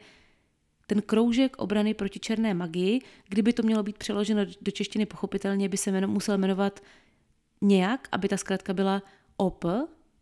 ten 0.91 1.03
kroužek 1.03 1.57
obrany 1.59 1.95
proti 1.95 2.19
černé 2.19 2.55
magii, 2.55 3.01
kdyby 3.29 3.53
to 3.53 3.63
mělo 3.63 3.83
být 3.83 3.99
přeloženo 3.99 4.43
do 4.61 4.71
češtiny 4.71 5.07
pochopitelně, 5.07 5.69
by 5.69 5.77
se 5.77 5.91
jmeno, 5.91 6.09
musel 6.09 6.39
jmenovat 6.39 6.81
nějak, 7.61 8.09
aby 8.13 8.29
ta 8.29 8.37
zkrátka 8.37 8.75
byla 8.75 9.03
OP 9.37 9.65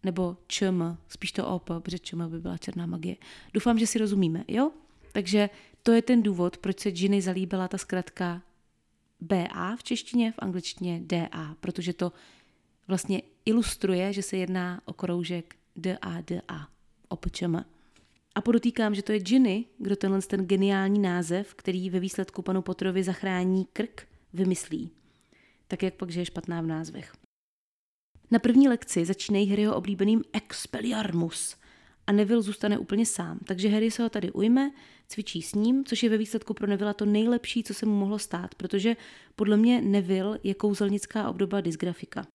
nebo 0.02 0.36
ČM, 0.46 0.82
spíš 1.08 1.32
to 1.32 1.46
OP, 1.46 1.64
protože 1.64 1.98
ČM 1.98 2.28
by 2.28 2.40
byla 2.40 2.58
černá 2.58 2.86
magie. 2.86 3.16
Doufám, 3.54 3.78
že 3.78 3.86
si 3.86 3.98
rozumíme, 3.98 4.44
jo? 4.48 4.70
Takže 5.12 5.50
to 5.82 5.92
je 5.92 6.02
ten 6.02 6.22
důvod, 6.22 6.58
proč 6.58 6.80
se 6.80 6.90
Ginny 6.90 7.22
zalíbila 7.22 7.68
ta 7.68 7.78
zkrátka 7.78 8.42
BA 9.20 9.76
v 9.76 9.82
češtině, 9.82 10.32
v 10.32 10.38
angličtině 10.38 11.00
DA, 11.04 11.56
protože 11.60 11.92
to 11.92 12.12
vlastně 12.88 13.22
ilustruje, 13.44 14.12
že 14.12 14.22
se 14.22 14.36
jedná 14.36 14.80
o 14.84 14.92
kroužek 14.92 15.56
DADA, 15.76 16.68
OPČM. 17.08 17.56
A 18.38 18.40
podotýkám, 18.40 18.94
že 18.94 19.02
to 19.02 19.12
je 19.12 19.20
Ginny, 19.20 19.64
kdo 19.78 19.96
tenhle 19.96 20.22
ten 20.22 20.46
geniální 20.46 20.98
název, 20.98 21.54
který 21.54 21.90
ve 21.90 22.00
výsledku 22.00 22.42
panu 22.42 22.62
Potrovi 22.62 23.02
zachrání 23.02 23.66
krk, 23.72 24.06
vymyslí. 24.32 24.90
Tak 25.68 25.82
jak 25.82 25.94
pak, 25.94 26.10
že 26.10 26.20
je 26.20 26.24
špatná 26.24 26.60
v 26.60 26.66
názvech. 26.66 27.12
Na 28.30 28.38
první 28.38 28.68
lekci 28.68 29.04
začínají 29.04 29.50
Harryho 29.50 29.76
oblíbeným 29.76 30.24
Expelliarmus 30.32 31.56
a 32.06 32.12
Neville 32.12 32.42
zůstane 32.42 32.78
úplně 32.78 33.06
sám. 33.06 33.38
Takže 33.44 33.68
Harry 33.68 33.90
se 33.90 34.02
ho 34.02 34.08
tady 34.08 34.32
ujme, 34.32 34.70
cvičí 35.08 35.42
s 35.42 35.54
ním, 35.54 35.84
což 35.84 36.02
je 36.02 36.10
ve 36.10 36.18
výsledku 36.18 36.54
pro 36.54 36.66
Neville 36.66 36.94
to 36.94 37.04
nejlepší, 37.04 37.64
co 37.64 37.74
se 37.74 37.86
mu 37.86 37.98
mohlo 37.98 38.18
stát, 38.18 38.54
protože 38.54 38.96
podle 39.36 39.56
mě 39.56 39.82
Neville 39.82 40.38
je 40.42 40.54
kouzelnická 40.54 41.30
obdoba 41.30 41.60
dysgrafika. 41.60 42.26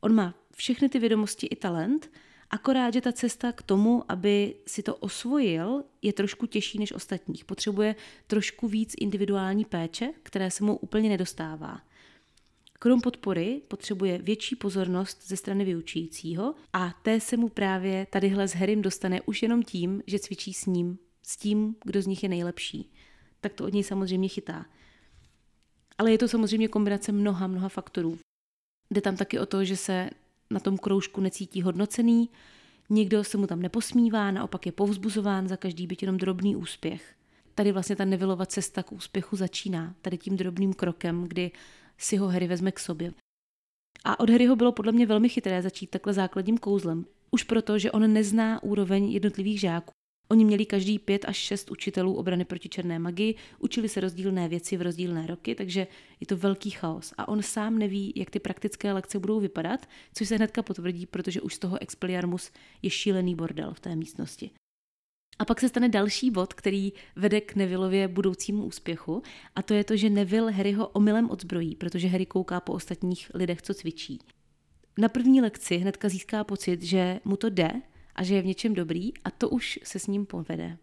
On 0.00 0.14
má 0.14 0.34
všechny 0.56 0.88
ty 0.88 0.98
vědomosti 0.98 1.46
i 1.46 1.56
talent, 1.56 2.10
akorát, 2.50 2.94
že 2.94 3.00
ta 3.00 3.12
cesta 3.12 3.52
k 3.52 3.62
tomu, 3.62 4.04
aby 4.08 4.54
si 4.66 4.82
to 4.82 4.96
osvojil, 4.96 5.84
je 6.02 6.12
trošku 6.12 6.46
těžší 6.46 6.78
než 6.78 6.92
ostatních. 6.92 7.44
Potřebuje 7.44 7.96
trošku 8.26 8.68
víc 8.68 8.94
individuální 9.00 9.64
péče, 9.64 10.12
které 10.22 10.50
se 10.50 10.64
mu 10.64 10.76
úplně 10.76 11.08
nedostává. 11.08 11.80
Krom 12.78 13.00
podpory 13.00 13.62
potřebuje 13.68 14.18
větší 14.18 14.56
pozornost 14.56 15.28
ze 15.28 15.36
strany 15.36 15.64
vyučujícího 15.64 16.54
a 16.72 16.94
té 17.02 17.20
se 17.20 17.36
mu 17.36 17.48
právě 17.48 18.06
tadyhle 18.10 18.48
s 18.48 18.54
Harrym 18.54 18.82
dostane 18.82 19.20
už 19.22 19.42
jenom 19.42 19.62
tím, 19.62 20.02
že 20.06 20.18
cvičí 20.18 20.54
s 20.54 20.66
ním, 20.66 20.98
s 21.22 21.36
tím, 21.36 21.76
kdo 21.84 22.02
z 22.02 22.06
nich 22.06 22.22
je 22.22 22.28
nejlepší. 22.28 22.92
Tak 23.40 23.52
to 23.52 23.64
od 23.64 23.72
něj 23.72 23.84
samozřejmě 23.84 24.28
chytá. 24.28 24.66
Ale 25.98 26.12
je 26.12 26.18
to 26.18 26.28
samozřejmě 26.28 26.68
kombinace 26.68 27.12
mnoha, 27.12 27.46
mnoha 27.46 27.68
faktorů. 27.68 28.18
Jde 28.90 29.00
tam 29.00 29.16
taky 29.16 29.38
o 29.38 29.46
to, 29.46 29.64
že 29.64 29.76
se 29.76 30.10
na 30.52 30.60
tom 30.60 30.78
kroužku 30.78 31.20
necítí 31.20 31.62
hodnocený, 31.62 32.30
někdo 32.90 33.24
se 33.24 33.38
mu 33.38 33.46
tam 33.46 33.62
neposmívá, 33.62 34.30
naopak 34.30 34.66
je 34.66 34.72
povzbuzován 34.72 35.48
za 35.48 35.56
každý 35.56 35.86
byt 35.86 36.02
jenom 36.02 36.16
drobný 36.16 36.56
úspěch. 36.56 37.14
Tady 37.54 37.72
vlastně 37.72 37.96
ta 37.96 38.04
nevilova 38.04 38.46
cesta 38.46 38.82
k 38.82 38.92
úspěchu 38.92 39.36
začíná, 39.36 39.94
tady 40.02 40.18
tím 40.18 40.36
drobným 40.36 40.74
krokem, 40.74 41.24
kdy 41.28 41.50
si 41.98 42.16
ho 42.16 42.28
Harry 42.28 42.46
vezme 42.46 42.72
k 42.72 42.78
sobě. 42.78 43.12
A 44.04 44.20
od 44.20 44.30
Harryho 44.30 44.56
bylo 44.56 44.72
podle 44.72 44.92
mě 44.92 45.06
velmi 45.06 45.28
chytré 45.28 45.62
začít 45.62 45.90
takhle 45.90 46.12
základním 46.12 46.58
kouzlem. 46.58 47.06
Už 47.30 47.42
proto, 47.42 47.78
že 47.78 47.92
on 47.92 48.12
nezná 48.12 48.62
úroveň 48.62 49.10
jednotlivých 49.10 49.60
žáků. 49.60 49.97
Oni 50.30 50.44
měli 50.44 50.66
každý 50.66 50.98
pět 50.98 51.24
až 51.24 51.36
šest 51.36 51.70
učitelů 51.70 52.14
obrany 52.14 52.44
proti 52.44 52.68
černé 52.68 52.98
magii, 52.98 53.34
učili 53.58 53.88
se 53.88 54.00
rozdílné 54.00 54.48
věci 54.48 54.76
v 54.76 54.82
rozdílné 54.82 55.26
roky, 55.26 55.54
takže 55.54 55.86
je 56.20 56.26
to 56.26 56.36
velký 56.36 56.70
chaos. 56.70 57.14
A 57.18 57.28
on 57.28 57.42
sám 57.42 57.78
neví, 57.78 58.12
jak 58.16 58.30
ty 58.30 58.38
praktické 58.38 58.92
lekce 58.92 59.18
budou 59.18 59.40
vypadat, 59.40 59.88
což 60.14 60.28
se 60.28 60.36
hnedka 60.36 60.62
potvrdí, 60.62 61.06
protože 61.06 61.40
už 61.40 61.54
z 61.54 61.58
toho 61.58 61.82
Expelliarmus 61.82 62.50
je 62.82 62.90
šílený 62.90 63.34
bordel 63.34 63.74
v 63.74 63.80
té 63.80 63.96
místnosti. 63.96 64.50
A 65.38 65.44
pak 65.44 65.60
se 65.60 65.68
stane 65.68 65.88
další 65.88 66.30
bod, 66.30 66.54
který 66.54 66.92
vede 67.16 67.40
k 67.40 67.54
Nevillově 67.54 68.08
budoucímu 68.08 68.64
úspěchu, 68.64 69.22
a 69.56 69.62
to 69.62 69.74
je 69.74 69.84
to, 69.84 69.96
že 69.96 70.10
Neville 70.10 70.52
Harryho 70.52 70.88
omylem 70.88 71.30
odzbrojí, 71.30 71.76
protože 71.76 72.08
Harry 72.08 72.26
kouká 72.26 72.60
po 72.60 72.72
ostatních 72.72 73.30
lidech, 73.34 73.62
co 73.62 73.74
cvičí. 73.74 74.18
Na 74.98 75.08
první 75.08 75.40
lekci 75.40 75.76
hnedka 75.76 76.08
získá 76.08 76.44
pocit, 76.44 76.82
že 76.82 77.20
mu 77.24 77.36
to 77.36 77.50
jde 77.50 77.70
a 78.18 78.22
že 78.22 78.34
je 78.34 78.42
v 78.42 78.46
něčem 78.46 78.74
dobrý 78.74 79.12
a 79.24 79.30
to 79.30 79.48
už 79.48 79.80
se 79.82 79.98
s 79.98 80.06
ním 80.06 80.26
povede. 80.26 80.78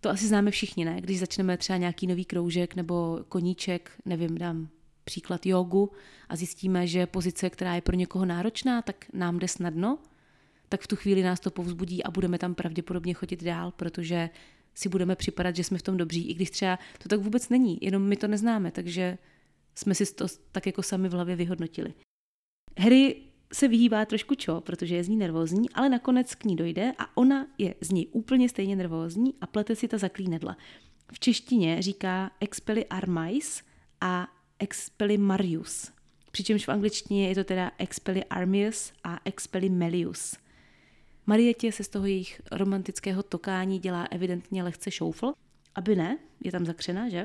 To 0.00 0.10
asi 0.10 0.26
známe 0.26 0.50
všichni, 0.50 0.84
ne? 0.84 1.00
Když 1.00 1.18
začneme 1.18 1.56
třeba 1.56 1.76
nějaký 1.76 2.06
nový 2.06 2.24
kroužek 2.24 2.74
nebo 2.74 3.24
koníček, 3.28 3.90
nevím, 4.04 4.38
dám 4.38 4.68
příklad 5.04 5.46
jogu 5.46 5.90
a 6.28 6.36
zjistíme, 6.36 6.86
že 6.86 7.06
pozice, 7.06 7.50
která 7.50 7.74
je 7.74 7.80
pro 7.80 7.96
někoho 7.96 8.24
náročná, 8.24 8.82
tak 8.82 9.06
nám 9.12 9.38
jde 9.38 9.48
snadno, 9.48 9.98
tak 10.68 10.80
v 10.80 10.86
tu 10.86 10.96
chvíli 10.96 11.22
nás 11.22 11.40
to 11.40 11.50
povzbudí 11.50 12.04
a 12.04 12.10
budeme 12.10 12.38
tam 12.38 12.54
pravděpodobně 12.54 13.14
chodit 13.14 13.42
dál, 13.42 13.70
protože 13.70 14.30
si 14.74 14.88
budeme 14.88 15.16
připadat, 15.16 15.56
že 15.56 15.64
jsme 15.64 15.78
v 15.78 15.82
tom 15.82 15.96
dobří, 15.96 16.30
i 16.30 16.34
když 16.34 16.50
třeba 16.50 16.78
to 17.02 17.08
tak 17.08 17.20
vůbec 17.20 17.48
není, 17.48 17.78
jenom 17.80 18.02
my 18.02 18.16
to 18.16 18.28
neznáme, 18.28 18.70
takže 18.70 19.18
jsme 19.74 19.94
si 19.94 20.14
to 20.14 20.26
tak 20.52 20.66
jako 20.66 20.82
sami 20.82 21.08
v 21.08 21.12
hlavě 21.12 21.36
vyhodnotili. 21.36 21.94
Harry 22.78 23.31
se 23.54 23.68
vyhýbá 23.68 24.04
trošku 24.04 24.34
čo, 24.34 24.60
protože 24.60 24.96
je 24.96 25.04
z 25.04 25.08
ní 25.08 25.16
nervózní, 25.16 25.70
ale 25.70 25.88
nakonec 25.88 26.34
k 26.34 26.44
ní 26.44 26.56
dojde 26.56 26.92
a 26.98 27.16
ona 27.16 27.46
je 27.58 27.74
z 27.80 27.90
ní 27.90 28.06
úplně 28.06 28.48
stejně 28.48 28.76
nervózní 28.76 29.34
a 29.40 29.46
plete 29.46 29.76
si 29.76 29.88
ta 29.88 29.98
zaklínedla. 29.98 30.56
V 31.12 31.20
češtině 31.20 31.82
říká 31.82 32.30
expeli 32.40 32.86
armais 32.86 33.62
a 34.00 34.28
expeli 34.58 35.18
marius. 35.18 35.92
Přičemž 36.30 36.66
v 36.66 36.68
angličtině 36.68 37.28
je 37.28 37.34
to 37.34 37.44
teda 37.44 37.70
expeli 37.78 38.24
armius 38.24 38.92
a 39.04 39.18
expeli 39.24 39.68
melius. 39.68 40.36
Marietě 41.26 41.72
se 41.72 41.84
z 41.84 41.88
toho 41.88 42.06
jejich 42.06 42.42
romantického 42.52 43.22
tokání 43.22 43.78
dělá 43.78 44.04
evidentně 44.10 44.62
lehce 44.62 44.90
šoufl, 44.90 45.32
aby 45.74 45.96
ne, 45.96 46.18
je 46.44 46.52
tam 46.52 46.66
zakřena, 46.66 47.08
že? 47.08 47.24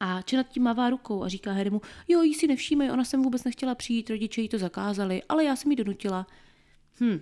A 0.00 0.22
či 0.22 0.36
nad 0.36 0.48
tím 0.48 0.62
mává 0.62 0.90
rukou 0.90 1.22
a 1.22 1.28
říká 1.28 1.52
Harrymu, 1.52 1.80
jo, 2.08 2.22
jí 2.22 2.34
si 2.34 2.46
nevšímej, 2.46 2.90
ona 2.90 3.04
sem 3.04 3.22
vůbec 3.22 3.44
nechtěla 3.44 3.74
přijít, 3.74 4.10
rodiče 4.10 4.40
jí 4.40 4.48
to 4.48 4.58
zakázali, 4.58 5.22
ale 5.28 5.44
já 5.44 5.56
jsem 5.56 5.70
jí 5.70 5.76
donutila. 5.76 6.26
Hm, 7.00 7.20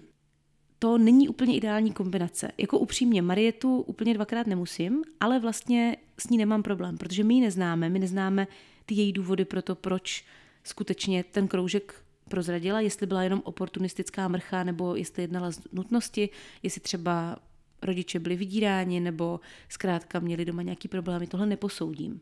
to 0.79 0.99
není 0.99 1.29
úplně 1.29 1.57
ideální 1.57 1.93
kombinace. 1.93 2.53
Jako 2.59 2.79
upřímně, 2.79 3.23
Marietu 3.23 3.81
úplně 3.81 4.15
dvakrát 4.15 4.47
nemusím, 4.47 5.05
ale 5.21 5.39
vlastně 5.39 5.97
s 6.19 6.29
ní 6.29 6.39
nemám 6.39 6.63
problém, 6.63 6.99
protože 6.99 7.25
my 7.25 7.35
ji 7.35 7.41
neznáme, 7.41 7.89
my 7.89 7.99
neznáme 7.99 8.47
ty 8.87 8.95
její 8.95 9.13
důvody 9.13 9.45
pro 9.45 9.63
to, 9.63 9.75
proč 9.75 10.25
skutečně 10.65 11.25
ten 11.25 11.49
kroužek 11.49 12.05
prozradila, 12.29 12.81
jestli 12.81 13.07
byla 13.07 13.23
jenom 13.23 13.43
oportunistická 13.45 14.29
mrcha, 14.29 14.65
nebo 14.65 14.97
jestli 14.97 15.23
jednala 15.23 15.51
z 15.51 15.61
nutnosti, 15.73 16.29
jestli 16.63 16.81
třeba 16.81 17.37
rodiče 17.83 18.19
byli 18.19 18.37
vydíráni, 18.37 19.01
nebo 19.01 19.41
zkrátka 19.69 20.19
měli 20.19 20.45
doma 20.45 20.63
nějaký 20.63 20.89
problémy, 20.89 21.27
tohle 21.27 21.47
neposoudím. 21.47 22.21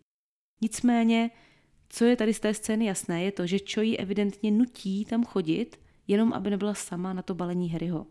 Nicméně, 0.62 1.30
co 1.88 2.04
je 2.04 2.16
tady 2.16 2.34
z 2.34 2.40
té 2.40 2.54
scény 2.54 2.84
jasné, 2.84 3.22
je 3.22 3.32
to, 3.32 3.46
že 3.46 3.58
Cho 3.74 3.80
ji 3.80 3.96
evidentně 3.96 4.50
nutí 4.50 5.04
tam 5.04 5.24
chodit, 5.24 5.80
jenom 6.08 6.32
aby 6.32 6.50
nebyla 6.50 6.74
sama 6.74 7.12
na 7.12 7.22
to 7.22 7.34
balení 7.34 7.68
Harryho. 7.70 8.06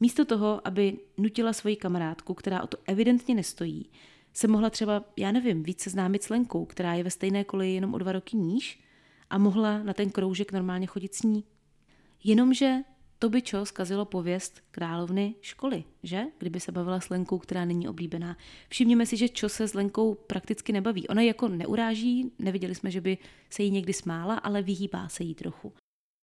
Místo 0.00 0.24
toho, 0.24 0.60
aby 0.64 0.98
nutila 1.18 1.52
svoji 1.52 1.76
kamarádku, 1.76 2.34
která 2.34 2.62
o 2.62 2.66
to 2.66 2.78
evidentně 2.86 3.34
nestojí, 3.34 3.90
se 4.32 4.48
mohla 4.48 4.70
třeba, 4.70 5.04
já 5.16 5.32
nevím, 5.32 5.62
víc 5.62 5.80
seznámit 5.80 6.22
s 6.22 6.28
Lenkou, 6.28 6.64
která 6.64 6.94
je 6.94 7.04
ve 7.04 7.10
stejné 7.10 7.44
koleji 7.44 7.74
jenom 7.74 7.94
o 7.94 7.98
dva 7.98 8.12
roky 8.12 8.36
níž 8.36 8.80
a 9.30 9.38
mohla 9.38 9.82
na 9.82 9.94
ten 9.94 10.10
kroužek 10.10 10.52
normálně 10.52 10.86
chodit 10.86 11.14
s 11.14 11.22
ní. 11.22 11.44
Jenomže 12.24 12.76
to 13.20 13.28
by 13.28 13.42
čo 13.42 13.66
zkazilo 13.66 14.04
pověst 14.04 14.60
královny 14.70 15.34
školy, 15.40 15.84
že? 16.02 16.22
Kdyby 16.38 16.60
se 16.60 16.72
bavila 16.72 17.00
s 17.00 17.08
Lenkou, 17.08 17.38
která 17.38 17.64
není 17.64 17.88
oblíbená. 17.88 18.36
Všimněme 18.68 19.06
si, 19.06 19.16
že 19.16 19.28
čo 19.28 19.48
se 19.48 19.68
s 19.68 19.74
Lenkou 19.74 20.14
prakticky 20.14 20.72
nebaví. 20.72 21.08
Ona 21.08 21.22
jako 21.22 21.48
neuráží, 21.48 22.32
neviděli 22.38 22.74
jsme, 22.74 22.90
že 22.90 23.00
by 23.00 23.18
se 23.50 23.62
jí 23.62 23.70
někdy 23.70 23.92
smála, 23.92 24.34
ale 24.34 24.62
vyhýbá 24.62 25.08
se 25.08 25.24
jí 25.24 25.34
trochu. 25.34 25.72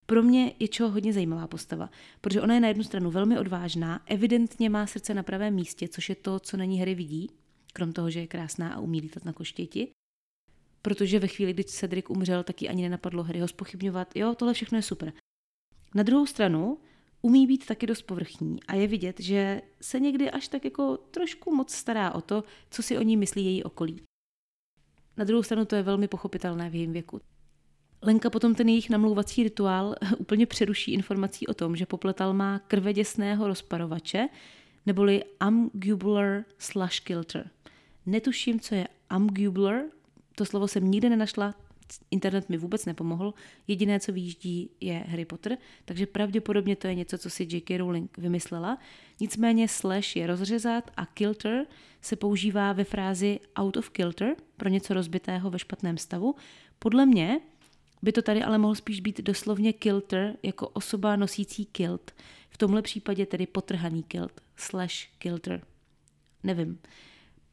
Pro 0.06 0.24
mě 0.24 0.54
je 0.60 0.68
čo 0.68 0.89
hodně 0.89 1.14
zajímavá 1.14 1.48
postava, 1.48 1.89
protože 2.22 2.41
ona 2.41 2.54
je 2.54 2.60
na 2.60 2.68
jednu 2.68 2.84
stranu 2.84 3.12
velmi 3.12 3.39
odvážná, 3.39 4.02
evidentně 4.06 4.70
má 4.70 4.88
srdce 4.88 5.14
na 5.14 5.24
pravém 5.24 5.54
místě, 5.54 5.88
což 5.88 6.10
je 6.10 6.16
to, 6.16 6.39
co 6.39 6.58
na 6.58 6.66
ní 6.66 6.82
hry 6.82 6.95
vidí, 6.95 7.30
krom 7.74 7.93
toho, 7.93 8.10
že 8.10 8.20
je 8.20 8.28
krásná 8.28 8.74
a 8.74 8.80
umí 8.80 9.02
lítat 9.02 9.26
na 9.26 9.34
koštěti. 9.34 9.91
Protože 10.82 11.20
ve 11.20 11.28
chvíli, 11.28 11.54
kdy 11.54 11.64
Cedric 11.64 12.06
umřel, 12.10 12.43
taky 12.43 12.70
ani 12.70 12.82
nenapadlo 12.82 13.24
hry 13.24 13.39
ho 13.39 13.48
spochybňovat. 13.48 14.16
Jo, 14.16 14.36
tohle 14.36 14.54
všechno 14.54 14.78
je 14.78 14.82
super. 14.82 15.14
Na 15.95 16.04
druhou 16.04 16.26
stranu 16.26 16.78
umí 17.22 17.47
být 17.47 17.65
taky 17.65 17.88
dost 17.88 18.01
povrchní 18.01 18.59
a 18.68 18.76
je 18.76 18.88
vidět, 18.88 19.20
že 19.20 19.61
se 19.82 19.99
někdy 19.99 20.32
až 20.32 20.47
tak 20.47 20.65
jako 20.65 20.97
trošku 20.97 21.55
moc 21.55 21.74
stará 21.74 22.11
o 22.11 22.22
to, 22.22 22.43
co 22.70 22.84
si 22.84 22.97
o 22.97 23.01
ní 23.01 23.18
myslí 23.18 23.45
její 23.45 23.63
okolí. 23.63 24.01
Na 25.18 25.24
druhou 25.24 25.43
stranu 25.43 25.65
to 25.65 25.76
je 25.76 25.84
velmi 25.84 26.07
pochopitelné 26.07 26.70
v 26.70 26.76
jejím 26.76 26.93
věku. 26.93 27.22
Lenka 28.01 28.30
potom 28.30 28.55
ten 28.55 28.70
jejich 28.70 28.89
namlouvací 28.89 29.43
rituál 29.43 29.95
úplně 30.18 30.45
přeruší 30.45 30.93
informací 30.93 31.47
o 31.47 31.53
tom, 31.53 31.76
že 31.76 31.86
popletal 31.86 32.34
má 32.34 32.59
krveděsného 32.59 33.47
rozparovače, 33.47 34.28
neboli 34.86 35.24
amgubular 35.39 36.43
slash 36.57 36.99
kilter. 36.99 37.49
Netuším, 38.05 38.59
co 38.59 38.76
je 38.76 38.88
amgubular, 39.09 39.82
to 40.36 40.45
slovo 40.45 40.68
jsem 40.68 40.91
nikdy 40.91 41.09
nenašla, 41.09 41.55
internet 42.12 42.50
mi 42.50 42.58
vůbec 42.58 42.86
nepomohl. 42.86 43.34
Jediné, 43.68 44.00
co 44.00 44.12
výjíždí, 44.12 44.70
je 44.82 45.06
Harry 45.08 45.26
Potter, 45.26 45.58
takže 45.86 46.06
pravděpodobně 46.06 46.76
to 46.76 46.88
je 46.88 46.96
něco, 46.96 47.18
co 47.18 47.30
si 47.30 47.48
J.K. 47.52 47.78
Rowling 47.78 48.18
vymyslela. 48.18 48.78
Nicméně 49.20 49.68
slash 49.68 50.16
je 50.16 50.28
rozřezat 50.28 50.92
a 50.98 51.06
kilter 51.06 51.66
se 52.02 52.16
používá 52.16 52.74
ve 52.74 52.84
frázi 52.84 53.40
out 53.56 53.78
of 53.78 53.90
kilter 53.90 54.36
pro 54.58 54.70
něco 54.70 54.94
rozbitého 54.94 55.50
ve 55.50 55.60
špatném 55.60 55.98
stavu. 55.98 56.36
Podle 56.80 57.06
mě 57.06 57.40
by 58.02 58.12
to 58.12 58.22
tady 58.22 58.44
ale 58.44 58.58
mohl 58.58 58.76
spíš 58.76 59.00
být 59.00 59.22
doslovně 59.22 59.74
kilter 59.74 60.38
jako 60.44 60.70
osoba 60.70 61.16
nosící 61.16 61.66
kilt. 61.66 62.12
V 62.50 62.58
tomhle 62.58 62.82
případě 62.82 63.26
tedy 63.26 63.48
potrhaný 63.48 64.04
kilt 64.04 64.42
slash 64.56 65.08
kilter. 65.18 65.62
Nevím. 66.44 66.80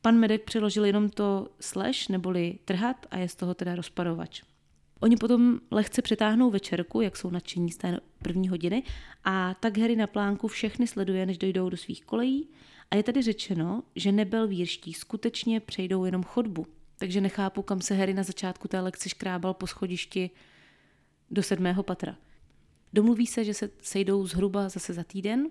Pan 0.05 0.19
Medek 0.19 0.45
přeložil 0.45 0.85
jenom 0.85 1.09
to 1.09 1.49
slash 1.61 2.09
neboli 2.09 2.59
trhat 2.65 3.07
a 3.11 3.19
je 3.19 3.29
z 3.29 3.35
toho 3.35 3.55
teda 3.55 3.75
rozparovač. 3.75 4.43
Oni 5.01 5.17
potom 5.17 5.61
lehce 5.71 6.03
přetáhnou 6.03 6.51
večerku, 6.51 7.01
jak 7.01 7.17
jsou 7.17 7.31
nadšení 7.31 7.71
z 7.71 7.77
té 7.77 8.01
první 8.23 8.49
hodiny 8.49 8.83
a 9.25 9.55
tak 9.55 9.79
Harry 9.79 9.97
na 9.97 10.07
plánku 10.07 10.49
všechny 10.49 10.87
sleduje, 10.87 11.27
než 11.27 11.39
dojdou 11.39 11.69
do 11.69 11.77
svých 11.77 12.05
kolejí 12.05 12.49
a 12.91 12.97
je 12.97 13.03
tady 13.03 13.23
řečeno, 13.23 13.83
že 13.97 14.13
nebel 14.13 14.49
vírští 14.49 14.93
skutečně 14.93 15.61
přejdou 15.61 16.05
jenom 16.05 16.23
chodbu. 16.23 16.67
Takže 16.99 17.21
nechápu, 17.21 17.63
kam 17.63 17.81
se 17.81 17.95
Harry 17.95 18.15
na 18.15 18.23
začátku 18.23 18.69
té 18.69 18.81
lekce 18.81 19.09
škrábal 19.09 19.55
po 19.55 19.67
schodišti 19.67 20.31
do 21.31 21.43
sedmého 21.43 21.83
patra. 21.83 22.17
Domluví 22.93 23.27
se, 23.27 23.45
že 23.45 23.55
se 23.55 23.71
sejdou 23.83 24.27
zhruba 24.27 24.69
zase 24.69 24.93
za 24.93 25.05
týden 25.05 25.51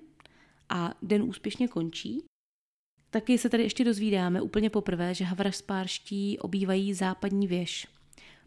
a 0.69 0.93
den 1.01 1.23
úspěšně 1.23 1.67
končí. 1.67 2.23
Taky 3.13 3.37
se 3.37 3.49
tady 3.49 3.63
ještě 3.63 3.83
dozvídáme 3.83 4.41
úplně 4.41 4.69
poprvé, 4.69 5.13
že 5.13 5.25
havraspárští 5.25 6.39
obývají 6.39 6.93
západní 6.93 7.47
věž. 7.47 7.87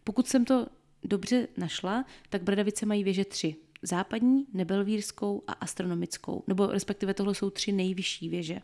Pokud 0.04 0.28
jsem 0.28 0.44
to 0.44 0.66
dobře 1.04 1.48
našla, 1.56 2.04
tak 2.28 2.42
Bradavice 2.42 2.86
mají 2.86 3.04
věže 3.04 3.24
tři. 3.24 3.56
Západní, 3.82 4.46
nebelvírskou 4.52 5.42
a 5.46 5.52
astronomickou. 5.52 6.44
Nebo 6.46 6.66
respektive 6.66 7.14
tohle 7.14 7.34
jsou 7.34 7.50
tři 7.50 7.72
nejvyšší 7.72 8.28
věže. 8.28 8.60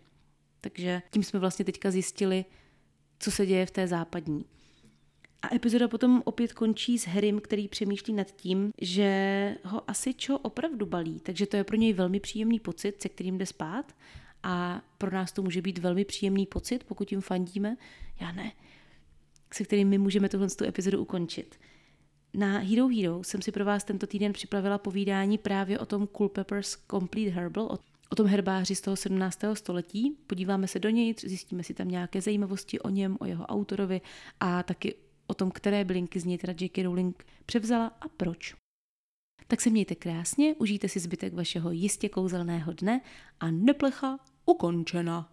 Takže 0.61 1.03
tím 1.11 1.23
jsme 1.23 1.39
vlastně 1.39 1.65
teďka 1.65 1.91
zjistili, 1.91 2.45
co 3.19 3.31
se 3.31 3.47
děje 3.47 3.67
v 3.67 3.71
té 3.71 3.87
západní. 3.87 4.45
A 5.43 5.55
epizoda 5.55 5.89
potom 5.89 6.23
opět 6.25 6.53
končí 6.53 6.99
s 6.99 7.07
Harrym, 7.07 7.41
který 7.41 7.69
přemýšlí 7.69 8.15
nad 8.15 8.31
tím, 8.31 8.73
že 8.81 9.57
ho 9.65 9.91
asi 9.91 10.15
čo 10.15 10.39
opravdu 10.39 10.87
balí. 10.87 11.21
Takže 11.21 11.47
to 11.47 11.57
je 11.57 11.65
pro 11.65 11.77
něj 11.77 11.93
velmi 11.93 12.21
příjemný 12.21 12.61
pocit, 12.61 13.03
se 13.03 13.09
kterým 13.09 13.39
jde 13.39 13.47
spát. 13.47 13.93
A 14.43 14.83
pro 14.99 15.11
nás 15.11 15.33
to 15.33 15.43
může 15.43 15.63
být 15.63 15.79
velmi 15.79 16.05
příjemný 16.05 16.47
pocit, 16.47 16.85
pokud 16.85 17.13
jim 17.13 17.21
fandíme. 17.21 17.77
Já 18.21 18.33
ne. 18.33 18.53
Se 19.55 19.65
kterým 19.65 19.89
my 19.89 19.99
můžeme 19.99 20.29
tuhle 20.29 20.49
tu 20.49 20.65
epizodu 20.65 21.03
ukončit. 21.03 21.59
Na 22.35 22.59
Hero 22.59 22.89
Hero 22.89 23.25
jsem 23.25 23.43
si 23.43 23.53
pro 23.53 23.65
vás 23.65 23.85
tento 23.85 24.07
týden 24.07 24.33
připravila 24.33 24.79
povídání 24.79 25.39
právě 25.39 25.79
o 25.79 25.87
tom 25.87 26.09
Culpeper's 26.17 26.79
Complete 26.91 27.31
Herbal, 27.31 27.65
o, 27.65 27.79
o 28.11 28.15
tom 28.15 28.27
herbáři 28.27 28.75
z 28.75 28.81
toho 28.81 28.97
17. 28.97 29.41
století. 29.55 30.17
Podíváme 30.27 30.69
se 30.69 30.79
do 30.79 30.91
něj, 30.91 31.15
zjistíme 31.25 31.63
si 31.65 31.75
tam 31.75 31.89
nějaké 31.89 32.21
zajímavosti 32.21 32.81
o 32.81 32.89
něm, 32.89 33.17
o 33.21 33.25
jeho 33.27 33.47
autorovi 33.47 34.01
a 34.41 34.63
taky 34.63 34.95
o 35.27 35.35
tom, 35.35 35.51
které 35.51 35.85
bylinky 35.85 36.21
z 36.21 36.25
něj 36.25 36.39
teda 36.39 36.55
J.K. 36.61 36.83
Rowling 36.83 37.27
převzala 37.47 37.87
a 37.87 38.09
proč. 38.09 38.55
Tak 39.47 39.61
se 39.61 39.71
mějte 39.71 39.95
krásně, 39.95 40.55
užijte 40.55 40.89
si 40.89 41.01
zbytek 41.01 41.35
vašeho 41.35 41.71
jistě 41.71 42.09
kouzelného 42.09 42.73
dne 42.73 43.01
a 43.41 43.51
neplecha 43.51 44.19
ukončena. 44.47 45.32